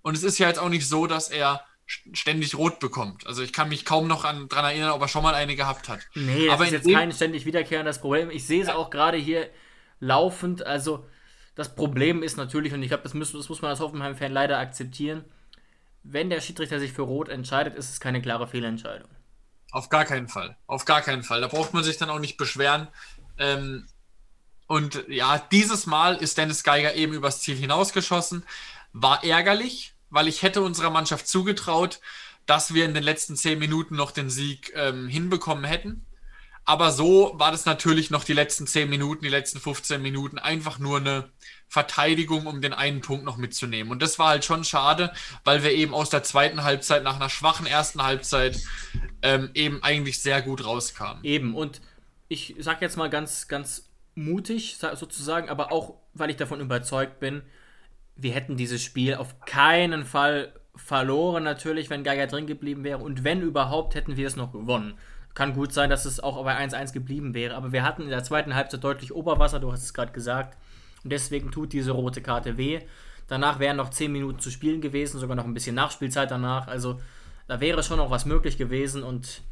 Und 0.02 0.16
es 0.16 0.24
ist 0.24 0.38
ja 0.38 0.48
jetzt 0.48 0.58
auch 0.58 0.70
nicht 0.70 0.88
so, 0.88 1.06
dass 1.06 1.28
er 1.28 1.64
ständig 1.86 2.56
rot 2.56 2.80
bekommt. 2.80 3.26
Also 3.26 3.42
ich 3.42 3.52
kann 3.52 3.68
mich 3.68 3.84
kaum 3.84 4.08
noch 4.08 4.22
daran 4.22 4.64
erinnern, 4.64 4.90
ob 4.90 5.00
er 5.02 5.08
schon 5.08 5.22
mal 5.22 5.34
eine 5.34 5.54
gehabt 5.54 5.88
hat. 5.88 6.00
Nee, 6.14 6.46
das 6.46 6.54
Aber 6.54 6.64
ist 6.64 6.72
jetzt 6.72 6.92
kein 6.92 7.12
ständig 7.12 7.46
wiederkehrendes 7.46 8.00
Problem. 8.00 8.30
Ich 8.30 8.46
sehe 8.46 8.60
es 8.60 8.68
ja. 8.68 8.74
auch 8.74 8.90
gerade 8.90 9.16
hier 9.16 9.48
laufend. 10.00 10.66
Also 10.66 11.06
das 11.54 11.74
Problem 11.74 12.22
ist 12.22 12.36
natürlich, 12.36 12.74
und 12.74 12.82
ich 12.82 12.88
glaube, 12.88 13.04
das, 13.04 13.12
das 13.12 13.48
muss 13.48 13.62
man 13.62 13.70
als 13.70 13.80
Hoffenheim-Fan 13.80 14.32
leider 14.32 14.58
akzeptieren, 14.58 15.24
wenn 16.02 16.30
der 16.30 16.40
Schiedsrichter 16.40 16.78
sich 16.78 16.92
für 16.92 17.02
Rot 17.02 17.28
entscheidet, 17.28 17.74
ist 17.74 17.90
es 17.90 18.00
keine 18.00 18.20
klare 18.20 18.46
Fehlentscheidung. 18.46 19.08
Auf 19.72 19.88
gar 19.88 20.04
keinen 20.04 20.28
Fall. 20.28 20.56
Auf 20.66 20.84
gar 20.84 21.02
keinen 21.02 21.22
Fall. 21.22 21.40
Da 21.40 21.48
braucht 21.48 21.74
man 21.74 21.82
sich 21.82 21.96
dann 21.96 22.10
auch 22.10 22.18
nicht 22.18 22.36
beschweren. 22.36 22.88
Ähm, 23.38 23.86
und 24.66 25.04
ja, 25.08 25.38
dieses 25.50 25.86
Mal 25.86 26.16
ist 26.16 26.38
Dennis 26.38 26.62
Geiger 26.62 26.94
eben 26.94 27.12
übers 27.12 27.40
Ziel 27.40 27.56
hinausgeschossen. 27.56 28.44
War 28.92 29.24
ärgerlich, 29.24 29.95
weil 30.10 30.28
ich 30.28 30.42
hätte 30.42 30.62
unserer 30.62 30.90
Mannschaft 30.90 31.28
zugetraut, 31.28 32.00
dass 32.46 32.74
wir 32.74 32.84
in 32.84 32.94
den 32.94 33.02
letzten 33.02 33.36
zehn 33.36 33.58
Minuten 33.58 33.96
noch 33.96 34.12
den 34.12 34.30
Sieg 34.30 34.72
ähm, 34.74 35.08
hinbekommen 35.08 35.64
hätten. 35.64 36.06
Aber 36.68 36.90
so 36.90 37.32
war 37.36 37.52
das 37.52 37.64
natürlich 37.64 38.10
noch 38.10 38.24
die 38.24 38.32
letzten 38.32 38.66
10 38.66 38.90
Minuten, 38.90 39.22
die 39.22 39.30
letzten 39.30 39.60
15 39.60 40.02
Minuten 40.02 40.40
einfach 40.40 40.80
nur 40.80 40.98
eine 40.98 41.30
Verteidigung, 41.68 42.46
um 42.46 42.60
den 42.60 42.72
einen 42.72 43.02
Punkt 43.02 43.24
noch 43.24 43.36
mitzunehmen. 43.36 43.92
Und 43.92 44.02
das 44.02 44.18
war 44.18 44.30
halt 44.30 44.44
schon 44.44 44.64
schade, 44.64 45.12
weil 45.44 45.62
wir 45.62 45.70
eben 45.70 45.94
aus 45.94 46.10
der 46.10 46.24
zweiten 46.24 46.64
Halbzeit 46.64 47.04
nach 47.04 47.14
einer 47.14 47.30
schwachen 47.30 47.66
ersten 47.66 48.02
Halbzeit 48.02 48.60
ähm, 49.22 49.50
eben 49.54 49.80
eigentlich 49.84 50.20
sehr 50.20 50.42
gut 50.42 50.64
rauskamen. 50.64 51.22
Eben. 51.22 51.54
Und 51.54 51.80
ich 52.26 52.56
sag 52.58 52.82
jetzt 52.82 52.96
mal 52.96 53.10
ganz, 53.10 53.46
ganz 53.46 53.88
mutig 54.16 54.78
sozusagen, 54.78 55.48
aber 55.48 55.70
auch, 55.70 55.94
weil 56.14 56.30
ich 56.30 56.36
davon 56.36 56.60
überzeugt 56.60 57.20
bin, 57.20 57.42
wir 58.16 58.32
hätten 58.32 58.56
dieses 58.56 58.82
Spiel 58.82 59.14
auf 59.14 59.40
keinen 59.40 60.04
Fall 60.04 60.52
verloren, 60.74 61.44
natürlich, 61.44 61.90
wenn 61.90 62.04
Geiger 62.04 62.26
drin 62.26 62.46
geblieben 62.46 62.84
wäre. 62.84 62.98
Und 62.98 63.24
wenn 63.24 63.42
überhaupt, 63.42 63.94
hätten 63.94 64.16
wir 64.16 64.26
es 64.26 64.36
noch 64.36 64.52
gewonnen. 64.52 64.94
Kann 65.34 65.52
gut 65.52 65.72
sein, 65.72 65.90
dass 65.90 66.06
es 66.06 66.20
auch 66.20 66.42
bei 66.44 66.56
1-1 66.56 66.92
geblieben 66.92 67.34
wäre, 67.34 67.54
aber 67.54 67.72
wir 67.72 67.82
hatten 67.82 68.02
in 68.02 68.08
der 68.08 68.24
zweiten 68.24 68.54
Halbzeit 68.54 68.82
deutlich 68.82 69.14
Oberwasser, 69.14 69.60
du 69.60 69.70
hast 69.70 69.82
es 69.82 69.92
gerade 69.92 70.12
gesagt. 70.12 70.56
Und 71.04 71.12
deswegen 71.12 71.50
tut 71.50 71.72
diese 71.72 71.92
rote 71.92 72.22
Karte 72.22 72.56
weh. 72.56 72.80
Danach 73.28 73.58
wären 73.58 73.76
noch 73.76 73.90
10 73.90 74.10
Minuten 74.10 74.38
zu 74.38 74.50
spielen 74.50 74.80
gewesen, 74.80 75.20
sogar 75.20 75.36
noch 75.36 75.44
ein 75.44 75.54
bisschen 75.54 75.74
Nachspielzeit 75.74 76.30
danach. 76.30 76.68
Also 76.68 77.00
da 77.48 77.60
wäre 77.60 77.82
schon 77.82 77.98
noch 77.98 78.10
was 78.10 78.24
möglich 78.24 78.56
gewesen 78.56 79.02
und 79.02 79.42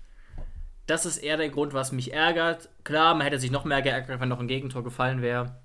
das 0.87 1.07
ist 1.07 1.19
eher 1.19 1.37
der 1.37 1.49
Grund, 1.49 1.73
was 1.73 1.93
mich 1.93 2.12
ärgert. 2.12 2.69
Klar, 2.85 3.15
man 3.15 3.23
hätte 3.23 3.39
sich 3.39 3.51
noch 3.51 3.65
mehr 3.65 3.83
geärgert, 3.83 4.21
wenn 4.21 4.29
noch 4.29 4.41
ein 4.41 4.49
Gegentor 4.49 4.85
gefallen 4.85 5.23
wäre. 5.23 5.57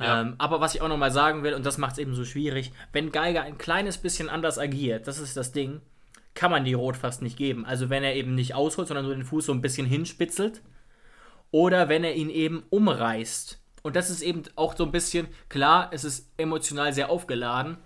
Ja. 0.00 0.20
Ähm, 0.20 0.34
aber 0.38 0.60
was 0.60 0.74
ich 0.74 0.82
auch 0.82 0.88
nochmal 0.88 1.12
sagen 1.12 1.42
will, 1.42 1.54
und 1.54 1.66
das 1.66 1.78
macht 1.78 1.92
es 1.92 1.98
eben 1.98 2.14
so 2.14 2.24
schwierig, 2.24 2.72
wenn 2.92 3.12
Geiger 3.12 3.42
ein 3.42 3.58
kleines 3.58 3.98
bisschen 3.98 4.28
anders 4.28 4.58
agiert, 4.58 5.06
das 5.06 5.18
ist 5.18 5.36
das 5.36 5.52
Ding, 5.52 5.80
kann 6.34 6.50
man 6.50 6.64
die 6.64 6.74
Rot 6.74 6.96
fast 6.96 7.22
nicht 7.22 7.36
geben. 7.36 7.66
Also 7.66 7.90
wenn 7.90 8.02
er 8.02 8.14
eben 8.14 8.34
nicht 8.34 8.54
ausholt, 8.54 8.88
sondern 8.88 9.04
nur 9.04 9.14
den 9.14 9.24
Fuß 9.24 9.46
so 9.46 9.52
ein 9.52 9.62
bisschen 9.62 9.86
hinspitzelt. 9.86 10.62
Oder 11.50 11.88
wenn 11.90 12.04
er 12.04 12.14
ihn 12.14 12.30
eben 12.30 12.62
umreißt. 12.70 13.60
Und 13.82 13.96
das 13.96 14.08
ist 14.08 14.22
eben 14.22 14.42
auch 14.56 14.74
so 14.76 14.84
ein 14.84 14.92
bisschen, 14.92 15.28
klar, 15.48 15.90
es 15.92 16.04
ist 16.04 16.32
emotional 16.38 16.92
sehr 16.92 17.10
aufgeladen. 17.10 17.76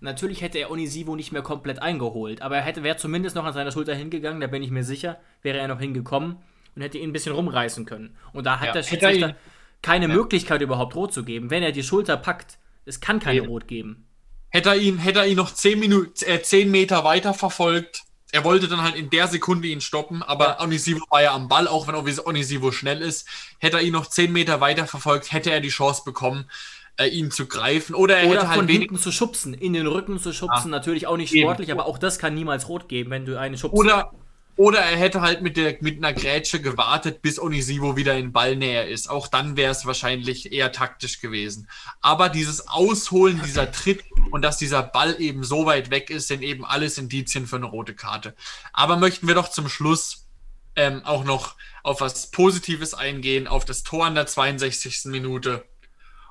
Natürlich 0.00 0.42
hätte 0.42 0.58
er 0.58 0.72
Onisivo 0.72 1.14
nicht 1.14 1.30
mehr 1.30 1.42
komplett 1.42 1.80
eingeholt, 1.80 2.42
aber 2.42 2.56
er 2.56 2.62
hätte, 2.62 2.82
wäre 2.82 2.96
zumindest 2.96 3.36
noch 3.36 3.44
an 3.44 3.52
seiner 3.52 3.70
Schulter 3.70 3.94
hingegangen, 3.94 4.40
da 4.40 4.48
bin 4.48 4.64
ich 4.64 4.72
mir 4.72 4.82
sicher, 4.82 5.20
wäre 5.42 5.58
er 5.58 5.68
noch 5.68 5.78
hingekommen 5.78 6.38
und 6.74 6.82
hätte 6.82 6.98
ihn 6.98 7.10
ein 7.10 7.12
bisschen 7.12 7.34
rumreißen 7.34 7.84
können. 7.84 8.16
Und 8.32 8.44
da 8.44 8.58
hat 8.58 8.68
ja, 8.68 8.72
der 8.72 8.82
Schiedsrichter 8.82 9.36
keine 9.82 10.08
ja. 10.08 10.14
Möglichkeit 10.14 10.62
überhaupt 10.62 10.94
rot 10.94 11.12
zu 11.12 11.24
geben. 11.24 11.50
Wenn 11.50 11.62
er 11.62 11.72
die 11.72 11.82
Schulter 11.82 12.16
packt, 12.16 12.58
es 12.84 13.00
kann 13.00 13.20
keine 13.20 13.38
Eben. 13.38 13.48
Rot 13.48 13.68
geben. 13.68 14.06
Hätte 14.48 14.70
er 14.70 14.76
ihn, 14.76 14.98
hätte 14.98 15.20
er 15.20 15.26
ihn 15.26 15.36
noch 15.36 15.52
10, 15.52 15.78
Minuten, 15.78 16.12
äh, 16.24 16.42
10 16.42 16.70
Meter 16.70 17.04
weiter 17.04 17.34
verfolgt, 17.34 18.04
er 18.32 18.44
wollte 18.44 18.66
dann 18.66 18.82
halt 18.82 18.96
in 18.96 19.10
der 19.10 19.28
Sekunde 19.28 19.68
ihn 19.68 19.82
stoppen, 19.82 20.22
aber 20.22 20.46
ja. 20.46 20.60
Onisivo 20.62 21.04
war 21.10 21.22
ja 21.22 21.34
am 21.34 21.48
Ball, 21.48 21.68
auch 21.68 21.86
wenn 21.86 21.94
Onisivo 21.94 22.72
schnell 22.72 23.02
ist. 23.02 23.28
Hätte 23.58 23.76
er 23.76 23.82
ihn 23.82 23.92
noch 23.92 24.06
10 24.06 24.32
Meter 24.32 24.60
weiter 24.60 24.86
verfolgt, 24.86 25.32
hätte 25.32 25.50
er 25.50 25.60
die 25.60 25.68
Chance 25.68 26.02
bekommen, 26.06 26.50
äh, 26.96 27.08
ihn 27.08 27.30
zu 27.30 27.46
greifen. 27.46 27.94
Oder 27.94 28.16
er 28.16 28.30
Oder 28.30 28.38
hätte 28.38 28.48
halt 28.48 28.58
von 28.60 28.68
hinten 28.68 28.96
zu 28.96 29.12
schubsen, 29.12 29.52
in 29.52 29.74
den 29.74 29.86
Rücken 29.86 30.18
zu 30.18 30.32
schubsen. 30.32 30.70
Ja. 30.70 30.78
Natürlich 30.78 31.06
auch 31.06 31.18
nicht 31.18 31.38
sportlich, 31.38 31.68
Eben. 31.68 31.78
aber 31.78 31.88
auch 31.88 31.98
das 31.98 32.18
kann 32.18 32.34
niemals 32.34 32.70
rot 32.70 32.88
geben, 32.88 33.10
wenn 33.10 33.26
du 33.26 33.38
einen 33.38 33.58
schubst. 33.58 33.76
Oder, 33.76 34.12
oder 34.56 34.80
er 34.80 34.96
hätte 34.96 35.22
halt 35.22 35.40
mit, 35.40 35.56
der, 35.56 35.78
mit 35.80 35.96
einer 35.96 36.12
Grätsche 36.12 36.60
gewartet, 36.60 37.22
bis 37.22 37.40
Onisivo 37.40 37.96
wieder 37.96 38.16
in 38.16 38.32
Ballnähe 38.32 38.84
ist. 38.84 39.08
Auch 39.08 39.28
dann 39.28 39.56
wäre 39.56 39.72
es 39.72 39.86
wahrscheinlich 39.86 40.52
eher 40.52 40.72
taktisch 40.72 41.20
gewesen. 41.20 41.68
Aber 42.00 42.28
dieses 42.28 42.68
Ausholen, 42.68 43.40
dieser 43.42 43.72
Tritt 43.72 44.04
und 44.30 44.42
dass 44.42 44.58
dieser 44.58 44.82
Ball 44.82 45.20
eben 45.20 45.42
so 45.42 45.64
weit 45.64 45.90
weg 45.90 46.10
ist, 46.10 46.28
sind 46.28 46.42
eben 46.42 46.66
alles 46.66 46.98
Indizien 46.98 47.46
für 47.46 47.56
eine 47.56 47.66
rote 47.66 47.94
Karte. 47.94 48.34
Aber 48.72 48.96
möchten 48.96 49.26
wir 49.26 49.34
doch 49.34 49.48
zum 49.48 49.68
Schluss 49.68 50.28
ähm, 50.76 51.02
auch 51.04 51.24
noch 51.24 51.56
auf 51.82 52.00
was 52.00 52.30
Positives 52.30 52.94
eingehen, 52.94 53.46
auf 53.46 53.64
das 53.64 53.82
Tor 53.82 54.06
an 54.06 54.14
der 54.14 54.26
62. 54.26 55.06
Minute. 55.06 55.64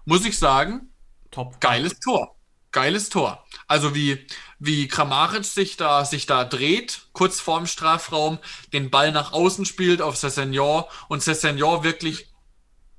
Muss 0.06 0.26
ich 0.26 0.38
sagen, 0.38 0.90
top. 1.32 1.60
Geiles 1.60 2.00
Tor. 2.00 2.36
Geiles 2.72 3.10
Tor. 3.10 3.46
Also 3.68 3.96
wie, 3.96 4.26
wie 4.64 4.88
Kramaric 4.88 5.44
sich 5.44 5.76
da, 5.76 6.06
sich 6.06 6.28
da 6.28 6.44
dreht, 6.44 7.08
kurz 7.14 7.40
vorm 7.40 7.66
Strafraum, 7.66 8.38
den 8.74 8.92
Ball 8.92 9.12
nach 9.12 9.34
außen 9.34 9.66
spielt 9.66 10.04
auf 10.04 10.18
Cessignon 10.18 10.84
und 11.08 11.24
Cessignon 11.24 11.84
wirklich 11.84 12.28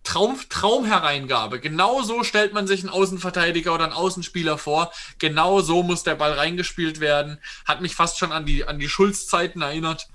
Traum, 0.02 0.40
Traumhereingabe. 0.48 1.60
Genau 1.60 2.02
so 2.02 2.24
stellt 2.24 2.52
man 2.52 2.66
sich 2.66 2.80
einen 2.80 2.88
Außenverteidiger 2.88 3.72
oder 3.72 3.84
einen 3.84 3.92
Außenspieler 3.92 4.58
vor. 4.58 4.90
Genau 5.20 5.60
so 5.60 5.84
muss 5.84 6.02
der 6.02 6.16
Ball 6.16 6.32
reingespielt 6.32 6.98
werden. 6.98 7.38
Hat 7.64 7.80
mich 7.80 7.94
fast 7.94 8.18
schon 8.18 8.32
an 8.32 8.44
die, 8.44 8.64
an 8.64 8.80
die 8.80 8.88
Schulzzeiten 8.88 9.62
erinnert. 9.62 10.08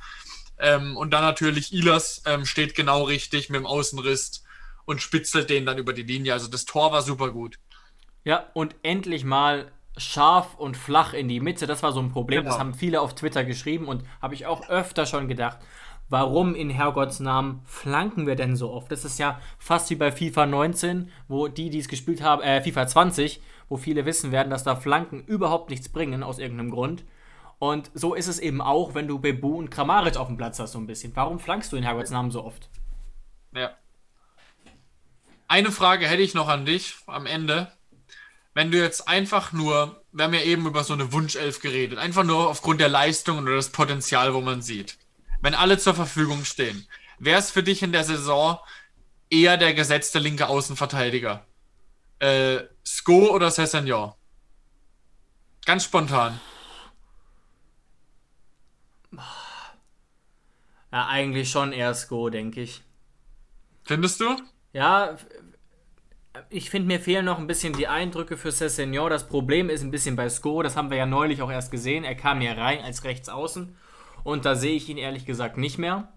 Ähm, 0.60 0.98
und 0.98 1.12
dann 1.12 1.24
natürlich 1.24 1.72
Ilas 1.72 2.24
ähm, 2.26 2.46
steht 2.46 2.76
genau 2.76 3.04
richtig 3.04 3.50
mit 3.50 3.60
dem 3.60 3.66
Außenriss 3.66 4.44
und 4.84 5.02
spitzelt 5.02 5.50
den 5.50 5.66
dann 5.66 5.78
über 5.78 5.94
die 5.94 6.04
Linie. 6.04 6.34
Also 6.34 6.50
das 6.50 6.66
Tor 6.66 6.92
war 6.92 7.04
super 7.04 7.32
gut. 7.32 7.58
Ja, 8.26 8.50
und 8.54 8.76
endlich 8.84 9.24
mal 9.24 9.72
scharf 9.98 10.56
und 10.56 10.78
flach 10.78 11.14
in 11.14 11.28
die 11.28 11.40
Mitte. 11.40 11.68
Das 11.68 11.84
war 11.84 11.92
so 11.92 12.00
ein 12.00 12.12
Problem. 12.12 12.42
Genau. 12.42 12.52
Das 12.52 12.60
haben 12.60 12.74
viele 12.74 13.02
auf 13.02 13.16
Twitter 13.16 13.44
geschrieben 13.44 13.88
und 13.88 14.04
habe 14.22 14.34
ich 14.34 14.46
auch 14.46 14.70
öfter 14.70 15.06
schon 15.06 15.28
gedacht. 15.28 15.60
Warum 16.10 16.56
in 16.56 16.70
Herrgotts 16.70 17.20
Namen 17.20 17.62
flanken 17.66 18.28
wir 18.28 18.36
denn 18.36 18.56
so 18.56 18.72
oft? 18.72 18.92
Das 18.92 19.04
ist 19.04 19.20
ja 19.20 19.42
fast 19.60 19.90
wie 19.90 19.96
bei 19.96 20.12
FIFA 20.12 20.46
19, 20.46 21.12
wo 21.28 21.50
die, 21.50 21.70
die 21.70 21.80
es 21.80 21.90
gespielt 21.90 22.22
haben, 22.22 22.42
äh, 22.42 22.62
FIFA 22.62 22.88
20, 22.88 23.42
wo 23.68 23.76
viele 23.76 24.06
wissen 24.06 24.32
werden, 24.32 24.50
dass 24.50 24.64
da 24.64 24.78
Flanken 24.78 25.26
überhaupt 25.26 25.70
nichts 25.70 25.90
bringen, 25.90 26.24
aus 26.24 26.40
irgendeinem 26.40 26.72
Grund. 26.72 27.04
Und 27.60 27.92
so 27.94 28.14
ist 28.14 28.28
es 28.28 28.40
eben 28.40 28.62
auch, 28.62 28.94
wenn 28.94 29.08
du 29.08 29.20
Bebu 29.20 29.58
und 29.58 29.70
Kramaric 29.70 30.16
auf 30.16 30.28
dem 30.28 30.38
Platz 30.38 30.60
hast, 30.60 30.72
so 30.72 30.80
ein 30.80 30.88
bisschen. 30.88 31.14
Warum 31.16 31.40
flankst 31.40 31.74
du 31.74 31.76
in 31.76 31.84
Herrgotts 31.84 32.12
Namen 32.12 32.32
so 32.32 32.46
oft? 32.46 32.70
Ja. 33.54 33.72
Eine 35.50 35.72
Frage 35.72 36.08
hätte 36.08 36.22
ich 36.22 36.34
noch 36.34 36.48
an 36.48 36.66
dich 36.66 36.96
am 37.08 37.26
Ende 37.26 37.72
wenn 38.58 38.72
du 38.72 38.82
jetzt 38.82 39.08
einfach 39.08 39.54
nur, 39.54 40.04
wir 40.12 40.26
haben 40.26 40.34
ja 40.34 40.42
eben 40.42 40.66
über 40.66 40.84
so 40.84 40.94
eine 40.94 41.14
Wunschelf 41.14 41.62
geredet, 41.62 42.00
einfach 42.00 42.24
nur 42.24 42.50
aufgrund 42.50 42.82
der 42.82 42.90
Leistung 42.90 43.38
oder 43.38 43.56
das 43.56 43.70
Potenzial, 43.70 44.34
wo 44.34 44.42
man 44.42 44.64
sieht. 44.64 44.98
Wenn 45.42 45.54
alle 45.54 45.78
zur 45.78 45.94
Verfügung 45.94 46.44
stehen, 46.44 46.88
wäre 47.20 47.38
es 47.38 47.52
für 47.52 47.62
dich 47.62 47.84
in 47.84 47.92
der 47.92 48.04
Saison 48.04 48.58
eher 49.30 49.58
der 49.58 49.76
gesetzte 49.76 50.18
linke 50.18 50.48
Außenverteidiger? 50.48 51.46
Äh, 52.18 52.62
Sko 52.84 53.30
oder 53.30 53.52
Cessignon? 53.52 54.14
Ganz 55.64 55.84
spontan. 55.84 56.40
Ja, 60.92 61.06
eigentlich 61.10 61.52
schon 61.52 61.74
eher 61.74 61.94
Sko, 61.94 62.32
denke 62.32 62.62
ich. 62.62 62.82
Findest 63.84 64.20
du? 64.20 64.36
Ja, 64.74 65.16
ich 66.50 66.70
finde, 66.70 66.88
mir 66.88 67.00
fehlen 67.00 67.26
noch 67.26 67.38
ein 67.38 67.48
bisschen 67.48 67.74
die 67.74 67.88
Eindrücke 67.88 68.38
für 68.38 68.52
Cessignon. 68.52 69.10
Das 69.10 69.28
Problem 69.28 69.70
ist 69.70 69.82
ein 69.82 69.92
bisschen 69.92 70.16
bei 70.16 70.30
Sko, 70.30 70.64
das 70.64 70.76
haben 70.76 70.90
wir 70.90 70.98
ja 70.98 71.06
neulich 71.06 71.42
auch 71.42 71.52
erst 71.52 71.72
gesehen. 71.72 72.04
Er 72.04 72.16
kam 72.16 72.42
hier 72.42 72.58
rein 72.58 72.82
als 72.82 73.04
Rechtsaußen 73.04 73.76
und 74.24 74.46
da 74.46 74.56
sehe 74.56 74.76
ich 74.76 74.90
ihn 74.90 74.98
ehrlich 74.98 75.26
gesagt 75.26 75.58
nicht 75.58 75.78
mehr. 75.78 76.12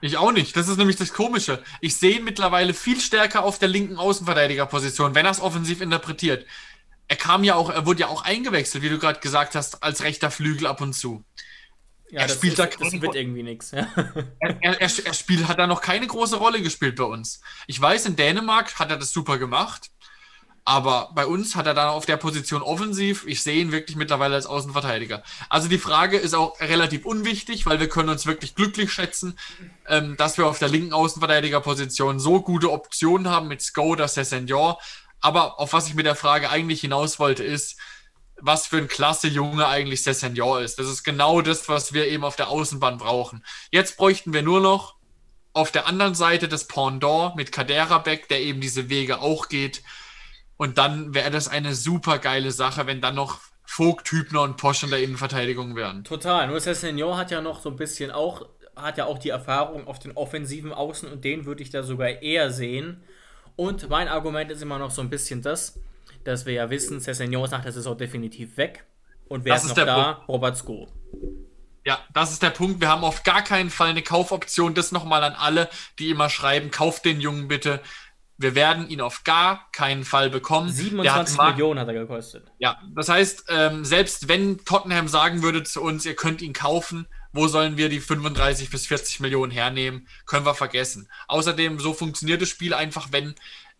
Ich 0.00 0.16
auch 0.18 0.32
nicht. 0.32 0.56
Das 0.56 0.68
ist 0.68 0.76
nämlich 0.76 0.96
das 0.96 1.12
Komische. 1.12 1.62
Ich 1.80 1.96
sehe 1.96 2.18
ihn 2.18 2.24
mittlerweile 2.24 2.74
viel 2.74 3.00
stärker 3.00 3.44
auf 3.44 3.58
der 3.58 3.68
linken 3.68 3.96
Außenverteidigerposition, 3.96 5.14
wenn 5.14 5.24
er 5.24 5.32
es 5.32 5.40
offensiv 5.40 5.80
interpretiert. 5.80 6.46
Er 7.08 7.16
kam 7.16 7.44
ja 7.44 7.54
auch, 7.54 7.70
er 7.70 7.86
wurde 7.86 8.00
ja 8.00 8.08
auch 8.08 8.24
eingewechselt, 8.24 8.82
wie 8.82 8.88
du 8.88 8.98
gerade 8.98 9.20
gesagt 9.20 9.54
hast, 9.54 9.82
als 9.82 10.02
rechter 10.02 10.30
Flügel 10.30 10.66
ab 10.66 10.80
und 10.80 10.92
zu. 10.92 11.24
Ja, 12.10 12.20
er 12.20 12.28
spielt 12.28 12.52
ist, 12.52 12.58
da 12.58 12.66
das 12.66 13.00
wird 13.00 13.14
irgendwie 13.14 13.42
nichts. 13.42 13.72
Ja. 13.72 13.88
Er, 14.40 14.80
er, 14.80 14.80
er, 14.80 15.14
spielt, 15.14 15.48
hat 15.48 15.58
da 15.58 15.66
noch 15.66 15.80
keine 15.80 16.06
große 16.06 16.36
Rolle 16.36 16.62
gespielt 16.62 16.96
bei 16.96 17.04
uns. 17.04 17.40
Ich 17.66 17.80
weiß, 17.80 18.06
in 18.06 18.16
Dänemark 18.16 18.78
hat 18.78 18.90
er 18.90 18.96
das 18.96 19.12
super 19.12 19.38
gemacht, 19.38 19.90
aber 20.64 21.10
bei 21.14 21.26
uns 21.26 21.54
hat 21.54 21.66
er 21.66 21.74
dann 21.74 21.88
auf 21.88 22.06
der 22.06 22.16
Position 22.16 22.62
offensiv. 22.62 23.24
Ich 23.26 23.42
sehe 23.42 23.60
ihn 23.60 23.70
wirklich 23.70 23.96
mittlerweile 23.96 24.34
als 24.34 24.46
Außenverteidiger. 24.46 25.22
Also 25.48 25.68
die 25.68 25.78
Frage 25.78 26.16
ist 26.16 26.34
auch 26.34 26.60
relativ 26.60 27.06
unwichtig, 27.06 27.66
weil 27.66 27.80
wir 27.80 27.88
können 27.88 28.08
uns 28.08 28.26
wirklich 28.26 28.54
glücklich 28.54 28.92
schätzen, 28.92 29.38
ähm, 29.88 30.16
dass 30.16 30.38
wir 30.38 30.46
auf 30.46 30.58
der 30.58 30.68
linken 30.68 30.92
Außenverteidigerposition 30.92 32.18
so 32.18 32.40
gute 32.40 32.72
Optionen 32.72 33.28
haben 33.28 33.48
mit 33.48 33.62
Skoda, 33.62 34.08
Sessendior. 34.08 34.80
Aber 35.20 35.60
auf 35.60 35.72
was 35.72 35.86
ich 35.86 35.94
mit 35.94 36.06
der 36.06 36.16
Frage 36.16 36.50
eigentlich 36.50 36.80
hinaus 36.80 37.18
wollte, 37.18 37.44
ist, 37.44 37.76
was 38.40 38.66
für 38.66 38.76
ein 38.76 38.88
klasse 38.88 39.28
Junge 39.28 39.66
eigentlich 39.66 40.02
Sessegnon 40.02 40.62
ist. 40.62 40.78
Das 40.78 40.88
ist 40.88 41.02
genau 41.02 41.40
das, 41.40 41.68
was 41.68 41.92
wir 41.92 42.06
eben 42.06 42.24
auf 42.24 42.36
der 42.36 42.48
Außenbahn 42.48 42.98
brauchen. 42.98 43.44
Jetzt 43.70 43.96
bräuchten 43.96 44.32
wir 44.32 44.42
nur 44.42 44.60
noch 44.60 44.96
auf 45.52 45.70
der 45.70 45.86
anderen 45.86 46.14
Seite 46.14 46.48
das 46.48 46.66
Pendant 46.66 47.34
mit 47.34 47.50
Kaderabek, 47.50 48.28
der 48.28 48.42
eben 48.42 48.60
diese 48.60 48.90
Wege 48.90 49.20
auch 49.20 49.48
geht. 49.48 49.82
Und 50.58 50.78
dann 50.78 51.14
wäre 51.14 51.30
das 51.30 51.48
eine 51.48 51.74
super 51.74 52.18
geile 52.18 52.50
Sache, 52.50 52.86
wenn 52.86 53.00
dann 53.00 53.14
noch 53.14 53.40
Vogt, 53.64 54.10
Hübner 54.12 54.42
und 54.42 54.56
Posch 54.58 54.84
in 54.84 54.90
der 54.90 55.02
Innenverteidigung 55.02 55.74
wären. 55.74 56.04
Total. 56.04 56.46
Nur 56.46 56.60
Sessegnon 56.60 57.16
hat 57.16 57.30
ja 57.30 57.40
noch 57.40 57.60
so 57.60 57.70
ein 57.70 57.76
bisschen 57.76 58.10
auch, 58.10 58.48
hat 58.76 58.96
ja 58.96 59.06
auch 59.06 59.18
die 59.18 59.30
Erfahrung 59.30 59.86
auf 59.86 59.98
den 59.98 60.12
offensiven 60.12 60.72
Außen 60.72 61.10
und 61.10 61.24
den 61.24 61.46
würde 61.46 61.62
ich 61.62 61.70
da 61.70 61.82
sogar 61.82 62.22
eher 62.22 62.50
sehen. 62.52 63.02
Und 63.56 63.88
mein 63.88 64.08
Argument 64.08 64.50
ist 64.50 64.62
immer 64.62 64.78
noch 64.78 64.90
so 64.90 65.00
ein 65.00 65.10
bisschen 65.10 65.42
das, 65.42 65.80
dass 66.26 66.46
wir 66.46 66.54
ja 66.54 66.70
wissen, 66.70 67.00
Cessignon 67.00 67.44
ist 67.44 67.50
nach 67.50 67.62
der 67.62 67.72
Saison 67.72 67.96
definitiv 67.96 68.56
weg. 68.56 68.86
Und 69.28 69.44
wer 69.44 69.54
das 69.54 69.64
ist, 69.64 69.70
ist 69.70 69.76
noch 69.76 69.86
da? 69.86 70.12
Punkt. 70.12 70.28
Robert 70.28 70.56
Sko. 70.56 70.88
Ja, 71.84 72.00
das 72.12 72.32
ist 72.32 72.42
der 72.42 72.50
Punkt. 72.50 72.80
Wir 72.80 72.88
haben 72.88 73.04
auf 73.04 73.22
gar 73.22 73.42
keinen 73.42 73.70
Fall 73.70 73.90
eine 73.90 74.02
Kaufoption. 74.02 74.74
Das 74.74 74.90
nochmal 74.92 75.22
an 75.22 75.34
alle, 75.34 75.68
die 75.98 76.10
immer 76.10 76.28
schreiben, 76.28 76.70
kauft 76.70 77.04
den 77.04 77.20
Jungen 77.20 77.46
bitte. 77.46 77.80
Wir 78.38 78.54
werden 78.54 78.88
ihn 78.88 79.00
auf 79.00 79.24
gar 79.24 79.70
keinen 79.72 80.04
Fall 80.04 80.28
bekommen. 80.28 80.68
27 80.68 81.38
hat 81.38 81.50
Millionen 81.52 81.80
hat 81.80 81.88
er 81.88 81.94
gekostet. 81.94 82.52
Ja, 82.58 82.78
das 82.94 83.08
heißt, 83.08 83.44
ähm, 83.48 83.84
selbst 83.84 84.28
wenn 84.28 84.58
Tottenham 84.64 85.08
sagen 85.08 85.42
würde 85.42 85.62
zu 85.62 85.80
uns, 85.80 86.04
ihr 86.04 86.16
könnt 86.16 86.42
ihn 86.42 86.52
kaufen, 86.52 87.06
wo 87.32 87.48
sollen 87.48 87.76
wir 87.76 87.88
die 87.88 88.00
35 88.00 88.68
bis 88.70 88.86
40 88.86 89.20
Millionen 89.20 89.52
hernehmen? 89.52 90.08
Können 90.26 90.44
wir 90.44 90.54
vergessen. 90.54 91.08
Außerdem, 91.28 91.78
so 91.78 91.94
funktioniert 91.94 92.42
das 92.42 92.48
Spiel 92.48 92.74
einfach, 92.74 93.08
wenn 93.12 93.34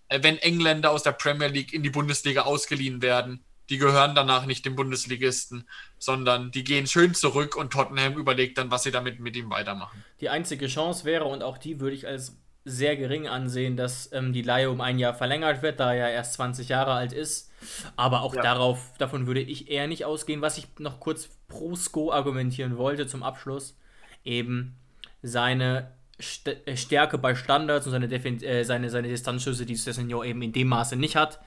wenn 0.08 0.38
Engländer 0.38 0.90
aus 0.90 1.02
der 1.02 1.12
Premier 1.12 1.48
League 1.48 1.72
in 1.72 1.82
die 1.82 1.90
Bundesliga 1.90 2.42
ausgeliehen 2.42 3.02
werden. 3.02 3.44
Die 3.68 3.78
gehören 3.78 4.14
danach 4.14 4.46
nicht 4.46 4.64
dem 4.64 4.76
Bundesligisten, 4.76 5.68
sondern 5.98 6.52
die 6.52 6.62
gehen 6.62 6.86
schön 6.86 7.14
zurück 7.14 7.56
und 7.56 7.72
Tottenham 7.72 8.16
überlegt 8.16 8.58
dann, 8.58 8.70
was 8.70 8.84
sie 8.84 8.92
damit 8.92 9.18
mit 9.18 9.34
ihm 9.34 9.50
weitermachen. 9.50 10.04
Die 10.20 10.28
einzige 10.28 10.68
Chance 10.68 11.04
wäre, 11.04 11.24
und 11.24 11.42
auch 11.42 11.58
die 11.58 11.80
würde 11.80 11.96
ich 11.96 12.06
als 12.06 12.36
sehr 12.64 12.96
gering 12.96 13.28
ansehen, 13.28 13.76
dass 13.76 14.10
ähm, 14.12 14.32
die 14.32 14.42
Leihe 14.42 14.70
um 14.70 14.80
ein 14.80 14.98
Jahr 14.98 15.14
verlängert 15.14 15.62
wird, 15.62 15.80
da 15.80 15.94
er 15.94 16.10
erst 16.10 16.34
20 16.34 16.68
Jahre 16.68 16.92
alt 16.92 17.12
ist. 17.12 17.50
Aber 17.94 18.22
auch 18.22 18.34
ja. 18.34 18.42
darauf, 18.42 18.92
davon 18.98 19.26
würde 19.26 19.40
ich 19.40 19.70
eher 19.70 19.86
nicht 19.86 20.04
ausgehen. 20.04 20.42
Was 20.42 20.58
ich 20.58 20.66
noch 20.78 20.98
kurz 20.98 21.28
pro 21.48 21.76
Sko 21.76 22.12
argumentieren 22.12 22.76
wollte 22.76 23.06
zum 23.06 23.22
Abschluss, 23.22 23.76
eben 24.24 24.76
seine 25.22 25.95
äh, 26.18 26.76
Stärke 26.76 27.18
bei 27.18 27.34
Standards 27.34 27.86
und 27.86 27.92
seine, 27.92 28.08
Defin 28.08 28.42
äh, 28.42 28.64
seine, 28.64 28.90
seine 28.90 29.08
Distanzschüsse, 29.08 29.66
die 29.66 29.76
Sessegnon 29.76 30.24
eben 30.24 30.42
in 30.42 30.52
dem 30.52 30.68
Maße 30.68 30.96
nicht 30.96 31.16
hat. 31.16 31.40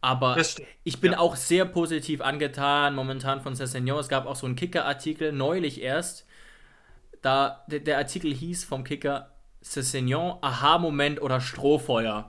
Aber 0.00 0.36
ich 0.84 1.00
bin 1.00 1.12
ja. 1.12 1.18
auch 1.18 1.34
sehr 1.36 1.64
positiv 1.64 2.20
angetan 2.20 2.94
momentan 2.94 3.40
von 3.40 3.56
Sessegnon. 3.56 3.98
Es 3.98 4.08
gab 4.08 4.26
auch 4.26 4.36
so 4.36 4.46
einen 4.46 4.54
Kicker-Artikel 4.54 5.32
neulich 5.32 5.82
erst. 5.82 6.26
Da 7.22 7.64
der, 7.66 7.80
der 7.80 7.98
Artikel 7.98 8.32
hieß 8.32 8.64
vom 8.64 8.84
Kicker 8.84 9.32
Sessegnon, 9.62 10.38
Aha-Moment 10.42 11.20
oder 11.20 11.40
Strohfeuer. 11.40 12.28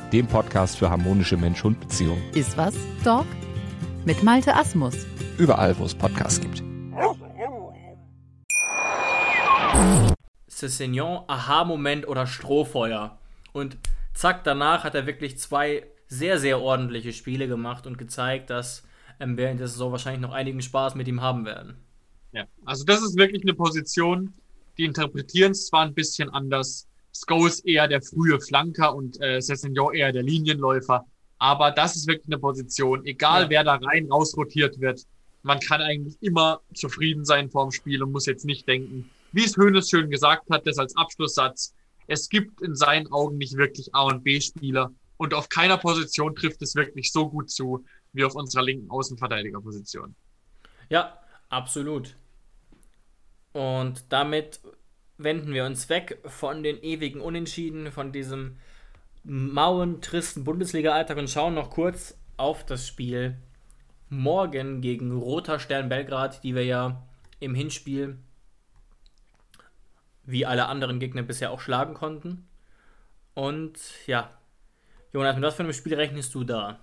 dem 0.11 0.27
Podcast 0.27 0.77
für 0.77 0.89
harmonische 0.89 1.37
Mensch-Hund-Beziehungen. 1.37 2.21
Iswas 2.33 2.75
Dog 3.03 3.25
mit 4.05 4.23
Malte 4.23 4.53
Asmus. 4.55 5.05
Überall, 5.37 5.77
wo 5.79 5.85
es 5.85 5.95
Podcasts 5.95 6.41
gibt. 6.41 6.61
Cessignon, 10.49 11.23
Aha-Moment 11.27 12.07
oder 12.07 12.27
Strohfeuer. 12.27 13.17
Und 13.53 13.77
zack, 14.13 14.43
danach 14.43 14.83
hat 14.83 14.95
er 14.95 15.07
wirklich 15.07 15.39
zwei 15.39 15.87
sehr, 16.07 16.39
sehr 16.39 16.59
ordentliche 16.59 17.13
Spiele 17.13 17.47
gemacht 17.47 17.87
und 17.87 17.97
gezeigt, 17.97 18.49
dass 18.49 18.83
ähm, 19.19 19.37
während 19.37 19.59
der 19.59 19.67
Saison 19.67 19.91
wahrscheinlich 19.91 20.21
noch 20.21 20.33
einigen 20.33 20.61
Spaß 20.61 20.95
mit 20.95 21.07
ihm 21.07 21.21
haben 21.21 21.45
werden. 21.45 21.77
Ja, 22.33 22.45
also 22.65 22.83
das 22.83 23.01
ist 23.01 23.17
wirklich 23.17 23.43
eine 23.43 23.53
Position, 23.53 24.33
die 24.77 24.83
interpretieren 24.83 25.51
es 25.51 25.67
zwar 25.67 25.83
ein 25.83 25.93
bisschen 25.93 26.29
anders, 26.29 26.87
Scholes 27.13 27.59
eher 27.61 27.87
der 27.87 28.01
frühe 28.01 28.39
Flanker 28.39 28.95
und 28.95 29.19
äh, 29.21 29.41
Cessignon 29.41 29.93
eher 29.93 30.11
der 30.11 30.23
Linienläufer. 30.23 31.05
Aber 31.37 31.71
das 31.71 31.95
ist 31.95 32.07
wirklich 32.07 32.27
eine 32.27 32.37
Position, 32.37 33.05
egal 33.05 33.43
ja. 33.43 33.49
wer 33.49 33.63
da 33.63 33.75
rein 33.75 34.11
rausrotiert 34.11 34.79
wird, 34.79 35.01
man 35.43 35.59
kann 35.59 35.81
eigentlich 35.81 36.21
immer 36.21 36.61
zufrieden 36.73 37.25
sein 37.25 37.49
vorm 37.49 37.71
Spiel 37.71 38.03
und 38.03 38.11
muss 38.11 38.27
jetzt 38.27 38.45
nicht 38.45 38.67
denken, 38.67 39.09
wie 39.31 39.45
es 39.45 39.57
Hönes 39.57 39.89
schön 39.89 40.09
gesagt 40.09 40.49
hat, 40.51 40.67
das 40.67 40.77
als 40.77 40.95
Abschlusssatz, 40.95 41.73
es 42.07 42.29
gibt 42.29 42.61
in 42.61 42.75
seinen 42.75 43.11
Augen 43.11 43.37
nicht 43.37 43.55
wirklich 43.57 43.93
A- 43.95 44.03
und 44.03 44.23
B-Spieler 44.23 44.91
und 45.17 45.33
auf 45.33 45.49
keiner 45.49 45.77
Position 45.77 46.35
trifft 46.35 46.61
es 46.61 46.75
wirklich 46.75 47.11
so 47.11 47.29
gut 47.29 47.49
zu 47.49 47.85
wie 48.13 48.23
auf 48.23 48.35
unserer 48.35 48.63
linken 48.63 48.89
Außenverteidigerposition. 48.89 50.15
Ja, 50.89 51.17
absolut. 51.49 52.15
Und 53.53 54.05
damit 54.09 54.59
wenden 55.23 55.53
wir 55.53 55.65
uns 55.65 55.89
weg 55.89 56.19
von 56.25 56.63
den 56.63 56.81
ewigen 56.81 57.21
Unentschieden, 57.21 57.91
von 57.91 58.11
diesem 58.11 58.57
mauen, 59.23 60.01
tristen 60.01 60.43
Bundesliga-Alltag 60.43 61.17
und 61.17 61.29
schauen 61.29 61.53
noch 61.53 61.69
kurz 61.69 62.17
auf 62.37 62.65
das 62.65 62.87
Spiel 62.87 63.37
morgen 64.09 64.81
gegen 64.81 65.11
Roter 65.11 65.59
Stern 65.59 65.89
Belgrad, 65.89 66.43
die 66.43 66.55
wir 66.55 66.65
ja 66.65 67.03
im 67.39 67.55
Hinspiel 67.55 68.17
wie 70.23 70.45
alle 70.45 70.67
anderen 70.67 70.99
Gegner 70.99 71.23
bisher 71.23 71.51
auch 71.51 71.61
schlagen 71.61 71.93
konnten. 71.93 72.47
Und 73.33 73.79
ja, 74.07 74.31
Jonas, 75.13 75.35
mit 75.35 75.43
was 75.43 75.55
für 75.55 75.63
einem 75.63 75.73
Spiel 75.73 75.95
rechnest 75.95 76.33
du 76.35 76.43
da? 76.43 76.79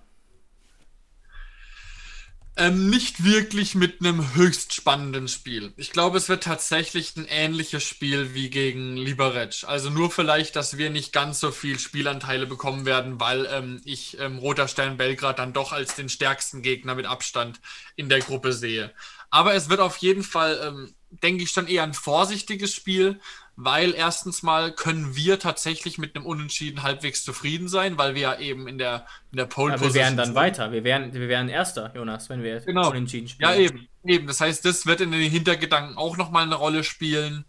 Ähm, 2.61 2.89
nicht 2.89 3.23
wirklich 3.23 3.73
mit 3.73 4.01
einem 4.01 4.35
höchst 4.35 4.73
spannenden 4.73 5.29
Spiel. 5.29 5.71
Ich 5.77 5.91
glaube, 5.91 6.17
es 6.17 6.27
wird 6.27 6.43
tatsächlich 6.43 7.15
ein 7.15 7.25
ähnliches 7.25 7.83
Spiel 7.83 8.33
wie 8.33 8.49
gegen 8.49 8.97
Liberec. 8.97 9.63
Also 9.65 9.89
nur 9.89 10.11
vielleicht, 10.11 10.57
dass 10.57 10.77
wir 10.77 10.89
nicht 10.89 11.13
ganz 11.13 11.39
so 11.39 11.51
viel 11.51 11.79
Spielanteile 11.79 12.45
bekommen 12.47 12.85
werden, 12.85 13.17
weil 13.17 13.47
ähm, 13.49 13.79
ich 13.85 14.19
ähm, 14.19 14.39
Roter 14.39 14.67
Stern 14.67 14.97
Belgrad 14.97 15.39
dann 15.39 15.53
doch 15.53 15.71
als 15.71 15.95
den 15.95 16.09
stärksten 16.09 16.61
Gegner 16.61 16.95
mit 16.95 17.05
Abstand 17.05 17.61
in 17.95 18.09
der 18.09 18.19
Gruppe 18.19 18.51
sehe. 18.51 18.93
Aber 19.29 19.53
es 19.53 19.69
wird 19.69 19.79
auf 19.79 19.95
jeden 19.97 20.23
Fall, 20.23 20.59
ähm, 20.61 20.93
denke 21.11 21.43
ich, 21.43 21.51
schon 21.51 21.67
eher 21.67 21.83
ein 21.83 21.93
vorsichtiges 21.93 22.73
Spiel, 22.73 23.19
weil 23.55 23.93
erstens 23.93 24.41
mal 24.41 24.71
können 24.71 25.15
wir 25.15 25.37
tatsächlich 25.37 25.97
mit 25.97 26.15
einem 26.15 26.25
Unentschieden 26.25 26.81
halbwegs 26.81 27.23
zufrieden 27.25 27.67
sein, 27.67 27.97
weil 27.97 28.15
wir 28.15 28.21
ja 28.21 28.39
eben 28.39 28.67
in 28.67 28.77
der, 28.77 29.05
in 29.31 29.37
der 29.37 29.45
Pole 29.47 29.73
ja, 29.73 29.81
Wir 29.81 29.93
wären 29.93 30.15
dann 30.15 30.27
sind. 30.27 30.35
weiter, 30.35 30.71
wir 30.71 30.83
wären, 30.85 31.13
wir 31.13 31.27
wären 31.27 31.49
Erster, 31.49 31.91
Jonas, 31.93 32.29
wenn 32.29 32.41
wir 32.41 32.61
genau. 32.61 32.89
Unentschieden 32.89 33.27
spielen. 33.27 33.49
Ja, 33.49 33.55
eben, 33.57 33.87
eben. 34.05 34.27
Das 34.27 34.39
heißt, 34.39 34.63
das 34.63 34.85
wird 34.85 35.01
in 35.01 35.11
den 35.11 35.29
Hintergedanken 35.29 35.97
auch 35.97 36.15
nochmal 36.15 36.43
eine 36.43 36.55
Rolle 36.55 36.85
spielen. 36.85 37.43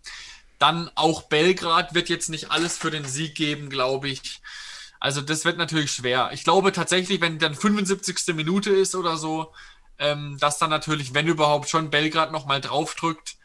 Dann 0.58 0.90
auch 0.96 1.22
Belgrad 1.22 1.94
wird 1.94 2.08
jetzt 2.08 2.28
nicht 2.28 2.50
alles 2.50 2.76
für 2.76 2.90
den 2.90 3.04
Sieg 3.04 3.36
geben, 3.36 3.70
glaube 3.70 4.08
ich. 4.08 4.40
Also 4.98 5.22
das 5.22 5.44
wird 5.44 5.58
natürlich 5.58 5.92
schwer. 5.92 6.30
Ich 6.32 6.44
glaube 6.44 6.72
tatsächlich, 6.72 7.20
wenn 7.20 7.38
dann 7.38 7.54
75. 7.54 8.34
Minute 8.34 8.70
ist 8.70 8.94
oder 8.94 9.16
so, 9.16 9.52
ähm, 9.98 10.36
dass 10.40 10.58
dann 10.58 10.70
natürlich, 10.70 11.14
wenn 11.14 11.28
überhaupt, 11.28 11.70
schon 11.70 11.90
Belgrad 11.90 12.32
nochmal 12.32 12.60
draufdrückt. 12.60 13.36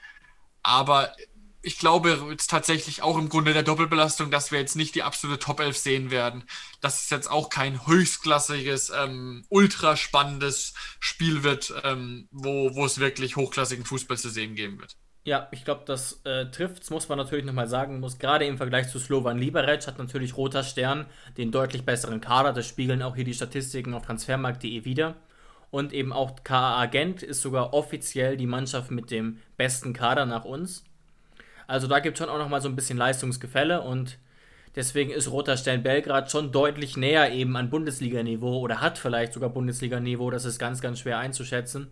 Aber 0.65 1.13
ich 1.61 1.77
glaube 1.77 2.19
jetzt 2.31 2.49
tatsächlich 2.49 3.03
auch 3.03 3.17
im 3.19 3.29
Grunde 3.29 3.53
der 3.53 3.61
Doppelbelastung, 3.61 4.31
dass 4.31 4.51
wir 4.51 4.59
jetzt 4.59 4.75
nicht 4.75 4.95
die 4.95 5.03
absolute 5.03 5.39
Top 5.39 5.59
11 5.59 5.77
sehen 5.77 6.11
werden. 6.11 6.43
Dass 6.81 7.03
es 7.03 7.09
jetzt 7.11 7.29
auch 7.29 7.49
kein 7.49 7.85
höchstklassiges, 7.85 8.91
ähm, 8.95 9.45
ultra 9.49 9.95
spannendes 9.95 10.73
Spiel 10.99 11.43
wird, 11.43 11.71
ähm, 11.83 12.27
wo, 12.31 12.73
wo 12.73 12.83
es 12.85 12.99
wirklich 12.99 13.35
hochklassigen 13.35 13.85
Fußball 13.85 14.17
zu 14.17 14.29
sehen 14.29 14.55
geben 14.55 14.79
wird. 14.79 14.95
Ja, 15.23 15.47
ich 15.51 15.65
glaube, 15.65 15.83
das 15.85 16.21
äh, 16.23 16.49
trifft, 16.51 16.89
muss 16.89 17.09
man 17.09 17.19
natürlich 17.19 17.45
nochmal 17.45 17.67
sagen, 17.67 17.99
muss 17.99 18.17
gerade 18.17 18.45
im 18.45 18.57
Vergleich 18.57 18.89
zu 18.89 18.97
Slovan 18.97 19.37
Liberec 19.37 19.85
hat 19.85 19.99
natürlich 19.99 20.37
Roter 20.37 20.63
Stern 20.63 21.05
den 21.37 21.51
deutlich 21.51 21.83
besseren 21.83 22.21
Kader. 22.21 22.53
Das 22.53 22.67
spiegeln 22.67 23.03
auch 23.03 23.15
hier 23.15 23.23
die 23.23 23.33
Statistiken 23.35 23.93
auf 23.93 24.03
transfermarkt.de 24.03 24.83
wieder. 24.83 25.15
Und 25.71 25.93
eben 25.93 26.13
auch 26.13 26.43
KA 26.43 26.79
Agent 26.79 27.23
ist 27.23 27.41
sogar 27.41 27.73
offiziell 27.73 28.37
die 28.37 28.47
Mannschaft 28.47 28.91
mit 28.91 29.11
dem 29.11 29.39
besten 29.57 29.93
Kader 29.93 30.25
nach 30.25 30.45
uns. 30.45 30.83
Also 31.67 31.87
da 31.87 31.99
gibt 31.99 32.17
es 32.17 32.23
schon 32.23 32.33
auch 32.33 32.37
nochmal 32.37 32.61
so 32.61 32.69
ein 32.69 32.75
bisschen 32.75 32.97
Leistungsgefälle 32.97 33.81
und 33.81 34.17
deswegen 34.75 35.11
ist 35.11 35.31
Roter 35.31 35.57
Stern 35.57 35.83
Belgrad 35.83 36.31
schon 36.31 36.51
deutlich 36.51 36.95
näher 36.95 37.31
eben 37.31 37.57
an 37.57 37.69
Bundesliga-Niveau 37.69 38.59
oder 38.59 38.81
hat 38.81 38.97
vielleicht 38.97 39.33
sogar 39.33 39.49
Bundesliga-Niveau. 39.49 40.29
Das 40.31 40.45
ist 40.45 40.59
ganz, 40.59 40.81
ganz 40.81 40.99
schwer 40.99 41.17
einzuschätzen. 41.17 41.87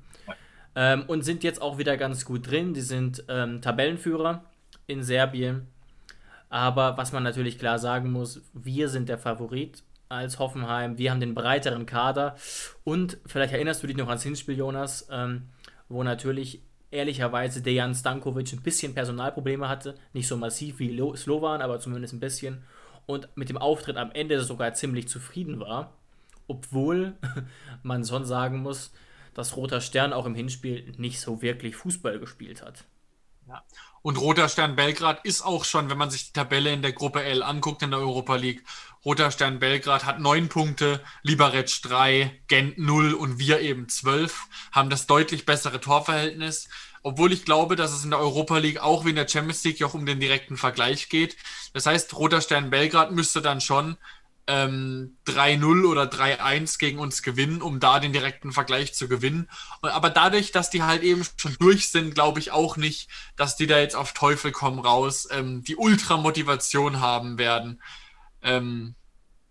Ähm, 0.76 1.04
und 1.08 1.24
sind 1.24 1.44
jetzt 1.44 1.62
auch 1.62 1.78
wieder 1.78 1.98
ganz 1.98 2.26
gut 2.26 2.50
drin. 2.50 2.74
Die 2.74 2.82
sind 2.82 3.24
ähm, 3.28 3.62
Tabellenführer 3.62 4.44
in 4.88 5.04
Serbien. 5.04 5.68
Aber 6.50 6.98
was 6.98 7.12
man 7.12 7.24
natürlich 7.24 7.58
klar 7.58 7.80
sagen 7.80 8.12
muss, 8.12 8.42
wir 8.54 8.90
sind 8.90 9.10
der 9.10 9.18
Favorit 9.18 9.84
als 10.10 10.40
Hoffenheim. 10.40 10.98
Wir 10.98 11.12
haben 11.12 11.20
den 11.20 11.34
breiteren 11.34 11.86
Kader. 11.86 12.36
Und 12.84 13.18
vielleicht 13.26 13.54
erinnerst 13.54 13.84
du 13.84 13.88
dich 13.88 13.98
noch 13.98 14.08
ans 14.08 14.24
Hinspiel, 14.24 14.58
Jonas, 14.58 15.08
ähm, 15.12 15.50
wo 15.90 16.04
natürlich 16.04 16.62
ehrlicherweise 16.92 17.62
Dejan 17.62 17.96
Stankovic 17.96 18.54
ein 18.54 18.62
bisschen 18.62 18.94
Personalprobleme 18.94 19.68
hatte. 19.68 19.96
Nicht 20.14 20.28
so 20.28 20.38
massiv 20.38 20.80
wie 20.80 20.96
Slovan, 21.16 21.62
aber 21.62 21.80
zumindest 21.80 22.14
ein 22.14 22.20
bisschen. 22.20 22.64
Und 23.06 23.28
mit 23.36 23.50
dem 23.50 23.58
Auftritt 23.58 23.98
am 23.98 24.12
Ende 24.12 24.42
sogar 24.44 24.74
ziemlich 24.74 25.08
zufrieden 25.08 25.60
war. 25.60 25.94
Obwohl 26.48 27.14
man 27.84 28.06
schon 28.06 28.26
sagen 28.26 28.60
muss, 28.60 28.94
dass 29.34 29.58
Roter 29.58 29.82
Stern 29.82 30.14
auch 30.14 30.26
im 30.26 30.36
Hinspiel 30.36 30.94
nicht 30.98 31.20
so 31.20 31.42
wirklich 31.42 31.76
Fußball 31.76 32.20
gespielt 32.20 32.62
hat. 32.62 32.86
Ja. 33.48 33.64
Und 34.02 34.18
Roter 34.18 34.50
Stern 34.50 34.76
Belgrad 34.76 35.26
ist 35.26 35.42
auch 35.42 35.66
schon, 35.66 35.90
wenn 35.90 35.98
man 35.98 36.10
sich 36.10 36.28
die 36.28 36.34
Tabelle 36.34 36.72
in 36.72 36.82
der 36.82 36.94
Gruppe 36.94 37.24
L 37.24 37.42
anguckt 37.42 37.82
in 37.82 37.92
der 37.92 38.00
Europa 38.00 38.36
League, 38.36 38.64
Roter 39.06 39.32
Stern 39.32 39.60
Belgrad 39.60 40.06
hat 40.06 40.20
neun 40.20 40.48
Punkte, 40.48 41.02
Liberec 41.24 41.82
drei, 41.82 42.40
Gent 42.48 42.78
null 42.78 43.14
und 43.14 43.38
wir 43.38 43.60
eben 43.60 43.90
zwölf, 43.90 44.48
haben 44.72 44.90
das 44.90 45.08
deutlich 45.08 45.46
bessere 45.46 45.82
Torverhältnis. 45.82 46.70
Obwohl 47.06 47.34
ich 47.34 47.44
glaube, 47.44 47.76
dass 47.76 47.92
es 47.92 48.06
in 48.06 48.12
der 48.12 48.20
Europa 48.20 48.58
League 48.60 48.80
auch 48.80 49.04
wie 49.04 49.10
in 49.10 49.18
der 49.18 49.28
Champions 49.28 49.64
League 49.66 49.84
auch 49.84 49.94
um 49.94 50.06
den 50.06 50.22
direkten 50.22 50.56
Vergleich 50.56 51.10
geht. 51.10 51.36
Das 51.74 51.86
heißt, 51.86 52.16
Roter 52.16 52.40
Stern 52.40 52.70
Belgrad 52.70 53.12
müsste 53.12 53.42
dann 53.42 53.60
schon 53.60 53.98
ähm, 54.48 55.18
3-0 55.28 55.86
oder 55.86 56.04
3-1 56.04 56.78
gegen 56.78 57.00
uns 57.00 57.24
gewinnen, 57.24 57.62
um 57.62 57.80
da 57.80 58.00
den 58.00 58.14
direkten 58.14 58.52
Vergleich 58.52 58.94
zu 58.94 59.08
gewinnen. 59.08 59.50
Aber 59.82 60.10
dadurch, 60.10 60.52
dass 60.52 60.70
die 60.70 60.84
halt 60.84 61.04
eben 61.04 61.26
schon 61.38 61.56
durch 61.60 61.90
sind, 61.90 62.16
glaube 62.16 62.40
ich 62.40 62.52
auch 62.52 62.78
nicht, 62.78 63.10
dass 63.36 63.56
die 63.56 63.68
da 63.68 63.80
jetzt 63.80 63.96
auf 63.96 64.14
Teufel 64.14 64.52
komm 64.52 64.80
raus 64.80 65.28
ähm, 65.32 65.64
die 65.64 65.76
Ultramotivation 65.76 67.00
haben 67.00 67.38
werden, 67.38 67.82
ähm, 68.44 68.96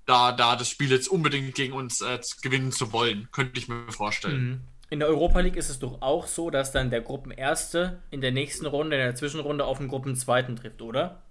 da, 0.06 0.32
da 0.32 0.56
das 0.56 0.68
Spiel 0.68 0.90
jetzt 0.90 1.08
unbedingt 1.08 1.54
gegen 1.54 1.72
uns 1.72 2.00
äh, 2.00 2.20
gewinnen 2.42 2.72
zu 2.72 2.92
wollen. 2.92 3.28
Könnte 3.32 3.58
ich 3.58 3.68
mir 3.68 3.90
vorstellen. 3.90 4.44
Mhm. 4.44 4.60
In 4.90 4.98
der 4.98 5.08
Europa 5.08 5.40
League 5.40 5.56
ist 5.56 5.70
es 5.70 5.78
doch 5.78 6.02
auch 6.02 6.26
so, 6.26 6.50
dass 6.50 6.70
dann 6.70 6.90
der 6.90 7.00
Gruppenerste 7.00 8.02
in 8.10 8.20
der 8.20 8.30
nächsten 8.30 8.66
Runde, 8.66 8.96
in 8.96 9.02
der 9.02 9.14
Zwischenrunde 9.14 9.64
auf 9.64 9.78
den 9.78 9.88
Gruppenzweiten 9.88 10.54
trifft, 10.54 10.82
oder? 10.82 11.22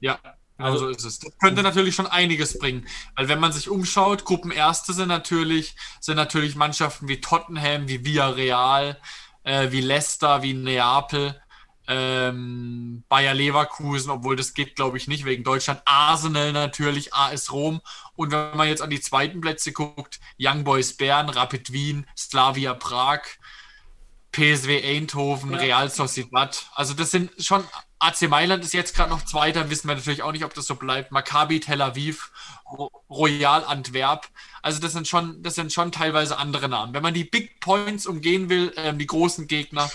Ja, 0.00 0.18
also, 0.56 0.78
so 0.78 0.88
ist 0.88 1.04
es. 1.04 1.18
Das 1.18 1.38
könnte 1.38 1.62
natürlich 1.62 1.94
schon 1.94 2.06
einiges 2.06 2.58
bringen. 2.58 2.86
Weil 3.16 3.28
wenn 3.28 3.40
man 3.40 3.52
sich 3.52 3.68
umschaut, 3.68 4.24
Gruppenerste 4.24 4.92
sind 4.92 5.08
natürlich, 5.08 5.76
sind 6.00 6.16
natürlich 6.16 6.54
Mannschaften 6.54 7.08
wie 7.08 7.20
Tottenham, 7.20 7.88
wie 7.88 8.04
Villarreal, 8.04 9.00
äh, 9.42 9.70
wie 9.70 9.80
Leicester, 9.80 10.42
wie 10.42 10.54
Neapel, 10.54 11.40
ähm, 11.86 13.04
Bayer 13.08 13.34
Leverkusen, 13.34 14.10
obwohl 14.10 14.36
das 14.36 14.54
geht, 14.54 14.76
glaube 14.76 14.96
ich, 14.96 15.08
nicht 15.08 15.24
wegen 15.24 15.44
Deutschland. 15.44 15.82
Arsenal 15.84 16.52
natürlich, 16.52 17.14
AS 17.14 17.52
Rom. 17.52 17.80
Und 18.16 18.32
wenn 18.32 18.56
man 18.56 18.68
jetzt 18.68 18.82
an 18.82 18.90
die 18.90 19.00
zweiten 19.00 19.40
Plätze 19.40 19.72
guckt, 19.72 20.20
Young 20.38 20.64
Boys 20.64 20.96
Bern, 20.96 21.28
Rapid 21.28 21.72
Wien, 21.72 22.06
Slavia 22.16 22.74
Prag, 22.74 23.20
PSW 24.32 24.82
Eindhoven, 24.82 25.52
ja. 25.52 25.58
Real 25.58 25.90
Sociedad. 25.90 26.66
Also 26.74 26.94
das 26.94 27.10
sind 27.10 27.30
schon 27.38 27.64
AC 28.00 28.28
Mailand 28.28 28.62
ist 28.64 28.74
jetzt 28.74 28.94
gerade 28.94 29.10
noch 29.10 29.24
Zweiter, 29.24 29.70
wissen 29.70 29.88
wir 29.88 29.94
natürlich 29.94 30.22
auch 30.22 30.32
nicht, 30.32 30.44
ob 30.44 30.52
das 30.52 30.66
so 30.66 30.74
bleibt. 30.74 31.10
Maccabi 31.10 31.60
Tel 31.60 31.80
Aviv, 31.80 32.32
Royal 33.08 33.64
Antwerp. 33.64 34.28
Also 34.60 34.80
das 34.80 34.92
sind 34.92 35.08
schon, 35.08 35.42
das 35.42 35.54
sind 35.54 35.72
schon 35.72 35.90
teilweise 35.90 36.36
andere 36.36 36.68
Namen. 36.68 36.92
Wenn 36.92 37.02
man 37.02 37.14
die 37.14 37.24
Big 37.24 37.60
Points 37.60 38.06
umgehen 38.06 38.50
will, 38.50 38.72
ähm, 38.76 38.98
die 38.98 39.06
großen 39.06 39.46
Gegner, 39.46 39.90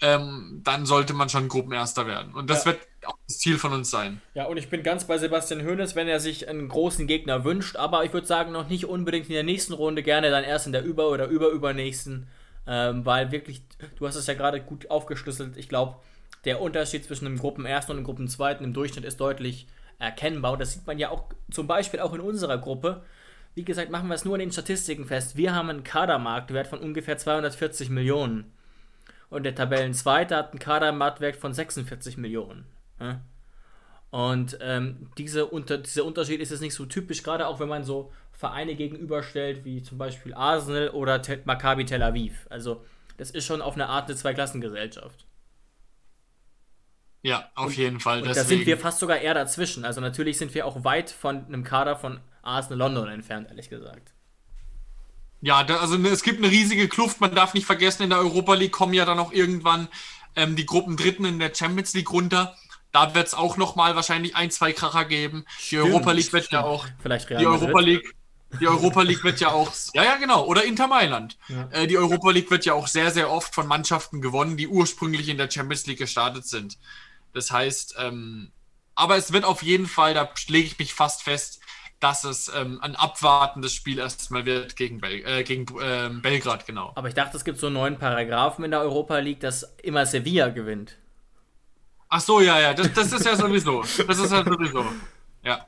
ähm, 0.00 0.60
dann 0.64 0.86
sollte 0.86 1.12
man 1.12 1.28
schon 1.28 1.48
Gruppenerster 1.48 2.06
werden. 2.06 2.32
Und 2.34 2.50
das 2.50 2.64
ja. 2.64 2.72
wird 2.72 2.80
auch 3.06 3.18
das 3.26 3.38
Ziel 3.38 3.58
von 3.58 3.72
uns 3.72 3.90
sein. 3.90 4.20
Ja, 4.34 4.46
und 4.46 4.56
ich 4.56 4.68
bin 4.68 4.82
ganz 4.82 5.04
bei 5.04 5.18
Sebastian 5.18 5.64
Hoeneß, 5.66 5.96
wenn 5.96 6.08
er 6.08 6.20
sich 6.20 6.48
einen 6.48 6.68
großen 6.68 7.06
Gegner 7.06 7.44
wünscht, 7.44 7.76
aber 7.76 8.04
ich 8.04 8.12
würde 8.12 8.26
sagen, 8.26 8.52
noch 8.52 8.68
nicht 8.68 8.86
unbedingt 8.86 9.26
in 9.26 9.34
der 9.34 9.44
nächsten 9.44 9.72
Runde, 9.72 10.02
gerne 10.02 10.30
dann 10.30 10.44
erst 10.44 10.66
in 10.66 10.72
der 10.72 10.84
über- 10.84 11.08
oder 11.08 11.26
überübernächsten, 11.26 12.28
ähm, 12.66 13.04
weil 13.04 13.32
wirklich, 13.32 13.62
du 13.96 14.06
hast 14.06 14.16
es 14.16 14.26
ja 14.26 14.34
gerade 14.34 14.60
gut 14.60 14.90
aufgeschlüsselt, 14.90 15.56
ich 15.56 15.68
glaube, 15.68 15.96
der 16.44 16.60
Unterschied 16.60 17.04
zwischen 17.04 17.24
dem 17.24 17.38
Gruppenersten 17.38 17.92
und 17.92 18.02
dem 18.02 18.04
Gruppenzweiten 18.04 18.64
im 18.64 18.72
Durchschnitt 18.72 19.04
ist 19.04 19.20
deutlich 19.20 19.66
erkennbar. 19.98 20.52
Und 20.52 20.60
das 20.60 20.72
sieht 20.72 20.86
man 20.86 20.98
ja 20.98 21.10
auch 21.10 21.24
zum 21.50 21.66
Beispiel 21.66 22.00
auch 22.00 22.14
in 22.14 22.20
unserer 22.20 22.58
Gruppe. 22.58 23.02
Wie 23.54 23.64
gesagt, 23.64 23.90
machen 23.90 24.08
wir 24.08 24.14
es 24.14 24.24
nur 24.24 24.36
in 24.36 24.40
den 24.40 24.52
Statistiken 24.52 25.04
fest. 25.04 25.36
Wir 25.36 25.54
haben 25.54 25.68
einen 25.68 25.82
Kadermarktwert 25.82 26.68
von 26.68 26.78
ungefähr 26.78 27.18
240 27.18 27.90
Millionen. 27.90 28.52
Und 29.30 29.42
der 29.42 29.54
Tabellenzweite 29.54 30.36
hat 30.36 30.50
einen 30.50 30.58
Kadermarktwert 30.58 31.36
von 31.36 31.52
46 31.52 32.16
Millionen. 32.16 32.64
Und 34.10 34.58
ähm, 34.60 35.10
diese 35.18 35.46
unter, 35.46 35.78
dieser 35.78 36.04
Unterschied 36.04 36.40
ist 36.40 36.50
jetzt 36.50 36.60
nicht 36.62 36.74
so 36.74 36.86
typisch, 36.86 37.22
gerade 37.22 37.46
auch 37.46 37.60
wenn 37.60 37.68
man 37.68 37.84
so 37.84 38.10
Vereine 38.32 38.74
gegenüberstellt, 38.74 39.64
wie 39.64 39.82
zum 39.82 39.98
Beispiel 39.98 40.32
Arsenal 40.32 40.90
oder 40.90 41.20
Maccabi 41.44 41.84
Tel 41.84 42.02
Aviv. 42.02 42.46
Also, 42.48 42.84
das 43.16 43.30
ist 43.30 43.44
schon 43.44 43.60
auf 43.60 43.74
eine 43.74 43.88
Art 43.88 44.08
eine 44.08 44.16
Zweiklassengesellschaft. 44.16 45.26
Ja, 47.22 47.50
auf 47.54 47.66
und, 47.66 47.76
jeden 47.76 48.00
Fall. 48.00 48.22
Und 48.22 48.34
da 48.34 48.44
sind 48.44 48.64
wir 48.64 48.78
fast 48.78 49.00
sogar 49.00 49.18
eher 49.18 49.34
dazwischen. 49.34 49.84
Also 49.84 50.00
natürlich 50.00 50.38
sind 50.38 50.54
wir 50.54 50.66
auch 50.66 50.84
weit 50.84 51.10
von 51.10 51.46
einem 51.46 51.64
Kader 51.64 51.96
von 51.96 52.20
Arsenal 52.42 52.78
London 52.78 53.08
entfernt, 53.08 53.48
ehrlich 53.48 53.68
gesagt. 53.68 54.14
Ja, 55.40 55.62
da, 55.62 55.76
also 55.76 55.96
es 55.96 56.22
gibt 56.22 56.38
eine 56.42 56.50
riesige 56.50 56.88
Kluft. 56.88 57.20
Man 57.20 57.34
darf 57.34 57.54
nicht 57.54 57.66
vergessen, 57.66 58.02
in 58.02 58.10
der 58.10 58.18
Europa 58.18 58.54
League 58.54 58.72
kommen 58.72 58.94
ja 58.94 59.04
dann 59.04 59.18
auch 59.18 59.32
irgendwann 59.32 59.88
ähm, 60.36 60.56
die 60.56 60.66
Gruppen 60.66 60.96
Dritten 60.96 61.24
in 61.24 61.38
der 61.38 61.54
Champions 61.54 61.94
League 61.94 62.10
runter. 62.10 62.56
Da 62.92 63.14
wird 63.14 63.26
es 63.26 63.34
auch 63.34 63.56
noch 63.56 63.76
mal 63.76 63.94
wahrscheinlich 63.96 64.34
ein, 64.34 64.50
zwei 64.50 64.72
Kracher 64.72 65.04
geben. 65.04 65.44
Die 65.70 65.78
Europa 65.78 66.12
League 66.12 66.32
wird 66.32 66.46
stimmt. 66.46 66.62
ja 66.62 66.66
auch. 66.66 66.86
Vielleicht 67.00 67.28
Real 67.30 67.40
die 67.40 67.46
Europa 67.46 67.80
League. 67.80 68.14
Die 68.60 68.66
Europa 68.66 69.02
League 69.02 69.22
wird 69.24 69.40
ja 69.40 69.50
auch, 69.50 69.70
ja, 69.92 70.04
ja, 70.04 70.16
genau, 70.16 70.46
oder 70.46 70.64
Inter 70.64 70.86
Mailand. 70.86 71.36
Ja. 71.48 71.68
Äh, 71.70 71.86
die 71.86 71.98
Europa 71.98 72.30
League 72.30 72.50
wird 72.50 72.64
ja 72.64 72.72
auch 72.72 72.86
sehr, 72.86 73.10
sehr 73.10 73.30
oft 73.30 73.54
von 73.54 73.66
Mannschaften 73.66 74.22
gewonnen, 74.22 74.56
die 74.56 74.66
ursprünglich 74.66 75.28
in 75.28 75.36
der 75.36 75.50
Champions 75.50 75.86
League 75.86 75.98
gestartet 75.98 76.46
sind. 76.46 76.78
Das 77.34 77.50
heißt, 77.50 77.96
ähm, 77.98 78.50
aber 78.94 79.18
es 79.18 79.32
wird 79.32 79.44
auf 79.44 79.62
jeden 79.62 79.86
Fall, 79.86 80.14
da 80.14 80.30
lege 80.46 80.66
ich 80.66 80.78
mich 80.78 80.94
fast 80.94 81.22
fest, 81.22 81.57
dass 82.00 82.24
es 82.24 82.50
ähm, 82.54 82.78
ein 82.80 82.94
abwartendes 82.94 83.72
Spiel 83.72 83.98
erstmal 83.98 84.44
wird 84.46 84.76
gegen, 84.76 85.00
Bel 85.00 85.22
äh, 85.26 85.42
gegen 85.42 85.66
äh, 85.80 86.10
Belgrad, 86.10 86.66
genau. 86.66 86.92
Aber 86.94 87.08
ich 87.08 87.14
dachte, 87.14 87.36
es 87.36 87.44
gibt 87.44 87.58
so 87.58 87.66
einen 87.66 87.74
neuen 87.74 87.98
Paragraphen 87.98 88.64
in 88.64 88.70
der 88.70 88.80
Europa 88.80 89.18
League, 89.18 89.40
dass 89.40 89.74
immer 89.82 90.06
Sevilla 90.06 90.48
gewinnt. 90.48 90.96
Ach 92.08 92.20
so, 92.20 92.40
ja, 92.40 92.58
ja, 92.60 92.74
das, 92.74 92.92
das 92.92 93.12
ist 93.12 93.26
ja 93.26 93.36
sowieso. 93.36 93.82
Das 93.82 94.18
ist 94.18 94.30
ja 94.30 94.44
sowieso. 94.44 94.84
Ja. 95.42 95.66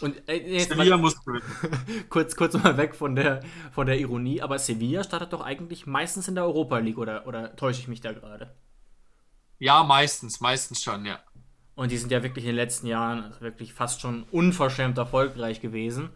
Und 0.00 0.28
äh, 0.28 0.58
Sevilla 0.60 0.96
muss 0.96 1.22
gewinnen. 1.24 1.42
kurz, 2.08 2.36
kurz 2.36 2.54
mal 2.54 2.76
weg 2.76 2.94
von 2.94 3.14
der, 3.16 3.40
von 3.72 3.86
der 3.86 3.98
Ironie, 3.98 4.42
aber 4.42 4.58
Sevilla 4.58 5.04
startet 5.04 5.32
doch 5.32 5.40
eigentlich 5.40 5.86
meistens 5.86 6.28
in 6.28 6.36
der 6.36 6.44
Europa 6.44 6.78
League, 6.78 6.98
oder, 6.98 7.26
oder 7.26 7.54
täusche 7.56 7.80
ich 7.80 7.88
mich 7.88 8.00
da 8.00 8.12
gerade? 8.12 8.54
Ja, 9.58 9.82
meistens, 9.82 10.40
meistens 10.40 10.82
schon, 10.82 11.04
ja. 11.04 11.20
Und 11.74 11.90
die 11.90 11.98
sind 11.98 12.12
ja 12.12 12.22
wirklich 12.22 12.44
in 12.44 12.50
den 12.50 12.56
letzten 12.56 12.86
Jahren 12.86 13.34
wirklich 13.40 13.72
fast 13.72 14.00
schon 14.00 14.24
unverschämt 14.30 14.96
erfolgreich 14.96 15.60
gewesen. 15.60 16.10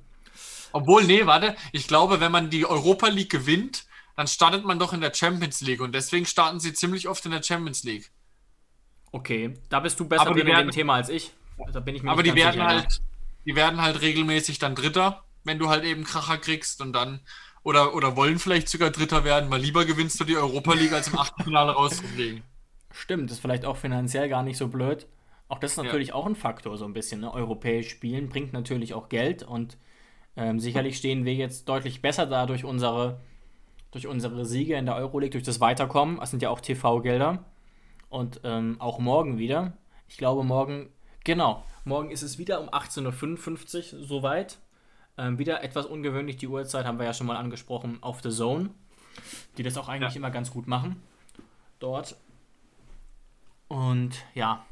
Obwohl, 0.73 1.05
nee, 1.05 1.27
warte, 1.27 1.57
ich 1.73 1.89
glaube, 1.89 2.21
wenn 2.21 2.31
man 2.31 2.51
die 2.51 2.67
Europa 2.67 3.09
League 3.09 3.31
gewinnt, 3.31 3.87
dann 4.17 4.27
startet 4.27 4.65
man 4.65 4.79
doch 4.79 4.93
in 4.93 5.01
der 5.01 5.15
Champions 5.15 5.61
League 5.61 5.81
und 5.81 5.95
deswegen 5.95 6.27
starten 6.27 6.61
sie 6.61 6.75
ziemlich 6.75 7.09
oft 7.09 7.25
in 7.25 7.33
der 7.33 7.43
Champions 7.43 7.85
League. 7.85 8.11
Okay, 9.11 9.55
da 9.69 9.81
bist 9.81 9.99
du 9.99 10.07
besser 10.07 10.37
in 10.37 10.47
dem 10.47 10.71
Thema 10.71 10.95
als 10.95 11.09
ich. 11.09 11.33
Da 11.73 11.81
bin 11.81 11.95
ich 11.95 12.03
mir 12.03 12.11
aber 12.11 12.23
die 12.23 12.35
werden 12.35 12.63
halt, 12.63 13.01
die 13.47 13.57
werden 13.57 13.81
halt 13.81 14.01
regelmäßig 14.01 14.59
dann 14.59 14.75
Dritter, 14.75 15.25
wenn 15.45 15.59
du 15.59 15.69
halt 15.69 15.85
eben 15.85 16.05
Kracher 16.05 16.39
kriegst 16.39 16.81
und 16.81 16.93
dann 16.93 17.21
oder, 17.63 17.95
oder 17.95 18.17
wollen 18.17 18.39
vielleicht 18.39 18.69
sogar 18.69 18.91
Dritter 18.91 19.25
werden, 19.25 19.51
weil 19.51 19.61
lieber 19.61 19.85
gewinnst 19.85 20.21
du 20.21 20.25
die 20.25 20.37
Europa 20.37 20.75
League 20.75 20.93
als 20.93 21.09
im 21.09 21.19
Achtelfinale 21.19 21.73
rauszufliegen. 21.73 22.43
Stimmt, 22.93 23.31
ist 23.31 23.41
vielleicht 23.41 23.65
auch 23.65 23.77
finanziell 23.77 24.29
gar 24.29 24.43
nicht 24.43 24.57
so 24.57 24.69
blöd. 24.69 25.07
Auch 25.49 25.59
das 25.59 25.73
ist 25.73 25.77
natürlich 25.79 26.09
ja. 26.09 26.15
auch 26.15 26.27
ein 26.27 26.35
Faktor, 26.35 26.77
so 26.77 26.85
ein 26.85 26.93
bisschen. 26.93 27.21
Ne? 27.21 27.33
Europäisch 27.33 27.89
spielen 27.89 28.29
bringt 28.29 28.53
natürlich 28.53 28.93
auch 28.95 29.09
Geld 29.09 29.43
und 29.43 29.79
ähm, 30.37 30.61
sicherlich 30.61 30.99
stehen 30.99 31.25
wir 31.25 31.35
jetzt 31.35 31.69
deutlich 31.69 32.03
besser 32.03 32.27
da 32.27 32.47
durch 32.47 32.65
unsere, 32.65 33.21
durch 33.91 34.07
unsere 34.07 34.45
Siege 34.45 34.77
in 34.77 34.87
der 34.87 34.97
Euroleague, 34.97 35.33
durch 35.33 35.45
das 35.45 35.61
Weiterkommen. 35.61 36.19
Das 36.21 36.31
sind 36.31 36.43
ja 36.43 36.51
auch 36.51 36.61
TV-Gelder. 36.61 37.45
Und 38.11 38.41
ähm, 38.45 38.77
auch 38.79 38.99
morgen 38.99 39.39
wieder. 39.39 39.77
Ich 40.07 40.17
glaube, 40.17 40.45
morgen, 40.45 40.91
genau, 41.25 41.65
morgen 41.85 42.11
ist 42.11 42.23
es 42.23 42.39
wieder 42.39 42.61
um 42.61 42.69
18.55 42.69 43.95
Uhr 43.95 44.05
soweit. 44.05 44.59
Ähm, 45.17 45.39
wieder 45.39 45.65
etwas 45.65 45.87
ungewöhnlich, 45.87 46.37
die 46.37 46.47
Uhrzeit 46.47 46.87
haben 46.87 46.99
wir 46.99 47.07
ja 47.07 47.13
schon 47.13 47.27
mal 47.27 47.37
angesprochen 47.37 47.99
auf 48.03 48.23
The 48.23 48.31
Zone, 48.31 48.71
die 49.57 49.63
das 49.63 49.77
auch 49.77 49.89
eigentlich 49.89 50.15
ja. 50.15 50.19
immer 50.19 50.31
ganz 50.31 50.51
gut 50.51 50.69
machen. 50.69 51.03
Dort 51.81 52.17
und 53.69 54.25
ja, 54.35 54.65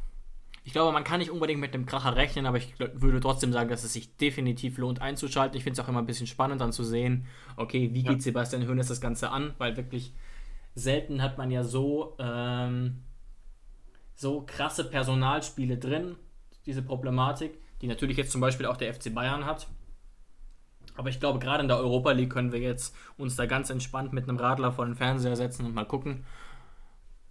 Ich 0.67 0.73
glaube, 0.73 0.93
man 0.93 1.05
kann 1.05 1.21
nicht 1.21 1.31
unbedingt 1.31 1.61
mit 1.61 1.75
dem 1.75 1.87
Kracher 1.87 2.17
rechnen, 2.17 2.45
aber 2.45 2.57
ich 2.57 2.77
würde 2.81 3.21
trotzdem 3.21 3.53
sagen, 3.53 3.71
dass 3.71 3.85
es 3.85 3.93
sich 3.93 4.17
definitiv 4.17 4.79
lohnt 4.79 5.01
einzuschalten. 5.01 5.57
Ich 5.57 5.63
finde 5.63 5.81
es 5.81 5.85
auch 5.85 5.89
immer 5.89 6.01
ein 6.01 6.07
bisschen 6.07 6.27
spannend 6.27 6.61
dann 6.61 6.73
zu 6.73 6.83
sehen, 6.83 7.29
okay, 7.57 7.91
wie 7.93 8.03
geht 8.03 8.21
Sebastian 8.21 8.67
Hoeneß 8.67 8.89
das 8.89 9.01
Ganze 9.01 9.31
an, 9.31 9.55
weil 9.59 9.77
wirklich 9.77 10.13
selten 10.75 11.23
hat 11.23 11.39
man 11.39 11.53
ja 11.53 11.63
so, 11.63 12.17
ähm, 12.19 13.05
so 14.17 14.43
krasse 14.45 14.83
Personalspiele 14.83 15.79
drin, 15.79 16.17
diese 16.67 16.83
Problematik, 16.83 17.61
die 17.81 17.87
natürlich 17.87 18.17
jetzt 18.17 18.33
zum 18.33 18.41
Beispiel 18.41 18.67
auch 18.67 18.77
der 18.77 18.93
FC 18.93 19.15
Bayern 19.15 19.47
hat. 19.47 19.69
Aber 20.97 21.11
ich 21.11 21.21
glaube, 21.21 21.39
gerade 21.39 21.63
in 21.63 21.69
der 21.69 21.79
Europa 21.79 22.11
League 22.11 22.33
können 22.33 22.51
wir 22.51 22.59
jetzt 22.59 22.93
uns 23.17 23.37
da 23.37 23.47
ganz 23.47 23.71
entspannt 23.71 24.13
mit 24.13 24.29
einem 24.29 24.39
Radler 24.39 24.73
vor 24.73 24.85
den 24.85 24.97
Fernseher 24.97 25.37
setzen 25.37 25.65
und 25.65 25.77
mal 25.77 25.87
gucken. 25.87 26.25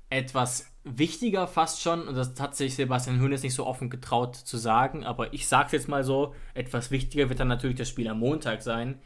Etwas 0.09 0.71
wichtiger 0.85 1.47
fast 1.47 1.81
schon, 1.81 2.07
und 2.07 2.15
das 2.15 2.39
hat 2.39 2.55
sich 2.55 2.75
Sebastian 2.75 3.19
Hoeneß 3.19 3.43
nicht 3.43 3.55
so 3.55 3.65
offen 3.65 3.89
getraut 3.89 4.35
zu 4.35 4.57
sagen, 4.57 5.03
aber 5.03 5.33
ich 5.33 5.47
sage 5.47 5.67
es 5.67 5.71
jetzt 5.73 5.87
mal 5.87 6.03
so, 6.03 6.35
etwas 6.53 6.91
wichtiger 6.91 7.27
wird 7.27 7.39
dann 7.39 7.47
natürlich 7.47 7.77
das 7.77 7.89
Spiel 7.89 8.07
am 8.07 8.19
Montag 8.19 8.61
sein, 8.61 9.01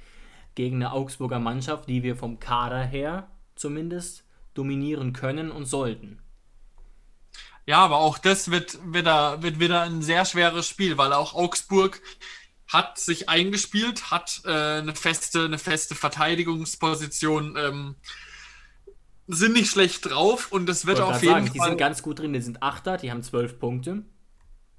gegen 0.56 0.78
eine 0.78 0.92
Augsburger 0.92 1.40
Mannschaft, 1.40 1.88
die 1.88 2.04
wir 2.04 2.16
vom 2.16 2.40
Kader 2.40 2.84
her 2.84 3.32
zumindest 3.56 4.26
dominieren 4.54 5.14
können 5.14 5.52
und 5.52 5.66
sollten. 5.66 6.22
Ja, 7.66 7.78
aber 7.78 8.00
auch 8.00 8.18
das 8.18 8.52
wird 8.52 8.78
wieder, 8.94 9.42
wird 9.42 9.60
wieder 9.60 9.84
ein 9.84 10.02
sehr 10.02 10.26
schweres 10.26 10.68
Spiel, 10.68 10.98
weil 10.98 11.14
auch 11.14 11.34
Augsburg 11.34 12.02
hat 12.68 13.00
sich 13.00 13.30
eingespielt, 13.30 14.12
hat 14.12 14.42
äh, 14.46 14.80
eine, 14.80 14.96
feste, 14.96 15.46
eine 15.46 15.58
feste 15.58 15.96
Verteidigungsposition, 15.96 17.56
ähm, 17.58 17.96
sind 19.36 19.54
nicht 19.54 19.70
schlecht 19.70 20.10
drauf 20.10 20.52
und 20.52 20.66
das 20.66 20.86
wird 20.86 21.00
auf 21.00 21.22
jeden 21.22 21.34
sagen, 21.34 21.48
Fall. 21.48 21.54
Die 21.54 21.60
sind 21.60 21.78
ganz 21.78 22.02
gut 22.02 22.20
drin, 22.20 22.34
die 22.34 22.42
sind 22.42 22.64
Achter, 22.64 22.98
die 22.98 23.12
haben 23.12 23.22
zwölf 23.22 23.60
Punkte. 23.60 24.04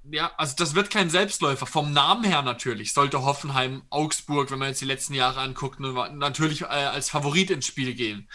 Ja, 0.03 0.31
also 0.37 0.55
das 0.57 0.75
wird 0.75 0.89
kein 0.89 1.09
Selbstläufer. 1.09 1.65
Vom 1.65 1.93
Namen 1.93 2.23
her 2.23 2.41
natürlich 2.41 2.93
sollte 2.93 3.23
Hoffenheim, 3.23 3.83
Augsburg, 3.89 4.51
wenn 4.51 4.59
man 4.59 4.69
jetzt 4.69 4.81
die 4.81 4.85
letzten 4.85 5.13
Jahre 5.13 5.39
anguckt, 5.39 5.79
natürlich 5.79 6.63
äh, 6.63 6.65
als 6.65 7.09
Favorit 7.09 7.51
ins 7.51 7.67
Spiel 7.67 7.93
gehen. 7.93 8.27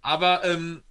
Aber 0.00 0.44
ähm, 0.44 0.82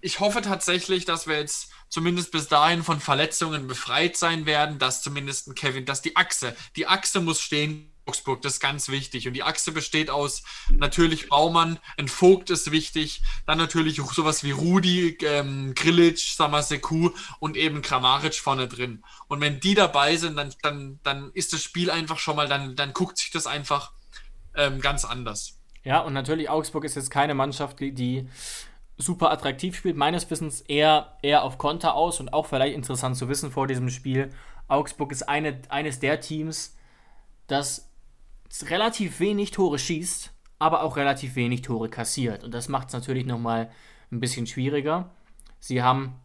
ich 0.00 0.20
hoffe 0.20 0.40
tatsächlich, 0.40 1.04
dass 1.04 1.26
wir 1.26 1.38
jetzt 1.38 1.70
zumindest 1.88 2.30
bis 2.30 2.48
dahin 2.48 2.84
von 2.84 3.00
Verletzungen 3.00 3.66
befreit 3.66 4.16
sein 4.16 4.46
werden, 4.46 4.78
dass 4.78 5.02
zumindest 5.02 5.54
Kevin, 5.56 5.84
dass 5.84 6.00
die 6.00 6.16
Achse, 6.16 6.56
die 6.76 6.86
Achse 6.86 7.20
muss 7.20 7.40
stehen. 7.40 7.92
Augsburg, 8.06 8.42
das 8.42 8.54
ist 8.54 8.60
ganz 8.60 8.88
wichtig. 8.88 9.26
Und 9.26 9.34
die 9.34 9.42
Achse 9.42 9.72
besteht 9.72 10.10
aus 10.10 10.44
natürlich 10.70 11.28
Baumann, 11.28 11.78
ein 11.96 12.08
Vogt 12.08 12.50
ist 12.50 12.70
wichtig, 12.70 13.22
dann 13.46 13.58
natürlich 13.58 14.00
auch 14.00 14.12
sowas 14.12 14.44
wie 14.44 14.52
Rudi, 14.52 15.18
ähm, 15.22 15.74
Grilic, 15.74 16.18
Samaseku 16.18 17.10
und 17.40 17.56
eben 17.56 17.82
Kramaric 17.82 18.34
vorne 18.34 18.68
drin. 18.68 19.02
Und 19.28 19.40
wenn 19.40 19.60
die 19.60 19.74
dabei 19.74 20.16
sind, 20.16 20.36
dann, 20.36 20.54
dann, 20.62 21.00
dann 21.02 21.30
ist 21.34 21.52
das 21.52 21.62
Spiel 21.62 21.90
einfach 21.90 22.18
schon 22.18 22.36
mal, 22.36 22.48
dann, 22.48 22.76
dann 22.76 22.92
guckt 22.92 23.18
sich 23.18 23.30
das 23.30 23.46
einfach 23.46 23.92
ähm, 24.54 24.80
ganz 24.80 25.04
anders. 25.04 25.58
Ja, 25.82 26.00
und 26.00 26.12
natürlich 26.12 26.48
Augsburg 26.48 26.84
ist 26.84 26.94
jetzt 26.96 27.10
keine 27.10 27.34
Mannschaft, 27.34 27.80
die 27.80 28.28
super 28.98 29.30
attraktiv 29.30 29.76
spielt. 29.76 29.96
Meines 29.96 30.28
Wissens 30.30 30.60
eher, 30.62 31.16
eher 31.22 31.42
auf 31.42 31.58
Konter 31.58 31.94
aus 31.94 32.20
und 32.20 32.32
auch 32.32 32.46
vielleicht 32.46 32.74
interessant 32.74 33.16
zu 33.16 33.28
wissen 33.28 33.50
vor 33.50 33.66
diesem 33.66 33.90
Spiel. 33.90 34.32
Augsburg 34.68 35.12
ist 35.12 35.28
eine, 35.28 35.60
eines 35.68 36.00
der 36.00 36.20
Teams, 36.20 36.76
das 37.46 37.88
relativ 38.70 39.20
wenig 39.20 39.50
Tore 39.50 39.78
schießt, 39.78 40.32
aber 40.58 40.82
auch 40.82 40.96
relativ 40.96 41.36
wenig 41.36 41.62
Tore 41.62 41.88
kassiert. 41.88 42.44
Und 42.44 42.52
das 42.54 42.68
macht 42.68 42.88
es 42.88 42.94
natürlich 42.94 43.26
nochmal 43.26 43.70
ein 44.10 44.20
bisschen 44.20 44.46
schwieriger. 44.46 45.10
Sie 45.58 45.82
haben 45.82 46.20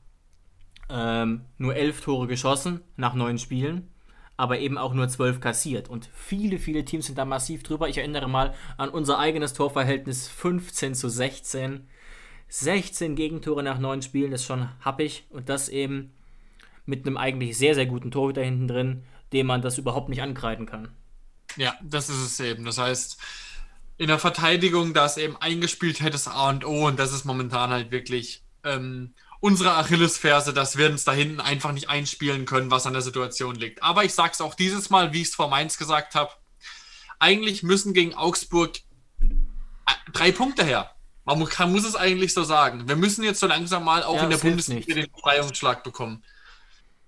ähm, 0.90 1.46
nur 1.58 1.76
elf 1.76 2.02
Tore 2.02 2.28
geschossen 2.28 2.82
nach 2.96 3.14
neun 3.14 3.38
Spielen, 3.38 3.90
aber 4.38 4.60
eben 4.60 4.78
auch 4.78 4.94
nur 4.94 5.08
zwölf 5.08 5.40
kassiert. 5.40 5.90
Und 5.90 6.10
viele, 6.14 6.60
viele 6.60 6.86
Teams 6.86 7.08
sind 7.08 7.18
da 7.18 7.26
massiv 7.26 7.64
drüber. 7.64 7.90
Ich 7.90 7.98
erinnere 7.98 8.30
mal 8.30 8.54
an 8.78 8.90
unser 8.90 9.20
eigenes 9.20 9.54
Torverhältnis 9.54 10.28
15 10.28 10.96
zu 10.96 11.10
16. 11.10 11.88
16 12.48 13.16
Gegentore 13.16 13.64
nach 13.64 13.80
neun 13.80 14.02
Spielen 14.02 14.34
ist 14.34 14.46
schon 14.46 14.70
happig 14.82 15.26
und 15.30 15.48
das 15.48 15.70
eben 15.70 16.14
mit 16.86 17.06
einem 17.06 17.18
eigentlich 17.18 17.58
sehr, 17.58 17.76
sehr 17.76 17.86
guten 17.86 18.12
Torhüter 18.12 18.44
hinten 18.44 18.68
drin, 18.68 19.04
dem 19.32 19.48
man 19.48 19.62
das 19.62 19.78
überhaupt 19.78 20.10
nicht 20.10 20.22
ankreiden 20.22 20.66
kann. 20.66 20.90
Ja, 21.58 21.76
das 21.82 22.10
ist 22.10 22.18
es 22.18 22.40
eben. 22.40 22.66
Das 22.66 22.78
heißt, 22.78 23.18
in 23.98 24.08
der 24.08 24.20
Verteidigung, 24.20 24.94
da 24.94 25.06
es 25.06 25.18
eben 25.18 25.38
eingespielt 25.38 26.00
hätte, 26.00 26.12
das 26.12 26.28
A 26.28 26.50
und 26.50 26.66
O 26.66 26.88
und 26.88 27.00
das 27.00 27.14
ist 27.14 27.26
momentan 27.26 27.70
halt 27.70 27.92
wirklich 27.92 28.44
ähm, 28.64 29.14
unsere 29.40 29.76
Achillesferse, 29.76 30.54
dass 30.54 30.78
wir 30.78 30.90
uns 30.90 31.04
da 31.04 31.12
hinten 31.12 31.40
einfach 31.40 31.72
nicht 31.72 31.90
einspielen 31.90 32.46
können, 32.46 32.72
was 32.72 32.86
an 32.86 32.94
der 32.94 33.02
Situation 33.02 33.56
liegt. 33.56 33.84
Aber 33.84 34.04
ich 34.04 34.14
sage 34.14 34.32
es 34.34 34.42
auch 34.42 34.56
dieses 34.56 34.90
Mal, 34.90 35.14
wie 35.14 35.22
ich 35.22 35.30
es 35.30 35.36
vor 35.36 35.50
Mainz 35.50 35.78
gesagt 35.78 36.16
habe, 36.16 36.32
eigentlich 37.20 37.64
müssen 37.64 37.94
gegen 37.94 38.16
Augsburg 38.16 38.78
äh, 39.20 39.94
drei 40.14 40.32
Punkte 40.32 40.64
her. 40.64 40.92
Man 41.24 41.38
muss 41.38 41.86
es 41.86 41.96
eigentlich 41.96 42.34
so 42.34 42.44
sagen. 42.44 42.88
Wir 42.88 42.96
müssen 42.96 43.24
jetzt 43.24 43.40
so 43.40 43.48
langsam 43.48 43.84
mal 43.84 44.04
auch 44.04 44.16
ja, 44.16 44.24
in 44.24 44.30
der 44.32 44.38
Bundesliga 44.38 44.94
den 44.94 45.12
Befreiungsschlag 45.12 45.84
bekommen. 45.84 46.24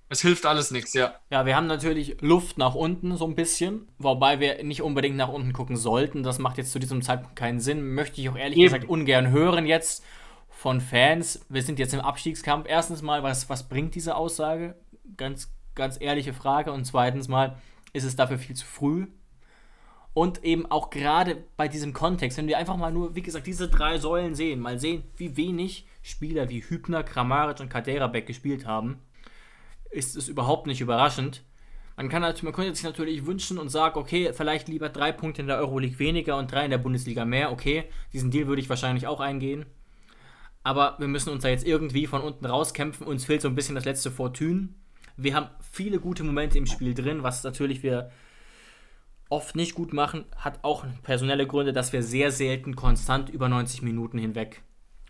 Es 0.10 0.22
hilft 0.22 0.45
alles 0.45 0.70
nichts, 0.70 0.93
ja. 0.93 1.16
Ja, 1.32 1.45
wir 1.45 1.56
haben 1.56 1.66
natürlich 1.66 2.22
Luft 2.22 2.58
nach 2.58 2.76
unten 2.76 3.18
so 3.18 3.26
ein 3.26 3.36
bisschen, 3.36 3.88
wobei 3.97 4.39
wir 4.39 4.64
nicht 4.64 4.82
unbedingt 4.82 5.16
nach 5.16 5.30
unten 5.30 5.54
gucken 5.54 5.76
sollten. 5.76 6.22
Das 6.22 6.39
macht 6.39 6.58
jetzt 6.58 6.72
zu 6.72 6.80
diesem 6.80 7.01
Zeitpunkt 7.01 7.36
keinen 7.36 7.60
Sinn. 7.60 7.95
Möchte 7.95 8.22
ich 8.22 8.30
auch 8.30 8.36
ehrlich 8.36 8.58
Eben. 8.58 8.66
gesagt 8.66 8.89
ungern 8.89 9.32
hören 9.32 9.66
jetzt 9.66 10.04
von 10.49 10.82
Fans. 10.82 11.45
Wir 11.49 11.64
sind 11.64 11.80
jetzt 11.80 11.93
im 11.93 11.99
Abstiegskampf. 11.99 12.68
Erstens 12.70 13.01
mal, 13.01 13.24
was, 13.24 13.49
was 13.49 13.68
bringt 13.68 13.95
diese 13.95 14.16
Aussage? 14.16 14.76
Ganz, 15.18 15.51
ganz 15.74 15.99
ehrliche 15.99 16.34
Frage. 16.34 16.72
Und 16.72 16.86
zweitens 16.86 17.28
mal, 17.28 17.58
ist 17.91 18.04
es 18.04 18.16
dafür 18.16 18.38
viel 18.38 18.56
zu 18.56 18.66
früh? 18.66 19.08
Und 20.14 20.43
eben 20.43 20.70
auch 20.70 20.91
gerade 20.91 21.43
bei 21.58 21.68
diesem 21.68 21.91
Kontext, 21.91 22.38
wenn 22.38 22.47
wir 22.47 22.60
einfach 22.60 22.78
mal 22.78 22.91
nur, 22.91 23.16
wie 23.16 23.24
gesagt, 23.24 23.47
diese 23.47 23.68
drei 23.68 23.97
Säulen 23.97 24.36
sehen, 24.36 24.60
mal 24.60 24.78
sehen, 24.78 25.04
wie 25.18 25.36
wenig 25.38 25.88
Spieler 26.04 26.49
wie 26.49 26.62
Hübner, 26.62 27.04
Kramaric 27.04 27.60
und 27.62 27.70
Kaderabek 27.70 28.28
gespielt 28.28 28.68
haben, 28.68 28.99
ist 29.94 30.16
es 30.16 30.28
überhaupt 30.28 30.68
nicht 30.68 30.82
überraschend. 30.82 31.44
Man, 31.96 32.10
kann 32.10 32.22
man 32.22 32.54
könnte 32.54 32.74
sich 32.74 32.84
natürlich 32.84 33.26
wünschen 33.26 33.60
und 33.60 33.70
sagen, 33.70 34.00
okay, 34.00 34.34
vielleicht 34.34 34.68
lieber 34.68 34.89
drei 34.89 35.12
Punkte 35.12 35.41
in 35.41 35.48
der 35.48 35.60
Euroleague 35.60 36.00
weniger 36.00 36.38
und 36.38 36.52
drei 36.52 36.66
in 36.66 36.72
der 36.72 36.80
Bundesliga 36.80 37.24
mehr. 37.24 37.52
Okay, 37.52 37.86
diesen 38.12 38.32
Deal 38.32 38.48
würde 38.48 38.62
ich 38.62 38.70
wahrscheinlich 38.70 39.06
auch 39.06 39.20
eingehen. 39.20 39.66
Aber 40.64 40.96
wir 40.98 41.08
müssen 41.08 41.30
uns 41.30 41.44
da 41.44 41.50
jetzt 41.50 41.68
irgendwie 41.68 42.08
von 42.08 42.22
unten 42.22 42.46
rauskämpfen. 42.46 43.06
Uns 43.06 43.26
fehlt 43.26 43.41
so 43.41 43.48
ein 43.48 43.56
bisschen 43.56 43.76
das 43.76 43.86
letzte 43.86 44.10
Fortune. 44.10 44.70
Wir 45.18 45.36
haben 45.36 45.50
viele 45.62 46.00
gute 46.00 46.24
Momente 46.24 46.58
im 46.58 46.66
Spiel 46.66 46.96
drin, 46.96 47.22
was 47.22 47.44
natürlich 47.44 47.84
wir 47.84 48.10
oft 49.30 49.56
nicht 49.56 49.76
gut 49.76 49.94
machen, 49.94 50.26
hat 50.36 50.64
auch 50.64 50.86
personelle 51.02 51.48
Gründe, 51.48 51.74
dass 51.74 51.91
wir 51.91 52.04
sehr 52.04 52.32
selten 52.32 52.76
konstant 52.76 53.30
über 53.30 53.50
90 53.50 53.82
Minuten 53.82 54.18
hinweg 54.18 54.62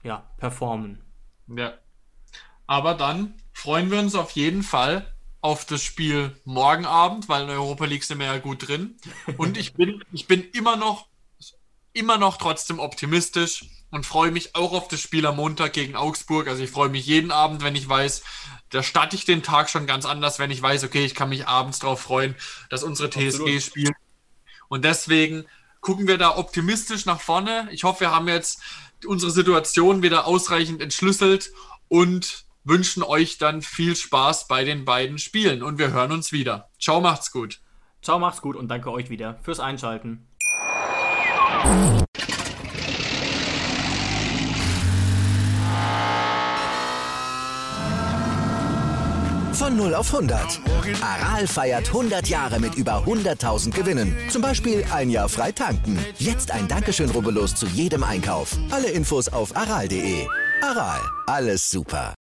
ja, 0.01 0.29
performen. 0.37 1.01
Ja. 1.47 1.73
Aber 2.65 2.93
dann 2.93 3.33
freuen 3.63 3.89
wir 3.91 3.99
uns 3.99 4.13
auf 4.13 4.31
jeden 4.31 4.61
Fall 4.61 5.09
auf 5.39 5.63
das 5.63 5.81
Spiel 5.81 6.35
morgen 6.43 6.85
Abend, 6.85 7.29
weil 7.29 7.43
in 7.43 7.47
der 7.47 7.55
Europa 7.61 7.85
League 7.85 8.03
sind 8.03 8.19
wir 8.19 8.25
ja 8.25 8.37
gut 8.37 8.67
drin. 8.67 8.97
Und 9.37 9.57
ich 9.57 9.73
bin, 9.73 10.03
ich 10.11 10.27
bin 10.27 10.43
immer 10.51 10.75
noch, 10.75 11.07
immer 11.93 12.17
noch 12.17 12.35
trotzdem 12.35 12.79
optimistisch 12.79 13.63
und 13.89 14.05
freue 14.05 14.31
mich 14.31 14.53
auch 14.53 14.73
auf 14.73 14.89
das 14.89 14.99
Spiel 14.99 15.25
am 15.25 15.37
Montag 15.37 15.71
gegen 15.71 15.95
Augsburg. 15.95 16.49
Also 16.49 16.61
ich 16.61 16.71
freue 16.71 16.89
mich 16.89 17.05
jeden 17.05 17.31
Abend, 17.31 17.63
wenn 17.63 17.77
ich 17.77 17.87
weiß, 17.87 18.23
da 18.69 18.83
starte 18.83 19.15
ich 19.15 19.23
den 19.23 19.43
Tag 19.43 19.69
schon 19.69 19.87
ganz 19.87 20.05
anders, 20.05 20.39
wenn 20.39 20.51
ich 20.51 20.61
weiß, 20.61 20.83
okay, 20.83 21.05
ich 21.05 21.15
kann 21.15 21.29
mich 21.29 21.47
abends 21.47 21.79
darauf 21.79 22.01
freuen, 22.01 22.35
dass 22.69 22.83
unsere 22.83 23.09
TSG 23.09 23.61
spielt 23.61 23.95
und 24.67 24.83
deswegen 24.83 25.45
gucken 25.79 26.05
wir 26.07 26.17
da 26.17 26.35
optimistisch 26.35 27.05
nach 27.05 27.21
vorne. 27.21 27.69
Ich 27.71 27.85
hoffe, 27.85 28.01
wir 28.01 28.11
haben 28.11 28.27
jetzt 28.27 28.59
unsere 29.05 29.31
Situation 29.31 30.01
wieder 30.03 30.27
ausreichend 30.27 30.81
entschlüsselt 30.81 31.53
und 31.87 32.42
wünschen 32.63 33.03
euch 33.03 33.37
dann 33.37 33.61
viel 33.61 33.95
Spaß 33.95 34.47
bei 34.47 34.63
den 34.63 34.85
beiden 34.85 35.17
Spielen. 35.17 35.63
Und 35.63 35.77
wir 35.77 35.91
hören 35.91 36.11
uns 36.11 36.31
wieder. 36.31 36.69
Ciao, 36.79 37.01
macht's 37.01 37.31
gut. 37.31 37.59
Ciao, 38.01 38.19
macht's 38.19 38.41
gut 38.41 38.55
und 38.55 38.67
danke 38.67 38.91
euch 38.91 39.09
wieder 39.09 39.39
fürs 39.43 39.59
Einschalten. 39.59 40.27
Von 49.53 49.77
0 49.77 49.95
auf 49.95 50.13
100. 50.13 50.59
Aral 51.01 51.47
feiert 51.47 51.87
100 51.87 52.27
Jahre 52.27 52.59
mit 52.59 52.75
über 52.75 53.05
100.000 53.05 53.71
Gewinnen. 53.71 54.13
Zum 54.29 54.41
Beispiel 54.41 54.83
ein 54.91 55.09
Jahr 55.09 55.29
frei 55.29 55.53
tanken. 55.53 55.97
Jetzt 56.17 56.51
ein 56.51 56.67
Dankeschön, 56.67 57.09
rubbellos 57.11 57.55
zu 57.55 57.67
jedem 57.67 58.03
Einkauf. 58.03 58.57
Alle 58.71 58.89
Infos 58.89 59.29
auf 59.29 59.55
aral.de. 59.55 60.27
Aral, 60.61 60.99
alles 61.27 61.69
super. 61.69 62.13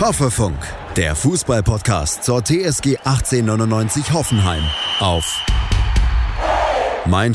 Hoffefunk, 0.00 0.58
der 0.96 1.16
Fußballpodcast 1.16 2.24
zur 2.24 2.44
TSG 2.44 2.98
1899 3.04 4.12
Hoffenheim 4.12 4.62
auf 5.00 5.44
mein 7.06 7.34